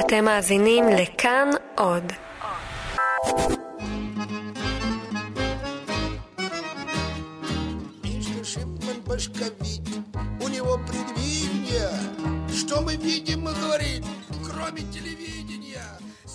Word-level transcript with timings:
אתם 0.00 0.24
מאזינים 0.24 0.84
לכאן 0.88 1.50
עוד. 1.74 2.12
башковит, 9.10 9.86
у 10.44 10.48
него 10.54 10.72
предвидение. 10.90 11.90
Что 12.60 12.80
мы 12.86 12.92
видим, 12.96 13.40
говорит, 13.44 14.04
кроме 14.46 14.82
телевидения. 14.94 15.84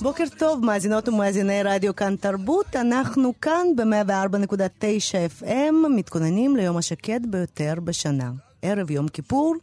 בוקר 0.02 0.24
טוב, 0.38 0.66
מאזינות 0.66 1.10
ומאזיני 1.10 1.64
רדיו 1.64 1.96
כאן 1.96 2.16
תרבות. 2.16 2.76
אנחנו 2.76 3.34
כאן 3.42 3.68
ב-104.9 3.76 5.42
FM, 5.42 5.74
מתכוננים 5.96 6.56
ליום 6.56 6.78
השקט 6.78 7.22
ביותר 7.30 7.74
בשנה. 7.84 8.32
ערב 8.62 8.92
יום 8.92 9.08
כיפור. 9.08 9.56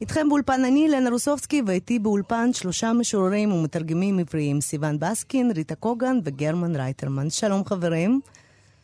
איתכם 0.00 0.28
באולפן 0.28 0.64
אני, 0.64 0.88
לנה 0.88 1.10
רוסובסקי, 1.10 1.62
ואיתי 1.66 1.98
באולפן 1.98 2.52
שלושה 2.52 2.92
משוררים 2.92 3.52
ומתרגמים 3.52 4.18
עבריים, 4.18 4.60
סיון 4.60 4.98
בסקין, 4.98 5.50
ריטה 5.50 5.74
קוגן 5.74 6.18
וגרמן 6.24 6.76
רייטרמן. 6.76 7.30
שלום 7.30 7.64
חברים. 7.64 8.20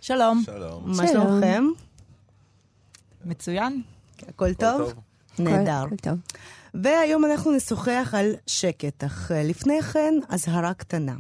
שלום. 0.01 0.42
שלום. 0.46 0.82
מה 0.87 1.06
שלומכם? 1.06 1.65
מצוין. 3.24 3.82
הכל 4.28 4.54
טוב? 4.54 4.92
נהדר. 5.38 5.84
הכל 5.87 5.96
טוב. 5.96 6.18
והיום 6.74 7.24
אנחנו 7.24 7.52
נשוחח 7.52 8.15
על 8.18 8.32
שקט, 8.46 9.04
אך 9.04 9.32
אה, 9.32 9.42
לפני 9.42 9.82
כן, 9.82 10.15
אזהרה 10.29 10.74
קטנה. 10.74 11.15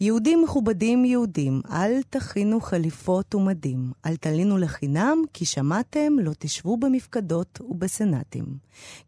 יהודים 0.00 0.42
מכובדים 0.42 1.04
יהודים, 1.04 1.60
אל 1.70 2.02
תכינו 2.10 2.60
חליפות 2.60 3.34
ומדים. 3.34 3.92
אל 4.06 4.16
תלינו 4.16 4.58
לחינם, 4.58 5.22
כי 5.32 5.44
שמעתם, 5.44 6.12
לא 6.18 6.32
תשבו 6.38 6.76
במפקדות 6.76 7.60
ובסנאטים. 7.60 8.44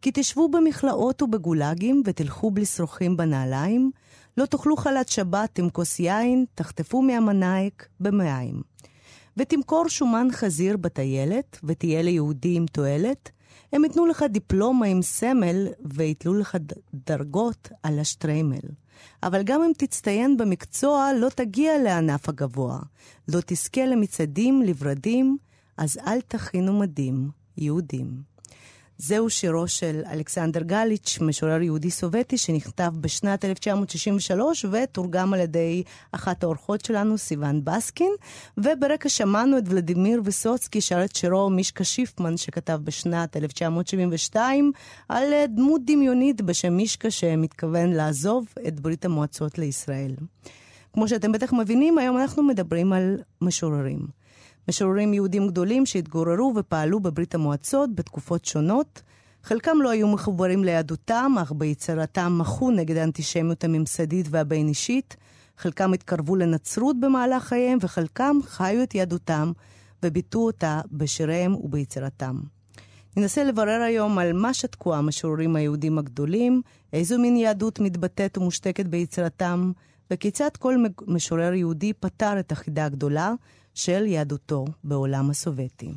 כי 0.01 0.11
תשבו 0.13 0.49
במכלאות 0.49 1.21
ובגולאגים, 1.21 2.03
ותלכו 2.05 2.51
בלי 2.51 2.65
שרוכים 2.65 3.17
בנעליים. 3.17 3.91
לא 4.37 4.45
תאכלו 4.45 4.77
חלת 4.77 5.09
שבת 5.09 5.59
עם 5.59 5.69
כוס 5.69 5.99
יין, 5.99 6.45
תחטפו 6.55 7.01
מהמנאייק 7.01 7.87
במעיים. 7.99 8.61
ותמכור 9.37 9.89
שומן 9.89 10.27
חזיר 10.31 10.77
בטיילת, 10.77 11.59
ותהיה 11.63 12.01
ליהודי 12.01 12.55
עם 12.55 12.65
תועלת. 12.65 13.31
הם 13.73 13.83
ייתנו 13.83 14.05
לך 14.05 14.25
דיפלומה 14.29 14.85
עם 14.85 15.01
סמל, 15.01 15.67
ויתלו 15.85 16.33
לך 16.33 16.57
דרגות 16.93 17.69
על 17.83 17.99
השטריימל. 17.99 18.59
אבל 19.23 19.43
גם 19.43 19.61
אם 19.63 19.71
תצטיין 19.77 20.37
במקצוע, 20.37 21.09
לא 21.19 21.29
תגיע 21.29 21.77
לענף 21.83 22.29
הגבוה. 22.29 22.79
לא 23.27 23.39
תזכה 23.45 23.85
למצעדים, 23.85 24.61
לברדים, 24.61 25.37
אז 25.77 25.97
אל 26.07 26.21
תכינו 26.21 26.79
מדים, 26.79 27.29
יהודים. 27.57 28.28
זהו 29.01 29.29
שירו 29.29 29.67
של 29.67 30.01
אלכסנדר 30.11 30.61
גליץ', 30.61 31.17
משורר 31.21 31.61
יהודי 31.61 31.91
סובייטי, 31.91 32.37
שנכתב 32.37 32.91
בשנת 33.01 33.45
1963 33.45 34.65
ותורגם 34.71 35.33
על 35.33 35.39
ידי 35.39 35.83
אחת 36.11 36.43
האורחות 36.43 36.85
שלנו, 36.85 37.17
סיון 37.17 37.63
בסקין. 37.63 38.11
וברקע 38.57 39.09
שמענו 39.09 39.57
את 39.57 39.63
ולדימיר 39.67 40.21
ויסוצקי 40.25 40.81
שר 40.81 41.05
את 41.05 41.15
שירו 41.15 41.49
מישקה 41.49 41.83
שיפמן, 41.83 42.37
שכתב 42.37 42.79
בשנת 42.83 43.37
1972, 43.37 44.71
על 45.09 45.23
דמות 45.47 45.81
דמיונית 45.85 46.41
בשם 46.41 46.73
מישקה, 46.73 47.11
שמתכוון 47.11 47.93
לעזוב 47.93 48.47
את 48.67 48.79
ברית 48.79 49.05
המועצות 49.05 49.57
לישראל. 49.57 50.15
כמו 50.93 51.07
שאתם 51.07 51.31
בטח 51.31 51.53
מבינים, 51.53 51.97
היום 51.97 52.17
אנחנו 52.17 52.43
מדברים 52.43 52.93
על 52.93 53.17
משוררים. 53.41 54.19
משוררים 54.67 55.13
יהודים 55.13 55.47
גדולים 55.47 55.85
שהתגוררו 55.85 56.53
ופעלו 56.55 56.99
בברית 56.99 57.35
המועצות 57.35 57.95
בתקופות 57.95 58.45
שונות. 58.45 59.01
חלקם 59.43 59.77
לא 59.81 59.89
היו 59.89 60.07
מחוברים 60.07 60.63
ליהדותם, 60.63 61.35
אך 61.41 61.51
ביצירתם 61.51 62.37
מחו 62.37 62.71
נגד 62.71 62.97
האנטישמיות 62.97 63.63
הממסדית 63.63 64.25
והבין-אישית. 64.29 65.15
חלקם 65.57 65.93
התקרבו 65.93 66.35
לנצרות 66.35 66.99
במהלך 66.99 67.43
חייהם, 67.43 67.77
וחלקם 67.81 68.37
חיו 68.45 68.83
את 68.83 68.95
יהדותם 68.95 69.51
וביטאו 70.03 70.45
אותה 70.45 70.81
בשיריהם 70.91 71.55
וביצירתם. 71.55 72.39
ננסה 73.17 73.43
לברר 73.43 73.81
היום 73.81 74.17
על 74.17 74.33
מה 74.33 74.53
שתקו 74.53 74.95
המשוררים 74.95 75.55
היהודים 75.55 75.97
הגדולים, 75.97 76.61
איזו 76.93 77.19
מין 77.19 77.35
יהדות 77.37 77.79
מתבטאת 77.79 78.37
ומושתקת 78.37 78.85
ביצירתם, 78.85 79.71
וכיצד 80.11 80.49
כל 80.59 80.75
משורר 81.07 81.53
יהודי 81.53 81.93
פתר 81.93 82.39
את 82.39 82.51
החידה 82.51 82.85
הגדולה 82.85 83.33
של 83.79 84.05
יהדותו 84.05 84.65
בעולם 84.83 85.29
הסובייטי. 85.29 85.91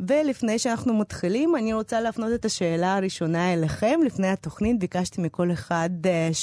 ולפני 0.00 0.58
שאנחנו 0.58 0.94
מתחילים, 0.94 1.56
אני 1.56 1.72
רוצה 1.72 2.00
להפנות 2.00 2.32
את 2.34 2.44
השאלה 2.44 2.96
הראשונה 2.96 3.52
אליכם. 3.52 4.00
לפני 4.06 4.28
התוכנית 4.28 4.78
ביקשתי 4.78 5.20
מכל 5.20 5.52
אחד 5.52 5.90
uh, 6.02 6.34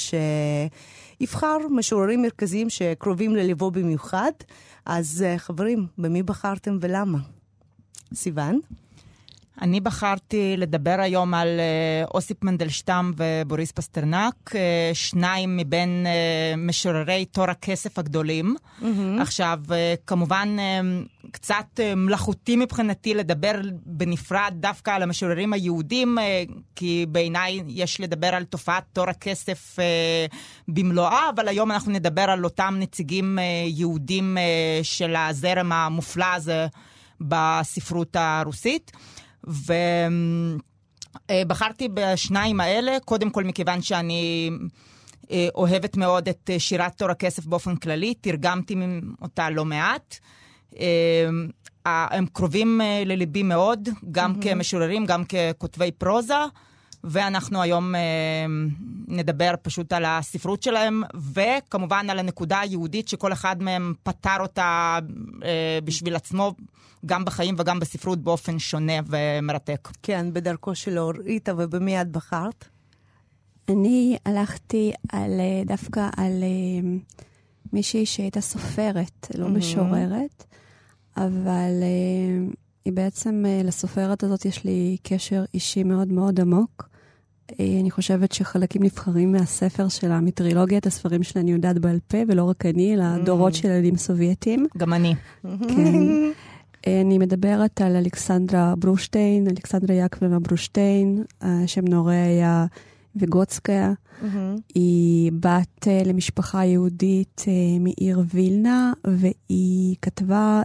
שיבחר 1.20 1.58
משוררים 1.70 2.22
מרכזיים 2.22 2.70
שקרובים 2.70 3.36
לליבו 3.36 3.70
במיוחד. 3.70 4.32
אז 4.86 5.24
uh, 5.24 5.38
חברים, 5.38 5.86
במי 5.98 6.22
בחרתם 6.22 6.78
ולמה? 6.80 7.18
סיון? 8.14 8.60
אני 9.62 9.80
בחרתי 9.80 10.54
לדבר 10.56 10.96
היום 10.98 11.34
על 11.34 11.48
אה, 11.60 12.04
אוסיפ 12.14 12.44
מנדלשטם 12.44 13.12
ובוריס 13.16 13.72
פסטרנק, 13.72 14.34
אה, 14.54 14.90
שניים 14.92 15.56
מבין 15.56 16.06
אה, 16.06 16.56
משוררי 16.56 17.24
תור 17.24 17.50
הכסף 17.50 17.98
הגדולים. 17.98 18.56
Mm-hmm. 18.56 18.86
עכשיו, 19.20 19.60
כמובן, 20.06 20.56
קצת 21.30 21.80
מלאכותי 21.96 22.56
מבחינתי 22.56 23.14
לדבר 23.14 23.52
בנפרד 23.86 24.52
דווקא 24.56 24.90
על 24.90 25.02
המשוררים 25.02 25.52
היהודים, 25.52 26.18
כי 26.76 27.06
בעיניי 27.08 27.60
יש 27.66 28.00
לדבר 28.00 28.34
על 28.34 28.44
תופעת 28.44 28.84
תור 28.92 29.10
הכסף 29.10 29.76
אה, 29.78 30.26
במלואה, 30.68 31.30
אבל 31.34 31.48
היום 31.48 31.70
אנחנו 31.70 31.92
נדבר 31.92 32.22
על 32.22 32.44
אותם 32.44 32.74
נציגים 32.78 33.38
יהודים 33.66 34.38
של 34.82 35.16
הזרם 35.16 35.72
המופלא 35.72 36.34
הזה 36.34 36.66
בספרות 37.20 38.16
הרוסית. 38.16 38.92
ובחרתי 41.30 41.88
בשניים 41.94 42.60
האלה, 42.60 42.96
קודם 43.04 43.30
כל 43.30 43.44
מכיוון 43.44 43.82
שאני 43.82 44.50
אה, 45.30 45.48
אוהבת 45.54 45.96
מאוד 45.96 46.28
את 46.28 46.50
אה, 46.50 46.58
שירת 46.58 46.98
תור 46.98 47.10
הכסף 47.10 47.46
באופן 47.46 47.76
כללי, 47.76 48.14
תרגמתי 48.14 48.74
אותה 49.22 49.50
לא 49.50 49.64
מעט. 49.64 50.18
אה, 50.80 51.28
הם 51.86 52.26
קרובים 52.26 52.80
לליבי 53.06 53.42
מאוד, 53.42 53.88
גם 54.10 54.34
mm-hmm. 54.34 54.42
כמשוררים, 54.42 55.06
גם 55.06 55.22
ככותבי 55.24 55.92
פרוזה. 55.92 56.34
ואנחנו 57.04 57.62
היום 57.62 57.94
אה, 57.94 58.00
נדבר 59.08 59.54
פשוט 59.62 59.92
על 59.92 60.04
הספרות 60.04 60.62
שלהם, 60.62 61.02
וכמובן 61.32 62.10
על 62.10 62.18
הנקודה 62.18 62.60
היהודית 62.60 63.08
שכל 63.08 63.32
אחד 63.32 63.62
מהם 63.62 63.94
פתר 64.02 64.36
אותה 64.40 64.98
אה, 65.44 65.78
בשביל 65.84 66.16
עצמו, 66.16 66.54
גם 67.06 67.24
בחיים 67.24 67.54
וגם 67.58 67.80
בספרות, 67.80 68.18
באופן 68.18 68.58
שונה 68.58 68.92
ומרתק. 69.06 69.88
כן, 70.02 70.26
בדרכו 70.32 70.74
של 70.74 70.98
אור. 70.98 71.12
ריטה, 71.24 71.52
ובמי 71.56 72.00
את 72.00 72.08
בחרת? 72.08 72.64
אני 73.68 74.16
הלכתי 74.24 74.92
על, 75.12 75.30
דווקא 75.66 76.08
על 76.16 76.42
מישהי 77.72 78.06
שהייתה 78.06 78.40
סופרת, 78.40 79.26
לא 79.34 79.46
mm-hmm. 79.46 79.48
משוררת, 79.48 80.44
אבל 81.16 81.82
היא 82.88 82.94
בעצם, 82.94 83.44
לסופרת 83.64 84.22
הזאת 84.22 84.44
יש 84.44 84.64
לי 84.64 84.96
קשר 85.02 85.44
אישי 85.54 85.82
מאוד 85.82 86.12
מאוד 86.12 86.40
עמוק. 86.40 86.88
אני 87.60 87.90
חושבת 87.90 88.32
שחלקים 88.32 88.82
נבחרים 88.82 89.32
מהספר 89.32 89.88
שלה, 89.88 90.20
מטרילוגיית 90.20 90.86
הספרים 90.86 91.22
שלה, 91.22 91.42
אני 91.42 91.52
יודעת 91.52 91.78
בעל 91.78 91.98
פה, 92.08 92.18
ולא 92.28 92.44
רק 92.44 92.66
אני, 92.66 92.94
אלא 92.94 93.04
דורות 93.24 93.54
של 93.54 93.68
ילדים 93.68 93.96
סובייטים. 93.96 94.66
גם 94.78 94.92
אני. 94.92 95.14
כן. 95.42 95.94
אני 96.86 97.18
מדברת 97.18 97.80
על 97.80 97.96
אלכסנדרה 97.96 98.74
ברושטיין, 98.78 99.46
אלכסנדרה 99.46 99.96
יעקבנה 99.96 100.40
ברושטיין, 100.40 101.24
שם 101.66 101.84
נורא 101.88 102.12
היה 102.12 102.66
וגוצקיה. 103.16 103.92
היא 104.74 105.32
בת 105.40 105.86
למשפחה 106.06 106.64
יהודית 106.64 107.44
מעיר 107.80 108.22
וילנה, 108.34 108.92
והיא 109.06 109.96
כתבה... 110.02 110.62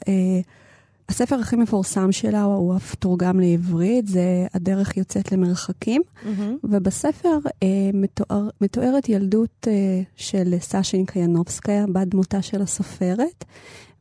הספר 1.10 1.36
הכי 1.36 1.56
מפורסם 1.56 2.12
שלה 2.12 2.44
הוא 2.44 2.76
אף 2.76 2.96
תורגם 2.96 3.40
לעברית, 3.40 4.08
זה 4.08 4.48
הדרך 4.54 4.98
יוצאת 4.98 5.32
למרחקים, 5.32 6.02
mm-hmm. 6.02 6.30
ובספר 6.64 7.38
אה, 7.64 7.68
מתואר, 7.94 8.50
מתוארת 8.62 9.10
ילדות 9.10 9.68
אה, 9.68 10.02
של 10.16 10.56
סאשין 10.60 11.06
קיאנובסקיה, 11.06 11.86
בת 11.94 12.08
דמותה 12.08 12.42
של 12.42 12.62
הסופרת, 12.62 13.46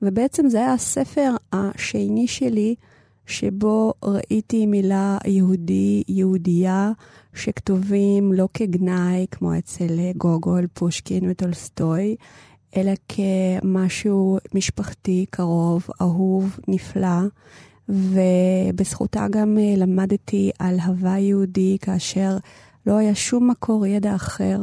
ובעצם 0.03 0.49
זה 0.49 0.59
היה 0.59 0.73
הספר 0.73 1.35
השני 1.53 2.27
שלי, 2.27 2.75
שבו 3.27 3.93
ראיתי 4.05 4.67
מילה 4.67 5.19
יהודי, 5.27 6.03
יהודייה, 6.09 6.93
שכתובים 7.35 8.33
לא 8.33 8.49
כגנאי, 8.55 9.27
כמו 9.31 9.59
אצל 9.59 9.99
גוגול, 10.17 10.67
פושקין 10.75 11.31
וטולסטוי, 11.31 12.17
אלא 12.77 12.93
כמשהו 13.09 14.39
משפחתי, 14.55 15.27
קרוב, 15.31 15.87
אהוב, 16.01 16.59
נפלא. 16.69 17.21
ובזכותה 17.89 19.27
גם 19.31 19.59
למדתי 19.77 20.51
על 20.59 20.81
הווה 20.81 21.19
יהודי, 21.19 21.77
כאשר 21.81 22.37
לא 22.87 22.97
היה 22.97 23.15
שום 23.15 23.51
מקור 23.51 23.87
ידע 23.87 24.15
אחר, 24.15 24.61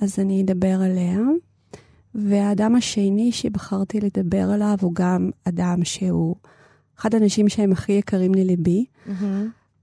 אז 0.00 0.18
אני 0.18 0.42
אדבר 0.42 0.80
עליה. 0.82 1.18
והאדם 2.14 2.74
השני 2.74 3.32
שבחרתי 3.32 4.00
לדבר 4.00 4.50
עליו 4.50 4.76
הוא 4.80 4.92
גם 4.94 5.30
אדם 5.44 5.84
שהוא 5.84 6.36
אחד 6.98 7.14
האנשים 7.14 7.48
שהם 7.48 7.72
הכי 7.72 7.92
יקרים 7.92 8.34
לליבי, 8.34 8.84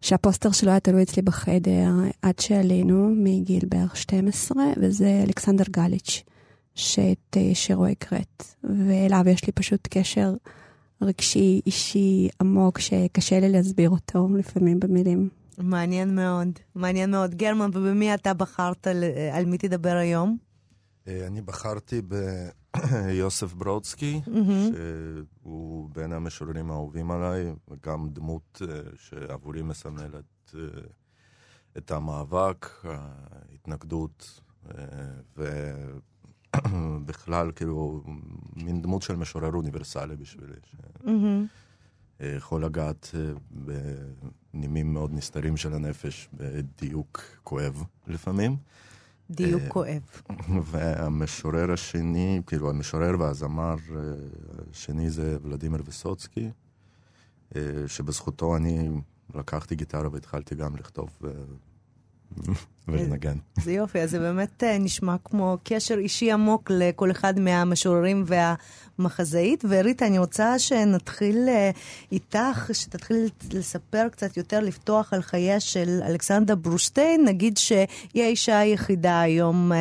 שהפוסטר 0.01 0.51
שלו 0.51 0.69
היה 0.69 0.79
תלוי 0.79 1.03
אצלי 1.03 1.21
בחדר 1.21 1.91
עד 2.21 2.39
שעלינו 2.39 3.09
מגיל 3.15 3.63
בערך 3.69 3.97
12, 3.97 4.63
וזה 4.77 5.21
אלכסנדר 5.23 5.63
גליץ', 5.71 6.23
שאת 6.75 7.37
אה, 7.37 7.55
שירו 7.55 7.85
הקראת. 7.85 8.43
ואליו 8.63 9.23
יש 9.27 9.45
לי 9.45 9.51
פשוט 9.51 9.87
קשר 9.91 10.33
רגשי, 11.01 11.61
אישי, 11.65 12.29
עמוק, 12.41 12.79
שקשה 12.79 13.39
לי 13.39 13.49
להסביר 13.49 13.89
אותו 13.89 14.27
לפעמים 14.37 14.79
במילים. 14.79 15.29
מעניין 15.57 16.15
מאוד, 16.15 16.47
מעניין 16.75 17.11
מאוד. 17.11 17.35
גרמן, 17.35 17.69
ובמי 17.73 18.13
אתה 18.13 18.33
בחרת, 18.33 18.87
על 19.33 19.45
מי 19.45 19.57
תדבר 19.57 19.95
היום? 19.95 20.37
אה, 21.07 21.27
אני 21.27 21.41
בחרתי 21.41 22.01
ביוסף 22.01 23.53
ברודסקי, 23.59 24.21
שהוא 25.41 25.89
בין 25.93 26.13
המשוררים 26.13 26.71
האהובים 26.71 27.11
עליי, 27.11 27.53
וגם 27.67 28.09
דמות 28.09 28.61
אה, 28.61 28.79
שעבורי 28.95 29.61
מסמלת 29.61 30.55
אה, 30.55 30.59
את 31.77 31.91
המאבק, 31.91 32.69
ההתנגדות, 32.83 34.41
ובכלל, 36.73 37.51
כאילו, 37.51 38.03
מין 38.55 38.81
דמות 38.81 39.01
של 39.01 39.15
משורר 39.15 39.53
אוניברסלי 39.53 40.15
בשבילי. 40.15 40.53
יכול 42.19 42.65
לגעת 42.65 43.15
בנימים 43.51 44.93
מאוד 44.93 45.13
נסתרים 45.13 45.57
של 45.57 45.73
הנפש, 45.73 46.29
בדיוק 46.33 47.21
כואב 47.43 47.83
לפעמים. 48.07 48.57
דיוק 49.29 49.61
אה, 49.61 49.69
כואב. 49.69 50.01
והמשורר 50.71 51.71
השני, 51.71 52.41
כאילו 52.47 52.69
המשורר 52.69 53.19
והזמר 53.19 53.75
אה, 53.95 54.01
השני 54.71 55.09
זה 55.09 55.37
ולדימיר 55.41 55.81
ויסוצקי, 55.85 56.51
אה, 57.55 57.61
שבזכותו 57.87 58.55
אני 58.55 58.89
לקחתי 59.35 59.75
גיטרה 59.75 60.09
והתחלתי 60.11 60.55
גם 60.55 60.75
לכתוב 60.75 61.19
ולנגן. 62.87 63.35
זה 63.63 63.71
יופי, 63.71 63.99
אז 63.99 64.11
זה 64.11 64.19
באמת 64.19 64.63
נשמע 64.79 65.15
כמו 65.23 65.57
קשר 65.63 65.97
אישי 65.97 66.31
עמוק 66.31 66.71
לכל 66.73 67.11
אחד 67.11 67.39
מהמשוררים 67.39 68.25
והמחזאית. 68.27 69.65
וריטה, 69.69 70.07
אני 70.07 70.19
רוצה 70.19 70.59
שנתחיל 70.59 71.49
איתך, 72.11 72.69
שתתחיל 72.73 73.29
לספר 73.53 74.07
קצת 74.11 74.37
יותר, 74.37 74.59
לפתוח 74.59 75.13
על 75.13 75.21
חייה 75.21 75.59
של 75.59 75.99
אלכסנדר 76.07 76.55
ברושטיין. 76.55 77.25
נגיד 77.25 77.57
שהיא 77.57 78.23
האישה 78.23 78.59
היחידה 78.59 79.21
היום 79.21 79.71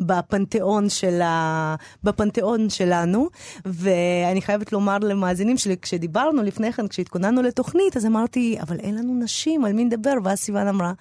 בפנתיאון, 0.00 0.88
שלה, 0.88 1.74
בפנתיאון 2.04 2.70
שלנו, 2.70 3.28
ואני 3.64 4.42
חייבת 4.42 4.72
לומר 4.72 4.98
למאזינים 4.98 5.58
שלי, 5.58 5.76
כשדיברנו 5.82 6.42
לפני 6.42 6.72
כן, 6.72 6.88
כשהתכוננו 6.88 7.42
לתוכנית, 7.42 7.96
אז 7.96 8.06
אמרתי, 8.06 8.56
אבל 8.60 8.78
אין 8.80 8.94
לנו 8.94 9.14
נשים, 9.14 9.64
על 9.64 9.72
מי 9.72 9.84
נדבר? 9.84 10.14
ואז 10.24 10.38
סיוון 10.38 10.68
אמרה, 10.68 10.92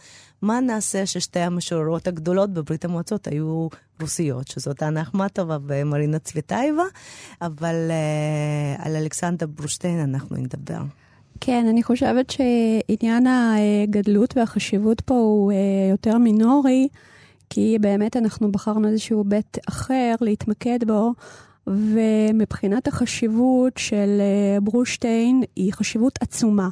מה 0.46 0.60
נעשה 0.60 1.06
ששתי 1.06 1.40
המשוררות 1.40 2.08
הגדולות 2.08 2.54
בברית 2.54 2.86
המועצות 2.86 3.28
היו 3.28 3.68
רוסיות, 4.02 4.48
שזאת 4.48 4.84
אנה 4.84 5.02
אחמטובה 5.02 5.58
ומרינה 5.68 6.20
צוויטייבה, 6.20 6.84
אבל 7.42 7.76
uh, 7.90 8.86
על 8.86 8.96
אלכסנדר 8.96 9.48
ברושטיין 9.48 10.00
אנחנו 10.00 10.38
נדבר. 10.38 10.80
כן, 11.40 11.66
אני 11.70 11.84
חושבת 11.84 12.30
שעניין 12.30 13.28
הגדלות 13.28 14.38
והחשיבות 14.38 15.02
פה 15.02 15.14
הוא 15.14 15.52
uh, 15.52 15.56
יותר 15.92 16.18
מינורי, 16.18 16.88
כי 17.50 17.78
באמת 17.82 18.18
אנחנו 18.18 18.52
בחרנו 18.52 18.88
איזשהו 18.88 19.24
בית 19.24 19.58
אחר 19.70 20.16
להתמקד 20.22 20.80
בו. 20.88 21.14
ומבחינת 21.68 22.88
החשיבות 22.88 23.78
של 23.78 24.22
uh, 24.22 24.62
ברושטיין 24.64 25.44
היא 25.56 25.74
חשיבות 25.74 26.20
עצומה. 26.22 26.70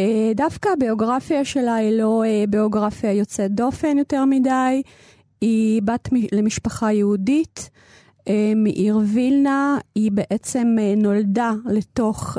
אה, 0.00 0.32
דווקא 0.34 0.68
הביוגרפיה 0.68 1.44
שלה 1.44 1.74
היא 1.74 1.98
לא 1.98 2.24
אה, 2.24 2.44
ביוגרפיה 2.48 3.12
יוצאת 3.12 3.50
דופן 3.52 3.98
יותר 3.98 4.24
מדי, 4.24 4.82
היא 5.40 5.82
בת 5.82 6.08
למשפחה 6.32 6.92
יהודית 6.92 7.70
אה, 8.28 8.52
מעיר 8.56 9.00
וילנה, 9.14 9.78
היא 9.94 10.12
בעצם 10.12 10.76
נולדה 10.96 11.52
לתוך 11.66 12.38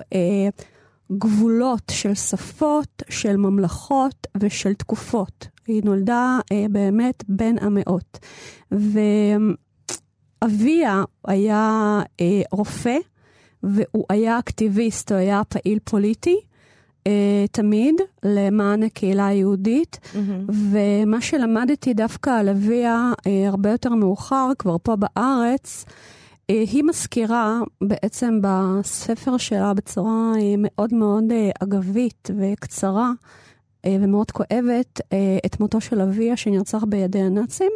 גבולות 1.12 1.84
של 1.92 2.14
שפות, 2.14 3.04
של 3.10 3.38
ממלכות 3.38 4.28
ושל 4.40 4.74
תקופות. 4.74 5.48
היא 5.68 5.82
נולדה 5.86 6.40
באמת 6.70 7.24
בין 7.28 7.58
המאות. 7.62 8.20
ואביה 10.42 11.04
היה 11.28 12.02
רופא, 12.52 12.98
והוא 13.64 14.06
היה 14.10 14.40
אקטיביסט, 14.40 15.12
הוא 15.12 15.20
היה 15.20 15.42
פעיל 15.44 15.80
פוליטי. 15.84 16.40
אה, 17.08 17.46
תמיד 17.52 17.96
למען 18.24 18.84
הקהילה 18.84 19.28
היהודית, 19.28 20.00
mm-hmm. 20.04 20.52
ומה 20.72 21.22
שלמדתי 21.22 21.94
דווקא 21.94 22.30
על 22.30 22.50
אביה 22.50 23.12
אה, 23.28 23.48
הרבה 23.48 23.72
יותר 23.72 23.90
מאוחר, 23.90 24.52
כבר 24.60 24.76
פה 24.84 24.96
בארץ, 24.96 25.86
אה, 26.50 26.64
היא 26.72 26.84
מזכירה 26.84 27.60
בעצם 27.82 28.40
בספר 28.42 29.38
שלה 29.38 29.74
בצורה 29.74 30.32
מאוד 30.58 30.94
מאוד 30.94 31.24
אגבית 31.64 32.30
וקצרה 32.40 33.12
ומאוד 33.88 34.32
כואבת 34.32 35.02
את 35.46 35.60
מותו 35.60 35.82
של 35.82 36.02
אביה 36.02 36.38
שנרצח 36.38 36.84
בידי 36.84 37.22
הנאצים. 37.22 37.72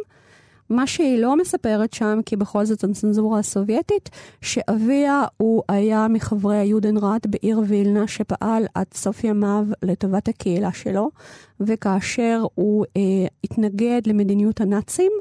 מה 0.70 0.86
שהיא 0.86 1.18
לא 1.18 1.36
מספרת 1.36 1.92
שם, 1.92 2.20
כי 2.26 2.36
בכל 2.36 2.64
זאת 2.64 2.84
הצנזורה 2.84 3.38
הסובייטית, 3.38 4.10
שאביה 4.40 5.24
הוא 5.36 5.62
היה 5.68 6.06
מחברי 6.08 6.56
היודנראט 6.56 7.26
בעיר 7.26 7.60
וילנה, 7.68 8.08
שפעל 8.08 8.66
עד 8.74 8.86
סוף 8.94 9.24
ימיו 9.24 9.66
לטובת 9.82 10.28
הקהילה 10.28 10.72
שלו, 10.72 11.10
וכאשר 11.60 12.44
הוא 12.54 12.84
אה, 12.96 13.26
התנגד 13.44 14.00
למדיניות 14.06 14.60
הנאצים, 14.60 15.12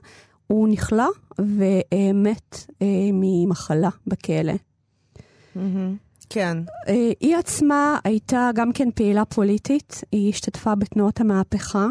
הוא 0.48 0.68
נכלא 0.68 1.08
ומת 1.40 2.66
אה, 2.82 2.88
ממחלה 3.14 3.90
בכלא. 4.08 4.54
Mm-hmm. 5.56 5.60
כן. 6.30 6.58
אה, 6.88 7.12
היא 7.20 7.36
עצמה 7.36 7.98
הייתה 8.04 8.50
גם 8.56 8.74
כן 8.74 8.92
פעילה 8.96 9.26
פוליטית, 9.26 10.04
היא 10.12 10.30
השתתפה 10.30 10.76
בתנועות 10.76 11.20
המהפכה. 11.20 11.88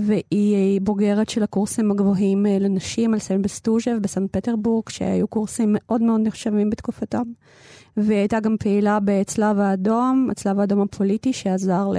והיא 0.00 0.80
בוגרת 0.80 1.28
של 1.28 1.42
הקורסים 1.42 1.90
הגבוהים 1.90 2.46
אה, 2.46 2.58
לנשים 2.58 3.14
על 3.14 3.20
סן 3.20 3.42
בסטוז'ב 3.42 3.98
בסן 4.00 4.26
פטרבורג, 4.26 4.88
שהיו 4.88 5.28
קורסים 5.28 5.68
מאוד 5.72 6.02
מאוד 6.02 6.20
נחשבים 6.24 6.70
בתקופתם. 6.70 7.22
והיא 7.96 8.18
הייתה 8.18 8.40
גם 8.40 8.56
פעילה 8.60 8.98
בצלב 9.04 9.58
האדום, 9.58 10.28
הצלב 10.30 10.60
האדום 10.60 10.80
הפוליטי, 10.80 11.32
שעזר 11.32 11.92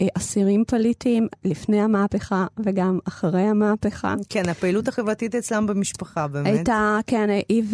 לאסירים 0.00 0.64
פוליטיים 0.64 1.26
לפני 1.44 1.80
המהפכה 1.80 2.46
וגם 2.64 2.98
אחרי 3.08 3.42
המהפכה. 3.42 4.14
כן, 4.28 4.48
הפעילות 4.48 4.88
החברתית 4.88 5.34
אצלם 5.34 5.66
במשפחה, 5.66 6.28
באמת. 6.28 6.46
הייתה, 6.46 6.98
כן, 7.06 7.30
היא, 7.48 7.64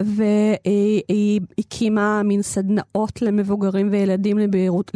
והיא 0.00 1.40
הקימה 1.58 2.22
מין 2.22 2.42
סדנאות 2.42 3.22
למבוגרים 3.22 3.88
וילדים 3.90 4.38
לבהירות, 4.38 4.92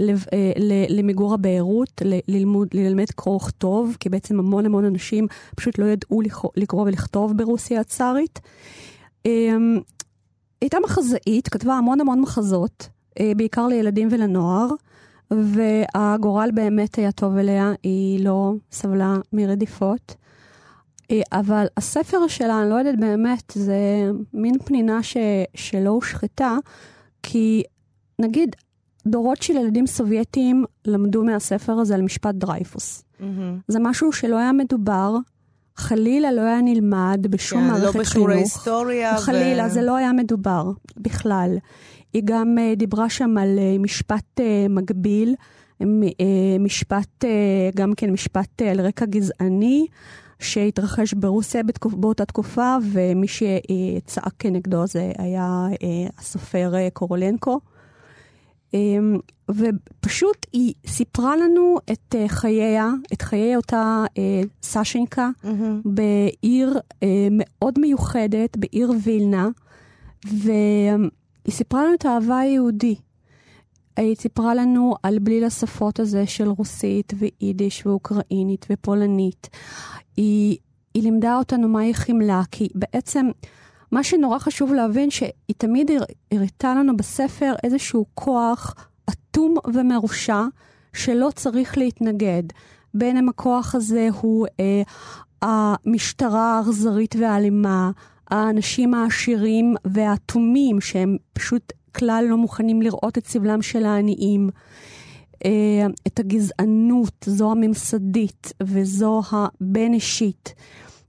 אה, 0.00 0.52
למיגור 0.88 1.34
הבעירות, 1.34 2.02
ללמוד, 2.28 2.68
ללמד 2.74 3.10
קרוא 3.16 3.36
וכתוב, 3.36 3.96
כי 4.00 4.08
בעצם 4.08 4.38
המון 4.38 4.66
המון 4.66 4.84
אנשים 4.84 5.26
פשוט 5.56 5.78
לא 5.78 5.84
ידעו 5.84 6.20
לקרוא 6.56 6.82
ולכתוב 6.82 7.36
ברוסיה 7.36 7.80
הצארית. 7.80 8.40
אמ, 9.26 9.80
הייתה 10.60 10.76
מחזאית, 10.84 11.48
כתבה 11.48 11.74
המון 11.74 12.00
המון 12.00 12.20
מחזות, 12.20 12.88
אה, 13.20 13.32
בעיקר 13.36 13.66
לילדים 13.66 14.08
ולנוער, 14.10 14.68
והגורל 15.30 16.50
באמת 16.54 16.94
היה 16.94 17.12
טוב 17.12 17.36
אליה, 17.36 17.72
היא 17.82 18.24
לא 18.24 18.52
סבלה 18.72 19.16
מרדיפות. 19.32 20.14
אה, 21.10 21.20
אבל 21.32 21.66
הספר 21.76 22.26
שלה, 22.28 22.62
אני 22.62 22.70
לא 22.70 22.74
יודעת 22.74 23.00
באמת, 23.00 23.52
זה 23.54 24.10
מין 24.34 24.58
פנינה 24.58 25.02
ש, 25.02 25.16
שלא 25.54 25.90
הושחתה, 25.90 26.56
כי 27.22 27.62
נגיד, 28.18 28.56
דורות 29.06 29.42
של 29.42 29.56
ילדים 29.56 29.86
סובייטים 29.86 30.64
למדו 30.84 31.24
מהספר 31.24 31.72
הזה 31.72 31.94
על 31.94 32.02
משפט 32.02 32.34
דרייפוס. 32.34 33.04
Mm-hmm. 33.20 33.24
זה 33.68 33.78
משהו 33.78 34.12
שלא 34.12 34.38
היה 34.38 34.52
מדובר, 34.52 35.16
חלילה 35.76 36.32
לא 36.32 36.40
היה 36.40 36.60
נלמד 36.62 37.26
בשום 37.30 37.60
כן, 37.60 37.66
מערכת 37.66 37.82
חינוך. 37.82 37.92
כן, 37.92 37.98
לא 37.98 38.04
בשיעורי 38.04 38.36
היסטוריה. 38.36 39.18
חלילה, 39.18 39.66
ו... 39.66 39.70
זה 39.70 39.82
לא 39.82 39.96
היה 39.96 40.12
מדובר 40.12 40.70
בכלל. 40.96 41.56
היא 42.16 42.22
גם 42.24 42.56
uh, 42.58 42.76
דיברה 42.76 43.10
שם 43.10 43.38
על 43.38 43.58
uh, 43.58 43.82
משפט 43.82 44.40
מקביל, 44.70 45.34
uh, 45.82 45.86
משפט, 46.60 47.24
גם 47.74 47.94
כן 47.94 48.10
משפט 48.10 48.62
על 48.62 48.80
רקע 48.80 49.06
גזעני. 49.06 49.86
שהתרחש 50.38 51.14
ברוסיה 51.14 51.62
בתקופ, 51.62 51.94
באותה 51.94 52.24
תקופה, 52.24 52.76
ומי 52.92 53.26
שצעק 53.28 54.32
כנגדו 54.38 54.86
זה 54.86 55.12
היה 55.18 55.66
הסופר 56.18 56.72
קורולנקו. 56.92 57.60
אמ, 58.74 59.18
ופשוט 59.50 60.46
היא 60.52 60.74
סיפרה 60.86 61.36
לנו 61.36 61.76
את 61.92 62.14
אה, 62.14 62.28
חייה, 62.28 62.90
את 63.12 63.22
חיי 63.22 63.56
אותה 63.56 64.04
אה, 64.18 64.42
סשנקה, 64.62 65.30
mm-hmm. 65.44 65.48
בעיר 65.84 66.78
אה, 67.02 67.28
מאוד 67.30 67.78
מיוחדת, 67.78 68.56
בעיר 68.56 68.92
וילנה, 69.02 69.48
והיא 71.46 71.54
סיפרה 71.54 71.84
לנו 71.84 71.94
את 71.94 72.04
האהבה 72.04 72.38
היהודי. 72.38 72.94
היא 73.96 74.16
סיפרה 74.16 74.54
לנו 74.54 74.94
על 75.02 75.18
בליל 75.18 75.44
השפות 75.44 76.00
הזה 76.00 76.26
של 76.26 76.48
רוסית 76.48 77.12
ויידיש 77.16 77.86
ואוקראינית 77.86 78.66
ופולנית. 78.70 79.48
היא, 80.16 80.56
היא 80.94 81.02
לימדה 81.02 81.38
אותנו 81.38 81.68
מהי 81.68 81.94
חמלה, 81.94 82.42
כי 82.50 82.68
בעצם 82.74 83.26
מה 83.92 84.04
שנורא 84.04 84.38
חשוב 84.38 84.72
להבין, 84.72 85.10
שהיא 85.10 85.54
תמיד 85.56 85.90
הראתה 86.32 86.74
לנו 86.74 86.96
בספר 86.96 87.54
איזשהו 87.64 88.06
כוח 88.14 88.74
אטום 89.10 89.54
ומרושע 89.74 90.42
שלא 90.92 91.28
צריך 91.34 91.78
להתנגד. 91.78 92.42
בין 92.94 93.16
אם 93.16 93.28
הכוח 93.28 93.74
הזה 93.74 94.08
הוא 94.20 94.46
אה, 94.60 94.82
המשטרה 95.42 96.58
האכזרית 96.58 97.14
והאלימה, 97.18 97.90
האנשים 98.30 98.94
העשירים 98.94 99.74
והאטומים 99.84 100.80
שהם 100.80 101.16
פשוט 101.32 101.72
כלל 101.94 102.24
לא 102.28 102.36
מוכנים 102.36 102.82
לראות 102.82 103.18
את 103.18 103.26
סבלם 103.26 103.62
של 103.62 103.86
העניים. 103.86 104.50
אה, 105.44 105.86
את 106.06 106.18
הגזענות, 106.18 107.24
זו 107.24 107.50
הממסדית 107.50 108.52
וזו 108.62 109.22
הבין-אישית. 109.32 110.54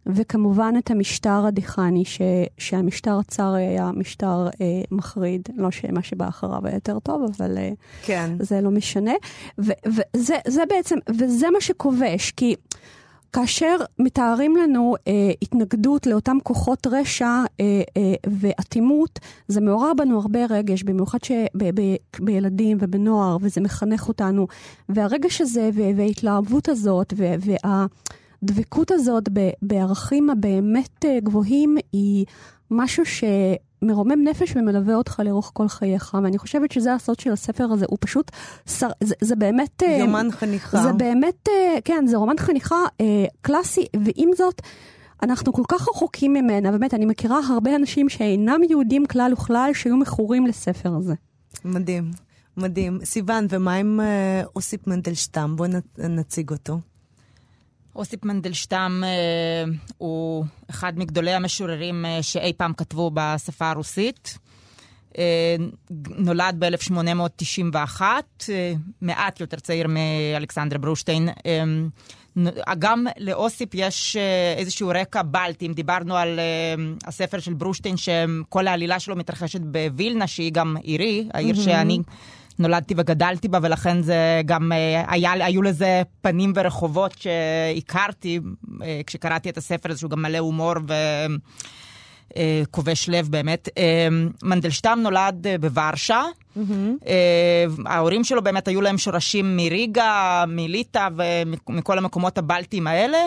וכמובן 0.09 0.73
את 0.77 0.91
המשטר 0.91 1.45
הדיכני, 1.47 2.05
ש, 2.05 2.21
שהמשטר 2.57 3.19
הצארי 3.19 3.67
היה 3.67 3.91
משטר 3.95 4.47
אה, 4.61 4.81
מחריד, 4.91 5.41
לא 5.55 5.71
שמה 5.71 6.03
שבא 6.03 6.27
אחריו 6.27 6.67
היה 6.67 6.75
יותר 6.75 6.99
טוב, 6.99 7.21
אבל 7.37 7.57
אה, 7.57 7.69
כן. 8.05 8.31
זה 8.39 8.61
לא 8.61 8.71
משנה. 8.71 9.13
ו, 9.59 9.71
וזה 9.85 10.35
זה 10.47 10.63
בעצם, 10.69 10.97
וזה 11.17 11.49
מה 11.49 11.61
שכובש, 11.61 12.31
כי 12.31 12.55
כאשר 13.33 13.75
מתארים 13.99 14.55
לנו 14.55 14.95
אה, 15.07 15.31
התנגדות 15.41 16.07
לאותם 16.07 16.37
כוחות 16.43 16.87
רשע 16.87 17.25
אה, 17.25 17.81
אה, 17.97 18.13
ואטימות, 18.27 19.19
זה 19.47 19.61
מעורר 19.61 19.93
בנו 19.93 20.19
הרבה 20.19 20.39
רגש, 20.49 20.83
במיוחד 20.83 21.23
ש, 21.23 21.31
ב, 21.55 21.81
ב, 21.81 21.95
בילדים 22.19 22.77
ובנוער, 22.81 23.37
וזה 23.41 23.61
מחנך 23.61 24.07
אותנו. 24.07 24.47
והרגש 24.89 25.41
הזה 25.41 25.69
וההתלהבות 25.95 26.69
הזאת, 26.69 27.13
וה... 27.17 27.85
הדבקות 28.43 28.91
הזאת 28.91 29.29
בערכים 29.61 30.29
הבאמת 30.29 31.05
אה, 31.05 31.19
גבוהים 31.23 31.77
היא 31.91 32.25
משהו 32.71 33.03
שמרומם 33.05 34.23
נפש 34.23 34.55
ומלווה 34.55 34.95
אותך 34.95 35.21
לאורך 35.25 35.51
כל 35.53 35.67
חייך, 35.67 36.17
ואני 36.23 36.37
חושבת 36.37 36.71
שזה 36.71 36.93
הסוד 36.93 37.19
של 37.19 37.31
הספר 37.31 37.63
הזה, 37.63 37.85
הוא 37.89 37.97
פשוט, 38.01 38.31
שר, 38.65 38.87
זה, 39.03 39.15
זה 39.21 39.35
באמת... 39.35 39.83
אה, 39.83 39.97
יומן 39.97 40.27
חניכה. 40.31 40.77
זה 40.77 40.93
באמת, 40.93 41.47
אה, 41.49 41.77
כן, 41.85 42.07
זה 42.07 42.17
רומן 42.17 42.37
חניכה 42.37 42.83
קלאסי, 43.41 43.85
ועם 44.03 44.29
זאת, 44.37 44.61
אנחנו 45.23 45.53
כל 45.53 45.63
כך 45.67 45.89
רחוקים 45.89 46.33
ממנה, 46.33 46.71
באמת, 46.71 46.93
אני 46.93 47.05
מכירה 47.05 47.39
הרבה 47.49 47.75
אנשים 47.75 48.09
שאינם 48.09 48.61
יהודים 48.69 49.05
כלל 49.05 49.33
וכלל, 49.33 49.71
שהיו 49.73 49.97
מכורים 49.97 50.47
לספר 50.47 50.95
הזה. 50.95 51.13
מדהים, 51.65 52.11
מדהים. 52.57 52.99
סיוון, 53.03 53.47
ומה 53.49 53.75
עם 53.75 53.99
אוסיפ 54.55 54.87
מנדלשטם? 54.87 55.53
בואי 55.55 55.69
נציג 55.97 56.51
אותו. 56.51 56.79
אוסיפ 57.97 58.25
מנדלשטם 58.25 59.01
אה, 59.05 59.71
הוא 59.97 60.45
אחד 60.69 60.99
מגדולי 60.99 61.33
המשוררים 61.33 62.05
אה, 62.05 62.23
שאי 62.23 62.53
פעם 62.57 62.73
כתבו 62.73 63.11
בשפה 63.13 63.69
הרוסית. 63.69 64.37
אה, 65.17 65.55
נולד 66.17 66.55
ב-1891, 66.59 68.01
אה, 68.01 68.73
מעט 69.01 69.39
יותר 69.39 69.59
צעיר 69.59 69.87
מאלכסנדר 69.87 70.77
ברושטיין. 70.77 71.29
אה, 71.45 71.63
גם 72.79 73.05
לאוסיפ 73.17 73.69
יש 73.73 74.15
אה, 74.15 74.53
איזשהו 74.57 74.91
רקע 74.95 75.21
בלטי, 75.21 75.67
אם 75.67 75.73
דיברנו 75.73 76.17
על 76.17 76.39
אה, 76.39 76.83
הספר 77.05 77.39
של 77.39 77.53
ברושטיין, 77.53 77.95
שכל 77.97 78.67
העלילה 78.67 78.99
שלו 78.99 79.15
מתרחשת 79.15 79.61
בווילנה, 79.61 80.27
שהיא 80.27 80.51
גם 80.51 80.77
עירי, 80.81 81.27
העיר 81.33 81.55
mm-hmm. 81.55 81.61
שאני 81.61 81.99
נולדתי 82.59 82.93
וגדלתי 82.97 83.47
בה, 83.47 83.59
ולכן 83.61 84.01
זה 84.01 84.41
גם, 84.45 84.71
אה, 84.71 85.03
היה, 85.07 85.31
היו 85.31 85.61
לזה 85.61 86.01
פנים 86.21 86.53
ורחובות 86.55 87.15
שהכרתי 87.19 88.39
אה, 88.83 89.01
כשקראתי 89.07 89.49
את 89.49 89.57
הספר 89.57 89.91
הזה, 89.91 89.99
שהוא 89.99 90.11
גם 90.11 90.21
מלא 90.21 90.37
הומור 90.37 90.73
ו... 90.87 90.93
אה, 92.37 92.63
כובש 92.71 93.09
לב 93.09 93.27
באמת. 93.31 93.69
מנדלשטם 94.43 94.99
נולד 95.03 95.47
בוורשה. 95.59 96.23
Mm-hmm. 96.57 97.07
ההורים 97.85 98.23
שלו 98.23 98.43
באמת 98.43 98.67
היו 98.67 98.81
להם 98.81 98.97
שורשים 98.97 99.57
מריגה, 99.57 100.43
מליטא 100.47 101.07
ומכל 101.17 101.97
המקומות 101.97 102.37
הבלטיים 102.37 102.87
האלה. 102.87 103.17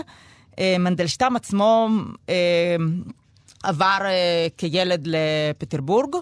מנדלשטם 0.60 1.36
עצמו 1.36 1.88
עבר 3.62 3.98
כילד 4.56 5.06
לפטרבורג. 5.06 6.16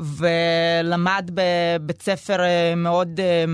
ולמד 0.00 1.30
בבית 1.34 2.02
ספר 2.02 2.40
אה, 2.40 2.74
מאוד 2.76 3.20
אה, 3.20 3.44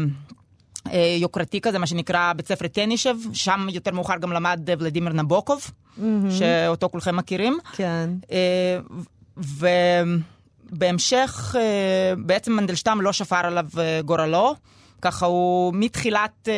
אה, 0.92 1.16
יוקרתי 1.18 1.60
כזה, 1.60 1.78
מה 1.78 1.86
שנקרא 1.86 2.32
בית 2.32 2.48
ספר 2.48 2.68
טנישב, 2.68 3.14
שם 3.32 3.66
יותר 3.70 3.90
מאוחר 3.90 4.16
גם 4.16 4.32
למד 4.32 4.60
ולדימיר 4.78 5.12
נבוקוב, 5.12 5.60
mm-hmm. 5.60 6.02
שאותו 6.30 6.88
כולכם 6.88 7.16
מכירים. 7.16 7.58
כן. 7.72 8.10
ובהמשך, 10.72 11.54
בעצם 12.18 12.52
מנדלשטם 12.52 13.00
לא 13.00 13.12
שפר 13.12 13.46
עליו 13.46 13.64
גורלו. 14.04 14.54
ככה 15.02 15.26
הוא 15.26 15.74
מתחילת 15.76 16.48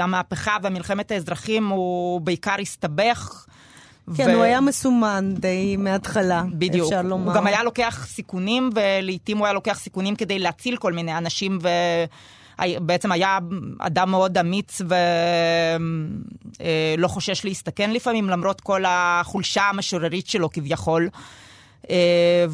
המהפכה 0.00 0.56
ומלחמת 0.62 1.10
האזרחים, 1.10 1.68
הוא 1.68 2.20
בעיקר 2.20 2.56
הסתבך 2.60 3.46
כן, 4.16 4.28
ו... 4.28 4.32
הוא 4.32 4.42
היה 4.42 4.60
מסומן 4.60 5.34
די 5.34 5.76
מההתחלה, 5.76 6.42
בדיוק. 6.52 6.92
אפשר 6.92 7.02
לומר. 7.02 7.26
הוא 7.26 7.34
גם 7.34 7.46
היה 7.46 7.62
לוקח 7.62 8.06
סיכונים, 8.08 8.70
ולעיתים 8.74 9.38
הוא 9.38 9.46
היה 9.46 9.52
לוקח 9.52 9.78
סיכונים 9.78 10.16
כדי 10.16 10.38
להציל 10.38 10.76
כל 10.76 10.92
מיני 10.92 11.18
אנשים, 11.18 11.58
ובעצם 12.60 13.12
היה 13.12 13.38
אדם 13.78 14.10
מאוד 14.10 14.38
אמיץ 14.38 14.80
ולא 14.80 17.06
אה, 17.06 17.08
חושש 17.08 17.44
להסתכן 17.44 17.90
לפעמים, 17.90 18.30
למרות 18.30 18.60
כל 18.60 18.82
החולשה 18.86 19.62
המשוררית 19.62 20.26
שלו 20.26 20.50
כביכול. 20.50 21.08
אה, 21.90 22.46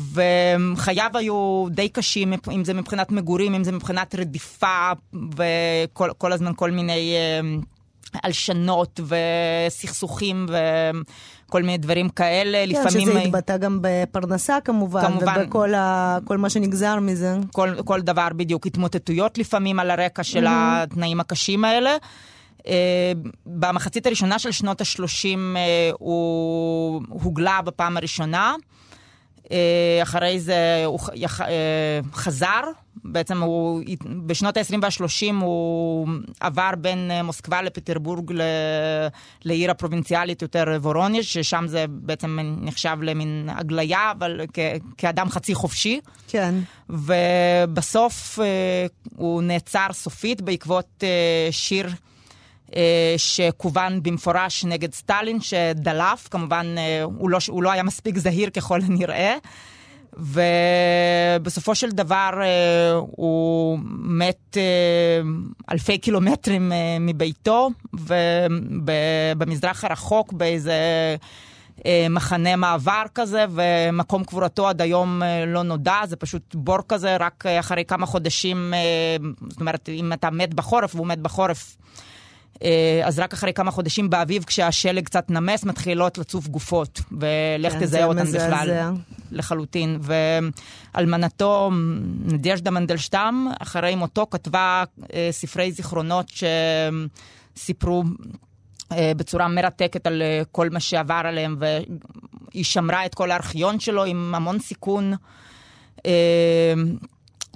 וחייו 0.75 1.11
היו 1.14 1.66
די 1.70 1.88
קשים, 1.88 2.32
אם 2.52 2.64
זה 2.64 2.75
מבחינת 2.75 3.12
מגורים, 3.12 3.54
אם 3.54 3.64
זה 3.64 3.73
מבחינת 3.73 4.14
רדיפה, 4.14 4.90
וכל 5.37 6.32
הזמן 6.32 6.52
כל 6.56 6.70
מיני 6.70 7.14
אה, 7.14 7.40
הלשנות 8.23 9.00
וסכסוכים 9.68 10.46
וכל 11.54 11.62
מיני 11.62 11.78
דברים 11.78 12.08
כאלה. 12.08 12.58
כן, 12.58 12.68
לפעמים... 12.68 13.08
שזה 13.08 13.18
התבטא 13.18 13.56
גם 13.56 13.78
בפרנסה 13.82 14.58
כמובן, 14.64 15.06
כמובן 15.06 15.42
ובכל 15.42 15.75
ה... 15.75 16.18
כל 16.25 16.37
מה 16.37 16.50
שנגזר 16.50 17.00
מזה. 17.00 17.37
כל, 17.52 17.70
כל 17.84 18.00
דבר 18.00 18.28
בדיוק, 18.37 18.66
התמוטטויות 18.66 19.38
לפעמים 19.38 19.80
על 19.80 19.90
הרקע 19.90 20.23
של 20.23 20.46
mm-hmm. 20.46 20.50
התנאים 20.50 21.20
הקשים 21.20 21.64
האלה. 21.64 21.96
Uh, 22.58 22.66
במחצית 23.46 24.06
הראשונה 24.06 24.38
של 24.38 24.50
שנות 24.50 24.80
ה-30 24.80 24.99
uh, 25.00 25.96
הוא 25.99 27.02
הוגלה 27.08 27.61
בפעם 27.64 27.96
הראשונה. 27.96 28.54
Uh, 29.44 29.48
אחרי 30.02 30.40
זה 30.40 30.82
הוא 30.86 30.98
uh, 31.00 31.44
חזר 32.12 32.60
בעצם 33.04 33.42
הוא, 33.42 33.82
בשנות 34.26 34.56
ה-20 34.56 34.74
וה-30 34.82 35.34
הוא 35.40 36.08
עבר 36.40 36.70
בין 36.78 37.10
אה, 37.10 37.22
מוסקבה 37.22 37.62
לפטרבורג 37.62 38.32
ל, 38.32 38.42
לעיר 39.44 39.70
הפרובינציאלית 39.70 40.42
יותר 40.42 40.64
וורוניה, 40.82 41.22
ששם 41.22 41.64
זה 41.68 41.84
בעצם 41.88 42.38
נחשב 42.60 42.96
למין 43.02 43.48
הגליה, 43.52 44.12
אבל 44.18 44.40
כ, 44.52 44.58
כאדם 44.98 45.30
חצי 45.30 45.54
חופשי. 45.54 46.00
כן. 46.28 46.54
ובסוף 46.90 48.38
אה, 48.38 48.86
הוא 49.16 49.42
נעצר 49.42 49.86
סופית 49.92 50.42
בעקבות 50.42 50.88
אה, 51.02 51.48
שיר. 51.50 51.86
שכוון 53.16 54.02
במפורש 54.02 54.64
נגד 54.64 54.94
סטלין, 54.94 55.40
שדלף, 55.40 56.28
כמובן 56.30 56.74
הוא 57.04 57.30
לא, 57.30 57.38
הוא 57.48 57.62
לא 57.62 57.72
היה 57.72 57.82
מספיק 57.82 58.18
זהיר 58.18 58.50
ככל 58.50 58.80
הנראה. 58.80 59.36
ובסופו 60.16 61.74
של 61.74 61.90
דבר 61.90 62.30
אה, 62.42 62.92
הוא 62.92 63.78
מת 63.98 64.56
אה, 64.56 64.62
אלפי 65.70 65.98
קילומטרים 65.98 66.72
אה, 66.72 66.96
מביתו, 67.00 67.70
ובמזרח 67.94 69.84
הרחוק 69.84 70.32
באיזה 70.32 70.74
מחנה 72.10 72.56
מעבר 72.56 73.02
כזה, 73.14 73.44
ומקום 73.50 74.24
קבורתו 74.24 74.68
עד 74.68 74.82
היום 74.82 75.22
לא 75.46 75.62
נודע, 75.62 76.00
זה 76.06 76.16
פשוט 76.16 76.54
בור 76.54 76.78
כזה, 76.88 77.16
רק 77.16 77.44
אחרי 77.46 77.84
כמה 77.84 78.06
חודשים, 78.06 78.74
זאת 79.48 79.60
אומרת, 79.60 79.88
אם 79.88 80.12
אתה 80.12 80.30
מת 80.30 80.54
בחורף, 80.54 80.94
והוא 80.94 81.06
מת 81.06 81.18
בחורף, 81.18 81.76
אה, 81.78 82.13
אז 83.04 83.18
רק 83.18 83.32
אחרי 83.32 83.52
כמה 83.52 83.70
חודשים 83.70 84.11
באביב, 84.11 84.44
כשהשלג 84.44 85.04
קצת 85.04 85.30
נמס, 85.30 85.64
מתחילות 85.64 86.18
לצוף 86.18 86.49
גופות, 86.49 87.00
ולך 87.12 87.73
כן, 87.73 87.80
תזהה 87.80 88.00
זה 88.00 88.04
אותן 88.04 88.23
מזעזע. 88.23 88.46
בכלל. 88.46 88.92
לחלוטין. 89.32 89.99
ואלמנתו, 90.94 91.70
נדייז'דה 92.25 92.70
מנדלשטם, 92.70 93.46
אחרי 93.61 93.94
מותו 93.94 94.26
כתבה 94.30 94.84
אה, 95.14 95.28
ספרי 95.30 95.73
זיכרונות 95.73 96.30
שסיפרו 97.56 98.04
אה, 98.92 99.12
בצורה 99.16 99.49
מרתקת 99.49 100.06
על 100.06 100.23
אה, 100.23 100.42
כל 100.52 100.70
מה 100.70 100.80
שעבר 100.80 101.23
עליהם, 101.25 101.56
והיא 101.58 102.64
שמרה 102.64 103.06
את 103.06 103.14
כל 103.14 103.30
הארכיון 103.30 103.80
שלו 103.80 104.04
עם 104.04 104.34
המון 104.34 104.58
סיכון. 104.58 105.14
אה, 106.06 106.75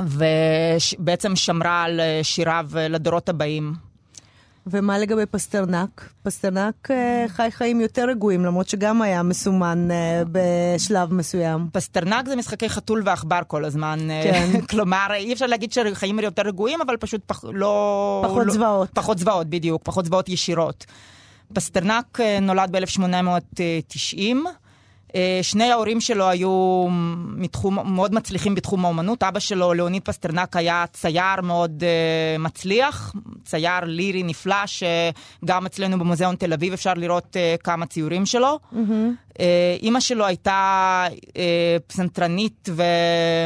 ובעצם 0.01 1.37
שמרה 1.37 1.83
על 1.83 2.01
אה, 2.01 2.21
שיריו 2.23 2.71
אה, 2.77 2.89
לדורות 2.89 3.29
הבאים. 3.29 3.88
ומה 4.71 4.99
לגבי 4.99 5.27
פסטרנק? 5.27 6.11
פסטרנק 6.23 6.91
אה, 6.91 7.25
חי 7.29 7.49
חיים 7.51 7.81
יותר 7.81 8.09
רגועים, 8.09 8.45
למרות 8.45 8.69
שגם 8.69 9.03
היה 9.03 9.23
מסומן 9.23 9.91
אה, 9.91 10.23
בשלב 10.33 11.15
מסוים. 11.15 11.69
פסטרנק 11.73 12.29
זה 12.29 12.37
משחקי 12.37 12.69
חתול 12.69 13.03
ועכבר 13.05 13.41
כל 13.47 13.65
הזמן. 13.65 13.99
אה, 14.11 14.21
כן. 14.23 14.61
כלומר, 14.71 15.07
אי 15.15 15.33
אפשר 15.33 15.47
להגיד 15.47 15.73
שחיים 15.73 16.19
יותר 16.19 16.43
רגועים, 16.43 16.81
אבל 16.81 16.97
פשוט 16.97 17.21
פח, 17.27 17.45
לא... 17.53 18.23
פחות 18.29 18.47
לא, 18.47 18.53
זוועות. 18.53 18.89
פחות 18.95 19.19
זוועות, 19.19 19.47
בדיוק, 19.47 19.83
פחות 19.85 20.05
זוועות 20.05 20.29
ישירות. 20.29 20.87
פסטרנק 21.53 22.19
נולד 22.43 22.77
ב-1890. 22.77 24.37
אה, 25.15 25.39
שני 25.43 25.71
ההורים 25.71 26.01
שלו 26.01 26.29
היו 26.29 26.87
מתחום, 27.37 27.95
מאוד 27.95 28.15
מצליחים 28.15 28.55
בתחום 28.55 28.85
האומנות. 28.85 29.23
אבא 29.23 29.41
שלו, 29.41 29.73
ליאוניד 29.73 30.03
פסטרנק, 30.03 30.57
היה 30.57 30.85
צייר 30.93 31.41
מאוד 31.43 31.83
אה, 31.83 32.43
מצליח, 32.43 33.15
צייר 33.45 33.85
לירי 33.85 34.23
נפלא, 34.23 34.67
שגם 34.67 35.67
אצלנו 35.67 35.99
במוזיאון 35.99 36.37
תל 36.37 36.53
אביב 36.53 36.73
אפשר 36.73 36.95
לראות 36.95 37.37
אה, 37.37 37.63
כמה 37.63 37.87
ציורים 37.87 38.27
שלו. 38.27 38.59
אמ-המ. 38.73 38.77
Uh, 39.29 39.41
אימא 39.83 40.01
שלו 40.01 40.27
הייתה 40.27 41.07
uh, 41.11 41.33
פסנתרנית 41.87 42.69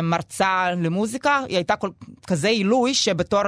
ומרצה 0.02 0.70
למוזיקה, 0.70 1.40
היא 1.48 1.56
הייתה 1.56 1.76
כל, 1.76 1.90
כזה 2.26 2.48
עילוי 2.48 2.94
שבתור... 2.94 3.42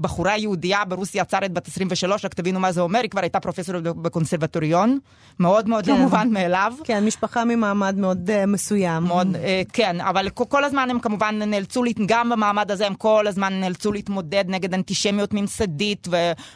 בחורה 0.00 0.36
יהודייה 0.38 0.84
ברוסיה 0.84 1.22
הצארית 1.22 1.52
בת 1.52 1.68
23, 1.68 2.24
רק 2.24 2.34
תבינו 2.34 2.60
מה 2.60 2.72
זה 2.72 2.80
אומר, 2.80 2.98
היא 3.02 3.10
כבר 3.10 3.20
הייתה 3.20 3.40
פרופסורית 3.40 3.82
בקונסרבטוריון, 3.82 4.98
מאוד 5.40 5.68
מאוד 5.68 5.84
כן. 5.84 5.92
לא 5.92 5.98
מובן 5.98 6.28
מאליו. 6.30 6.72
כן, 6.84 7.04
משפחה 7.04 7.44
ממעמד 7.44 7.94
מאוד 7.98 8.30
uh, 8.30 8.46
מסוים. 8.46 9.02
מאוד, 9.04 9.36
אה, 9.36 9.62
כן, 9.72 10.00
אבל 10.00 10.28
כל- 10.30 10.64
הזמן 10.64 10.90
הם 10.90 11.00
כמובן 11.00 11.34
נאלצו, 11.46 11.82
להת- 11.84 11.96
גם 12.06 12.30
במעמד 12.30 12.70
הזה 12.70 12.86
הם 12.86 12.94
כל 12.94 13.26
הזמן 13.26 13.60
נאלצו 13.60 13.92
להתמודד 13.92 14.44
נגד 14.48 14.74
אנטישמיות 14.74 15.34
ממסדית, 15.34 16.08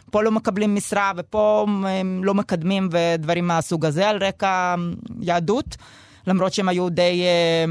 ופה 0.09 0.23
לא 0.23 0.31
מקבלים 0.31 0.75
משרה, 0.75 1.13
ופה 1.17 1.67
הם 2.01 2.25
לא 2.25 2.35
מקדמים 2.35 2.89
ודברים 2.93 3.47
מהסוג 3.47 3.87
הזה 3.87 4.09
על 4.09 4.25
רקע 4.25 4.75
יהדות, 5.21 5.77
למרות 6.27 6.53
שהם 6.53 6.69
היו 6.69 6.89
די 6.89 7.23
אה, 7.23 7.65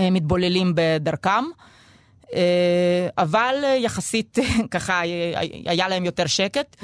אה, 0.00 0.10
מתבוללים 0.10 0.72
בדרכם. 0.74 1.44
אה, 2.34 3.08
אבל 3.18 3.54
אה, 3.64 3.76
יחסית 3.76 4.38
ככה 4.70 5.02
אה, 5.04 5.40
היה 5.66 5.88
להם 5.88 6.04
יותר 6.04 6.26
שקט. 6.26 6.76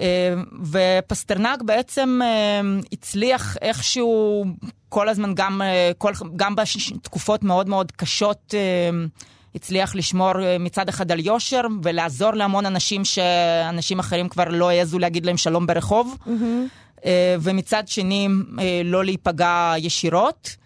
אה, 0.00 0.34
ופסטרנק 0.70 1.62
בעצם 1.62 2.20
אה, 2.22 2.60
הצליח 2.92 3.56
איכשהו 3.62 4.44
כל 4.88 5.08
הזמן, 5.08 5.34
גם, 5.34 5.62
אה, 5.62 5.90
כל, 5.98 6.12
גם 6.36 6.54
בתקופות 6.56 7.42
מאוד 7.42 7.68
מאוד 7.68 7.92
קשות, 7.92 8.54
אה, 8.54 8.90
הצליח 9.54 9.94
לשמור 9.94 10.40
אה, 10.42 10.56
מצד 10.58 10.88
אחד 10.88 11.12
על 11.12 11.20
יושר 11.20 11.60
ולעזור 11.82 12.30
להמון 12.30 12.66
אנשים 12.66 13.04
שאנשים 13.04 13.98
אחרים 13.98 14.28
כבר 14.28 14.48
לא 14.48 14.70
העזו 14.70 14.98
להגיד 14.98 15.26
להם 15.26 15.36
שלום 15.36 15.66
ברחוב, 15.66 16.16
אה, 17.04 17.36
ומצד 17.40 17.88
שני 17.88 18.28
אה, 18.58 18.82
לא 18.84 19.04
להיפגע 19.04 19.74
ישירות. 19.78 20.56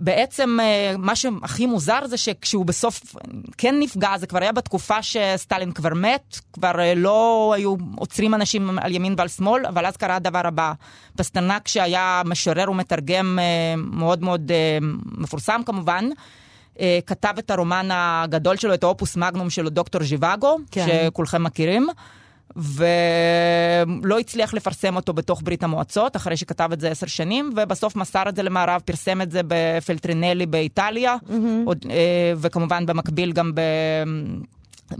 בעצם 0.00 0.58
אה, 0.62 0.94
מה 0.98 1.16
שהכי 1.16 1.66
מוזר 1.66 2.06
זה 2.06 2.16
שכשהוא 2.16 2.66
בסוף 2.66 3.16
כן 3.58 3.74
נפגע, 3.78 4.18
זה 4.18 4.26
כבר 4.26 4.42
היה 4.42 4.52
בתקופה 4.52 5.02
שסטלין 5.02 5.72
כבר 5.72 5.94
מת, 5.94 6.38
כבר 6.52 6.80
אה, 6.80 6.94
לא 6.94 7.52
היו 7.56 7.74
עוצרים 7.96 8.34
אנשים 8.34 8.78
על 8.78 8.92
ימין 8.92 9.14
ועל 9.18 9.28
שמאל, 9.28 9.66
אבל 9.66 9.86
אז 9.86 9.96
קרה 9.96 10.16
הדבר 10.16 10.40
הבא. 10.44 10.72
פסטרנק 11.16 11.68
שהיה 11.68 12.22
משורר 12.24 12.70
ומתרגם 12.70 13.38
אה, 13.38 13.76
מאוד 13.76 14.22
מאוד 14.22 14.52
מפורסם 15.18 15.60
כמובן, 15.66 16.08
כתב 17.06 17.34
את 17.38 17.50
הרומן 17.50 17.88
הגדול 17.90 18.56
שלו, 18.56 18.74
את 18.74 18.82
האופוס 18.82 19.16
מגנום 19.16 19.50
שלו, 19.50 19.70
דוקטור 19.70 20.02
ז'יוואגו, 20.02 20.58
כן. 20.70 20.86
שכולכם 20.86 21.42
מכירים. 21.42 21.88
ולא 22.56 24.18
הצליח 24.18 24.54
לפרסם 24.54 24.96
אותו 24.96 25.12
בתוך 25.12 25.42
ברית 25.44 25.62
המועצות, 25.62 26.16
אחרי 26.16 26.36
שכתב 26.36 26.70
את 26.72 26.80
זה 26.80 26.90
עשר 26.90 27.06
שנים, 27.06 27.52
ובסוף 27.56 27.96
מסר 27.96 28.22
את 28.28 28.36
זה 28.36 28.42
למערב, 28.42 28.80
פרסם 28.84 29.22
את 29.22 29.30
זה 29.30 29.40
בפלטרינלי 29.48 30.46
באיטליה, 30.46 31.16
עוד, 31.64 31.86
אה, 31.90 32.32
וכמובן 32.36 32.86
במקביל 32.86 33.32
גם 33.32 33.52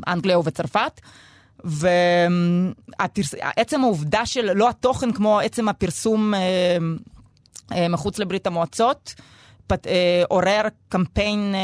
באנגליה 0.07 0.39
ובצרפת. 0.39 1.01
ועצם 1.65 2.73
העובדה 3.83 4.27
של, 4.27 4.53
לא 4.53 4.69
התוכן 4.69 5.13
כמו 5.13 5.41
עצם 5.41 5.69
הפרסום 5.69 6.35
אה, 6.35 6.41
אה, 7.73 7.89
מחוץ 7.89 8.19
לברית 8.19 8.47
המועצות, 8.47 9.15
פת, 9.66 9.87
אה, 9.87 10.22
עורר 10.29 10.62
קמפיין 10.88 11.55
אה, 11.55 11.61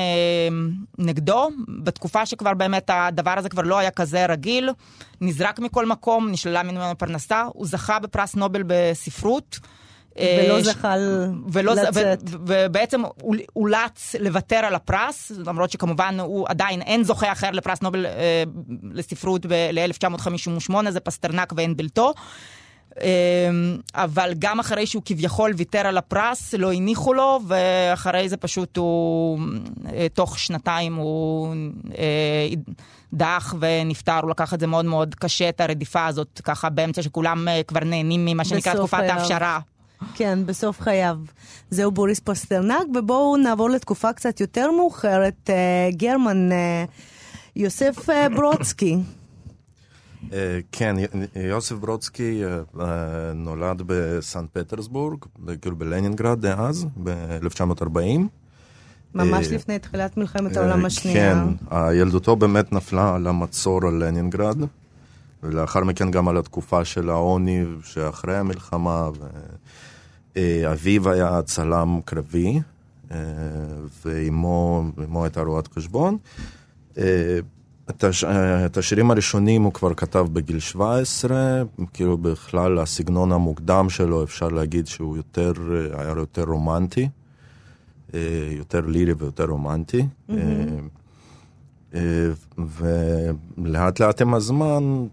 נגדו, 0.98 1.48
בתקופה 1.84 2.26
שכבר 2.26 2.54
באמת 2.54 2.90
הדבר 2.92 3.34
הזה 3.36 3.48
כבר 3.48 3.62
לא 3.62 3.78
היה 3.78 3.90
כזה 3.90 4.26
רגיל, 4.26 4.70
נזרק 5.20 5.58
מכל 5.58 5.86
מקום, 5.86 6.30
נשללה 6.30 6.62
ממנו 6.62 6.98
פרנסה, 6.98 7.44
הוא 7.52 7.66
זכה 7.66 7.98
בפרס 7.98 8.34
נובל 8.34 8.62
בספרות. 8.66 9.58
אה, 10.18 10.44
ולא 10.44 10.62
זכה 10.62 10.94
ולא, 11.52 11.74
לצאת. 11.74 12.22
ובעצם 12.46 13.02
הוא 13.22 13.36
אולץ 13.56 14.14
לוותר 14.20 14.56
על 14.56 14.74
הפרס, 14.74 15.32
למרות 15.46 15.70
שכמובן 15.70 16.20
הוא 16.20 16.46
עדיין 16.48 16.82
אין 16.82 17.04
זוכה 17.04 17.32
אחר 17.32 17.50
לפרס 17.50 17.82
נובל 17.82 18.06
אה, 18.06 18.42
לספרות 18.92 19.46
ב-1958, 19.46 20.90
זה 20.90 21.00
פסטרנק 21.00 21.52
ואין 21.56 21.76
בלתו. 21.76 22.06
אה, 22.06 22.12
אבל 23.94 24.32
גם 24.38 24.60
אחרי 24.60 24.86
שהוא 24.86 25.02
כביכול 25.04 25.52
ויתר 25.56 25.86
על 25.86 25.98
הפרס, 25.98 26.54
לא 26.54 26.72
הניחו 26.72 27.14
לו, 27.14 27.40
ואחרי 27.46 28.28
זה 28.28 28.36
פשוט 28.36 28.76
הוא, 28.76 29.38
אה, 29.92 30.06
תוך 30.14 30.38
שנתיים 30.38 30.94
הוא 30.94 31.54
אה, 31.98 32.48
דעך 33.12 33.54
ונפטר, 33.60 34.18
הוא 34.22 34.30
לקח 34.30 34.54
את 34.54 34.60
זה 34.60 34.66
מאוד 34.66 34.84
מאוד 34.84 35.14
קשה, 35.14 35.48
את 35.48 35.60
הרדיפה 35.60 36.06
הזאת, 36.06 36.40
ככה 36.44 36.68
באמצע 36.68 37.02
שכולם 37.02 37.48
אה, 37.48 37.62
כבר 37.62 37.84
נהנים 37.84 38.24
ממה 38.24 38.44
שנקרא 38.44 38.74
תקופת. 38.74 39.02
ההפשרה. 39.08 39.58
כן, 40.14 40.38
בסוף 40.46 40.80
חייו. 40.80 41.16
זהו 41.70 41.90
בוריס 41.90 42.20
פסטרנק, 42.20 42.86
ובואו 42.94 43.36
נעבור 43.36 43.70
לתקופה 43.70 44.12
קצת 44.12 44.40
יותר 44.40 44.70
מאוחרת. 44.70 45.50
גרמן, 45.96 46.48
יוסף 47.56 48.08
ברודסקי. 48.36 48.96
אה, 50.32 50.58
כן, 50.72 50.96
יוסף 51.36 51.76
ברודסקי 51.76 52.42
אה, 52.44 52.58
אה, 52.80 53.32
נולד 53.34 53.82
בסנט 53.86 54.48
פטרסבורג, 54.52 55.24
כאילו 55.60 55.76
בלנינגרד 55.76 56.40
דאז, 56.46 56.86
ב-1940. 57.02 58.20
ממש 59.14 59.46
לפני 59.46 59.78
תחילת 59.78 60.16
מלחמת 60.16 60.56
העולם 60.56 60.84
השנייה. 60.84 61.44
כן, 61.70 61.76
ילדותו 61.94 62.36
באמת 62.36 62.72
נפלה 62.72 63.14
על 63.14 63.26
המצור 63.26 63.86
על 63.86 64.04
לנינגרד, 64.04 64.56
ולאחר 65.42 65.84
מכן 65.84 66.10
גם 66.10 66.28
על 66.28 66.36
התקופה 66.36 66.84
של 66.84 67.10
העוני 67.10 67.64
שאחרי 67.84 68.36
המלחמה, 68.36 69.08
ואביו 70.36 71.10
היה 71.10 71.42
צלם 71.42 72.00
קרבי, 72.04 72.60
ואימו 74.04 74.84
הייתה 75.22 75.40
רואת 75.40 75.68
חשבון. 75.68 76.18
אה, 77.90 77.94
את, 77.96 78.04
הש... 78.04 78.24
אה, 78.24 78.66
את 78.66 78.76
השירים 78.76 79.10
הראשונים 79.10 79.62
הוא 79.62 79.72
כבר 79.72 79.94
כתב 79.94 80.26
בגיל 80.32 80.58
17, 80.58 81.62
כאילו 81.92 82.18
בכלל 82.18 82.78
הסגנון 82.78 83.32
המוקדם 83.32 83.90
שלו 83.90 84.24
אפשר 84.24 84.48
להגיד 84.48 84.86
שהוא 84.86 85.16
יותר, 85.16 85.52
אה, 85.72 86.02
היה 86.02 86.14
יותר 86.16 86.44
רומנטי, 86.44 87.08
אה, 88.14 88.48
יותר 88.50 88.80
לירי 88.80 89.12
ויותר 89.12 89.44
רומנטי. 89.44 90.06
אה, 90.30 90.36
אה, 91.94 92.30
ולאט 93.58 94.00
לאט 94.00 94.22
עם 94.22 94.34
הזמן, 94.34 95.06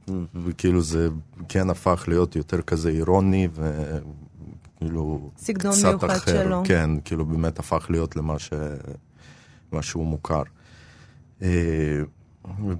כאילו 0.58 0.82
זה 0.82 1.10
כן 1.50 1.70
הפך 1.70 2.06
להיות 2.08 2.36
יותר 2.36 2.62
כזה 2.62 2.90
אירוני 2.90 3.48
וכאילו 3.54 5.30
סגנון 5.38 5.74
קצת 5.74 5.86
מיוחד 5.88 6.10
אחר. 6.10 6.44
שלו. 6.44 6.62
כן, 6.66 6.90
כאילו 7.06 7.26
באמת 7.26 7.60
הפך 7.60 7.88
להיות 7.90 8.16
למה 8.16 8.40
ש... 8.40 8.50
שהוא 9.82 10.06
מוכר. 10.06 10.44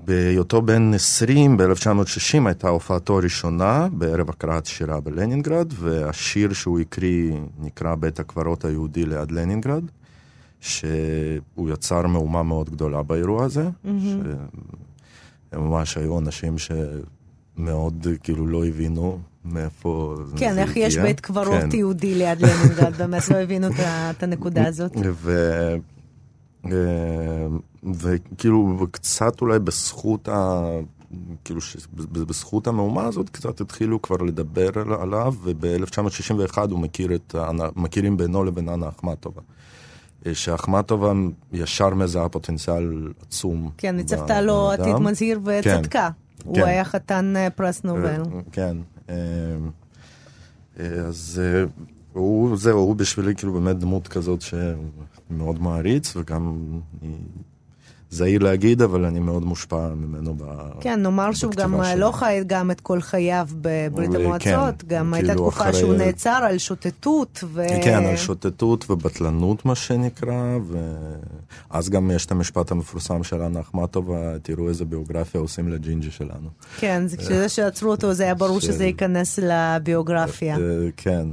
בהיותו 0.06 0.62
בן 0.62 0.94
20, 0.94 1.58
ב-1960 1.58 2.46
הייתה 2.46 2.70
הופעתו 2.70 3.18
הראשונה 3.18 3.88
בערב 3.92 4.30
הקראת 4.30 4.66
שירה 4.66 5.00
בלנינגרד, 5.00 5.74
והשיר 5.76 6.54
שהוא 6.54 6.80
הקריא 6.80 7.34
נקרא 7.60 7.96
בית 7.96 8.20
הקברות 8.20 8.66
היהודי 8.66 9.06
ליד 9.06 9.32
לנינגרד, 9.32 9.84
שהוא 10.60 11.70
יצר 11.74 12.08
מהומה 12.08 12.44
מאוד 12.44 12.70
גדולה 12.70 13.04
באירוע 13.04 13.46
הזה, 13.46 13.70
שממש 15.54 15.98
היו 15.98 16.20
אנשים 16.20 16.56
מאוד 17.58 18.08
כאילו 18.24 18.48
לא 18.48 18.66
הבינו 18.66 19.20
מאיפה 19.46 20.16
זה 20.26 20.36
הגיע. 20.36 20.50
כן, 20.50 20.58
איך 20.58 20.78
יש 20.78 20.98
בית 20.98 21.20
קברות 21.20 21.62
כן. 21.72 21.78
יהודי 21.78 22.16
ליד 22.16 22.42
לנינגרד, 22.42 22.94
באמת 22.98 23.30
לא 23.30 23.36
הבינו 23.36 23.68
את 24.10 24.24
הנקודה 24.24 24.68
הזאת. 24.72 24.92
ו... 25.14 25.76
אה, 26.74 27.48
וכאילו 27.94 28.88
קצת 28.92 29.42
אולי 29.42 29.60
בזכות 29.60 30.30
ה... 30.30 30.64
כאילו 31.46 31.62
שבזכות 31.62 32.68
המהומה 32.68 33.04
הזאת 33.06 33.30
קצת 33.30 33.62
התחילו 33.62 34.02
כבר 34.02 34.18
לדבר 34.18 34.70
על- 34.80 34.94
עליו 34.94 35.34
וב-1961 35.44 36.58
הוא 36.72 36.80
מכיר 36.80 37.16
את, 37.16 37.36
מכירים 37.76 38.18
בינו 38.18 38.44
לבין 38.44 38.70
אנה 38.70 38.90
אחמטובה. 38.90 39.42
אה, 40.26 40.36
שאחמטובה 40.36 41.14
ישר 41.54 41.90
מזהה 41.94 42.30
פוטנציאל 42.30 43.08
עצום. 43.22 43.70
כן, 43.78 43.96
ניצבתה 43.96 44.42
לו 44.42 44.72
עתיד. 44.72 44.96
מזהיר 44.96 45.40
וצדקה. 45.44 46.10
הוא 46.44 46.56
כן. 46.56 46.64
היה 46.64 46.86
חתן 46.86 47.34
אה, 47.38 47.50
פרס 47.50 47.84
נובל. 47.84 48.22
כן. 48.52 48.78
אז 51.08 51.42
הוא, 52.14 52.58
זהו, 52.58 52.80
הוא 52.80 52.96
בשבילי 52.96 53.36
כאילו 53.36 53.54
באמת 53.54 53.78
דמות 53.80 54.08
כזאת 54.08 54.42
שמאוד 55.30 55.62
מעריץ, 55.62 56.16
וגם 56.16 56.58
אני 57.04 57.12
זהיר 58.10 58.44
להגיד, 58.44 58.82
אבל 58.82 59.06
אני 59.06 59.20
מאוד 59.20 59.44
מושפע 59.46 59.94
ממנו 59.96 60.36
ב... 60.38 60.44
כן, 60.82 61.02
נאמר 61.02 61.32
שהוא 61.34 61.54
גם 61.56 61.84
שלו. 61.92 62.00
לא 62.00 62.12
חי 62.12 62.42
גם 62.48 62.72
את 62.72 62.82
כל 62.82 63.02
חייו 63.02 63.48
בברית 63.62 64.12
כן, 64.12 64.16
המועצות, 64.22 64.84
גם 64.88 65.14
הייתה 65.14 65.28
כאילו 65.30 65.42
תקופה 65.52 65.70
אחרי- 65.70 65.80
שהוא 65.80 65.94
נעצר 65.94 66.40
על 66.50 66.58
שוטטות, 66.58 67.44
ו... 67.54 67.66
כן, 67.84 68.04
על 68.06 68.18
שוטטות 68.18 68.90
ובטלנות, 68.92 69.66
מה 69.66 69.76
שנקרא, 69.76 70.58
ואז 71.72 71.90
גם 71.90 72.12
יש 72.12 72.26
את 72.26 72.32
המשפט 72.32 72.72
המפורסם 72.72 73.24
של 73.24 73.42
אנה 73.42 73.60
אחמטובה, 73.60 74.40
תראו 74.40 74.70
איזה 74.70 74.86
ביוגרפיה 74.86 75.42
עושים 75.42 75.70
לג'ינג'י 75.70 76.12
שלנו. 76.12 76.50
כן, 76.80 77.08
זה 77.08 77.18
כשזה 77.18 77.50
שעצרו 77.50 77.92
אותו 77.92 78.14
זה 78.14 78.24
היה 78.24 78.36
ברור 78.36 78.60
של- 78.60 78.68
שזה 78.72 78.86
ייכנס 78.86 79.40
לביוגרפיה. 79.44 80.58
אה, 80.58 80.62
כן, 80.98 81.28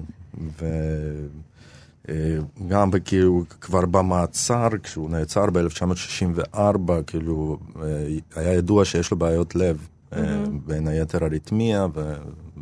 וגם 2.09 2.90
כאילו 3.05 3.45
כבר 3.61 3.87
במעצר, 3.87 4.69
כשהוא 4.83 5.11
נעצר 5.11 5.47
ב-1964, 5.51 6.59
כאילו 7.07 7.59
אה, 7.83 8.07
היה 8.35 8.53
ידוע 8.53 8.85
שיש 8.85 9.11
לו 9.11 9.17
בעיות 9.17 9.55
לב, 9.55 9.88
אה, 10.12 10.45
בין 10.67 10.88
היתר 10.88 11.25
אריתמיה 11.25 11.87
ו- 11.95 12.14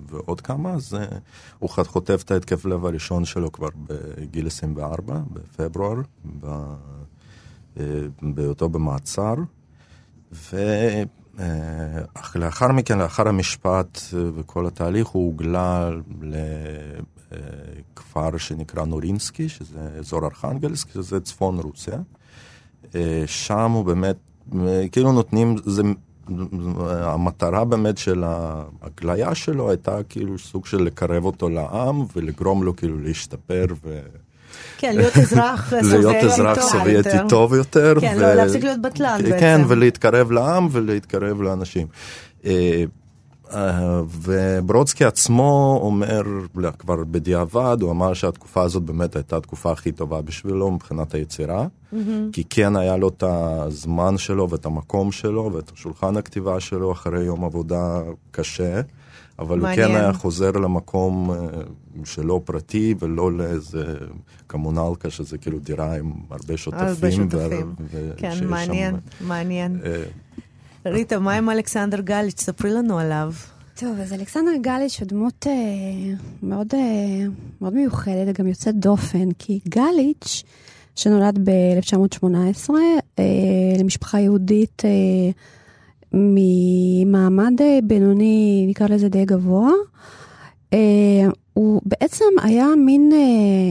ועוד 0.08 0.40
כמה, 0.40 0.70
אז 0.70 0.94
אה, 0.94 1.04
הוא 1.58 1.70
חוטף 1.70 2.22
את 2.24 2.30
ההתקף 2.30 2.64
לב 2.64 2.86
הראשון 2.86 3.24
שלו 3.24 3.52
כבר 3.52 3.68
בגיל 3.86 4.46
24, 4.46 5.20
בפברואר, 5.32 6.00
ב- 6.40 6.74
אה, 7.80 7.84
בהיותו 8.22 8.68
במעצר. 8.68 9.34
ולאחר 11.34 12.72
מכן, 12.72 12.98
לאחר 12.98 13.28
המשפט 13.28 13.98
אה, 14.14 14.20
וכל 14.34 14.66
התהליך, 14.66 15.08
הוא 15.08 15.26
הוגלה 15.26 15.90
לכפר 17.32 18.36
שנקרא 18.36 18.84
נורינסקי, 18.84 19.48
שזה 19.48 19.88
אזור 19.98 20.24
ארכנגלסק, 20.24 20.90
שזה 20.94 21.20
צפון 21.20 21.58
רוסיה. 21.58 21.98
אה, 22.94 23.22
שם 23.26 23.70
הוא 23.70 23.84
באמת, 23.84 24.16
אה, 24.66 24.84
כאילו 24.92 25.12
נותנים, 25.12 25.56
זה, 25.64 25.82
המטרה 26.88 27.64
באמת 27.64 27.98
של 27.98 28.24
ההגליה 28.24 29.34
שלו 29.34 29.70
הייתה 29.70 30.02
כאילו 30.08 30.38
סוג 30.38 30.66
של 30.66 30.82
לקרב 30.82 31.24
אותו 31.24 31.48
לעם 31.48 32.04
ולגרום 32.16 32.62
לו 32.62 32.76
כאילו 32.76 32.98
להשתפר 32.98 33.66
ו... 33.84 34.00
כן, 34.78 34.96
להיות 34.96 35.16
אזרח 35.16 35.72
להיות 35.72 35.84
סובייטי 35.84 36.26
אזרח 36.26 36.54
טוב 36.54 36.70
סובייטי 36.70 37.08
יותר. 37.08 37.28
טוב 37.28 37.54
יותר. 37.54 37.94
כן, 38.00 38.18
לא, 38.18 38.34
להפסיק 38.34 38.64
להיות 38.64 38.82
בטלן 38.82 39.18
בעצם. 39.22 39.38
כן, 39.40 39.60
ולהתקרב 39.68 40.30
לעם 40.30 40.68
ולהתקרב 40.70 41.42
לאנשים. 41.42 41.86
אה, 43.54 44.00
וברודסקי 44.06 45.04
עצמו 45.04 45.80
אומר, 45.82 46.22
כבר 46.78 47.04
בדיעבד, 47.10 47.76
הוא 47.80 47.90
אמר 47.90 48.14
שהתקופה 48.14 48.62
הזאת 48.62 48.82
באמת 48.82 49.16
הייתה 49.16 49.36
התקופה 49.36 49.72
הכי 49.72 49.92
טובה 49.92 50.22
בשבילו 50.22 50.70
מבחינת 50.70 51.14
היצירה, 51.14 51.66
כי 52.32 52.44
כן 52.50 52.76
היה 52.76 52.96
לו 52.96 53.08
את 53.08 53.22
הזמן 53.26 54.18
שלו 54.18 54.50
ואת 54.50 54.66
המקום 54.66 55.12
שלו 55.12 55.50
ואת 55.54 55.70
השולחן 55.74 56.16
הכתיבה 56.16 56.60
שלו 56.60 56.92
אחרי 56.92 57.24
יום 57.24 57.44
עבודה 57.44 58.00
קשה. 58.30 58.80
אבל 59.38 59.58
הוא 59.58 59.68
כן 59.74 59.80
מעניין. 59.82 60.00
היה 60.00 60.12
חוזר 60.12 60.50
למקום 60.50 61.30
אה, 61.30 61.36
שלו 62.04 62.44
פרטי 62.44 62.94
ולא 62.98 63.32
לאיזה 63.32 63.84
קומונלקה 64.46 65.10
שזה 65.10 65.38
כאילו 65.38 65.58
דירה 65.58 65.96
עם 65.96 66.12
הרבה 66.30 66.56
שותפים. 66.56 66.86
הרבה 66.86 67.10
שותפים. 67.10 67.74
ו- 67.92 68.12
כן, 68.16 68.30
שיש 68.30 68.38
שם, 68.38 68.50
מעניין, 68.50 68.96
מעניין. 69.20 69.80
ריטה, 70.86 71.18
מה 71.18 71.32
עם 71.32 71.50
אלכסנדר 71.50 72.00
גליץ'? 72.00 72.40
ספרי 72.40 72.70
לנו 72.70 72.98
עליו. 72.98 73.32
טוב, 73.74 74.00
אז 74.00 74.12
אלכסנדר 74.12 74.56
גליץ' 74.60 75.00
הוא 75.00 75.08
דמות 75.08 75.46
אה, 75.46 75.52
מאוד, 76.42 76.66
אה, 76.74 77.24
מאוד 77.60 77.74
מיוחדת, 77.74 78.38
גם 78.38 78.46
יוצאת 78.46 78.74
דופן, 78.74 79.32
כי 79.38 79.60
גליץ', 79.68 80.42
שנולד 80.96 81.38
ב-1918 81.44 82.70
אה, 83.18 83.24
למשפחה 83.80 84.20
יהודית 84.20 84.82
אה, 84.84 85.30
ממעמד 86.12 87.52
אה, 87.60 87.78
בינוני, 87.84 88.64
נקרא 88.68 88.86
לזה 88.86 89.08
די 89.08 89.24
גבוה, 89.24 89.70
אה, 90.72 90.78
הוא 91.54 91.82
בעצם 91.84 92.24
היה 92.42 92.66
מין 92.84 93.12
אה, 93.12 93.70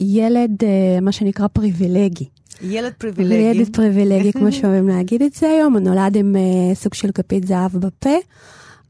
ילד, 0.00 0.64
אה, 0.64 1.00
מה 1.00 1.12
שנקרא 1.12 1.46
פריבילגי. 1.46 2.28
ילד 2.62 2.92
פריבילגי. 2.98 3.34
ילד 3.34 3.76
פריבילגי, 3.76 4.32
כמו 4.38 4.52
שאוהבים 4.52 4.88
להגיד 4.88 5.22
את 5.22 5.32
זה 5.32 5.50
היום, 5.50 5.72
הוא 5.72 5.80
נולד 5.80 6.16
עם 6.16 6.36
uh, 6.36 6.74
סוג 6.74 6.94
של 6.94 7.12
כפית 7.12 7.46
זהב 7.46 7.76
בפה. 7.76 8.16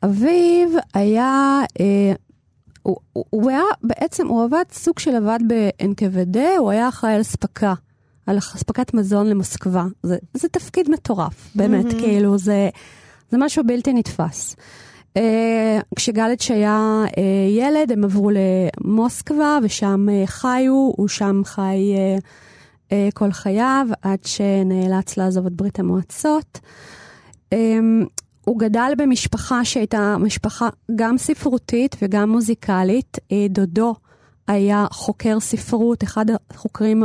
אביו 0.04 0.68
היה, 0.94 1.60
uh, 1.64 1.80
הוא, 2.82 2.96
הוא, 3.12 3.24
הוא 3.30 3.50
היה, 3.50 3.62
בעצם, 3.82 4.26
הוא 4.26 4.44
עבד 4.44 4.64
סוג 4.72 4.98
של 4.98 5.16
עבד 5.16 5.38
ב-NKVD, 5.48 6.38
הוא 6.58 6.70
היה 6.70 6.88
אחראי 6.88 7.12
על 7.12 7.20
אספקה, 7.20 7.74
על 8.26 8.38
אספקת 8.38 8.94
מזון 8.94 9.26
למוסקבה. 9.26 9.84
זה, 10.02 10.16
זה 10.34 10.48
תפקיד 10.48 10.90
מטורף, 10.90 11.50
באמת, 11.54 11.86
mm-hmm. 11.86 11.98
כאילו, 11.98 12.38
זה, 12.38 12.68
זה 13.30 13.38
משהו 13.40 13.64
בלתי 13.66 13.92
נתפס. 13.92 14.56
Uh, 15.18 15.20
כשגלץ' 15.96 16.50
היה 16.50 17.04
uh, 17.06 17.20
ילד, 17.50 17.92
הם 17.92 18.04
עברו 18.04 18.30
למוסקבה, 18.30 19.58
ושם 19.62 20.06
uh, 20.08 20.26
חיו, 20.26 20.72
הוא 20.72 21.08
שם 21.08 21.42
חי... 21.44 21.94
Uh, 21.94 21.98
אה, 21.98 22.18
כל 23.14 23.32
חייו, 23.32 23.86
עד 24.02 24.18
שנאלץ 24.24 25.16
לעזוב 25.16 25.46
את 25.46 25.52
ברית 25.52 25.78
המועצות. 25.78 26.60
אמ, 27.52 28.04
הוא 28.44 28.58
גדל 28.58 28.92
במשפחה 28.98 29.64
שהייתה 29.64 30.16
משפחה 30.20 30.68
גם 30.96 31.18
ספרותית 31.18 31.96
וגם 32.02 32.30
מוזיקלית. 32.30 33.18
אה, 33.32 33.46
דודו 33.50 33.94
היה 34.48 34.86
חוקר 34.90 35.40
ספרות, 35.40 36.04
אחד 36.04 36.26
החוקרים 36.50 37.04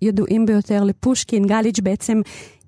הידועים 0.00 0.46
ביותר 0.46 0.84
לפושקין. 0.84 1.46
גליץ' 1.46 1.80
בעצם 1.80 2.20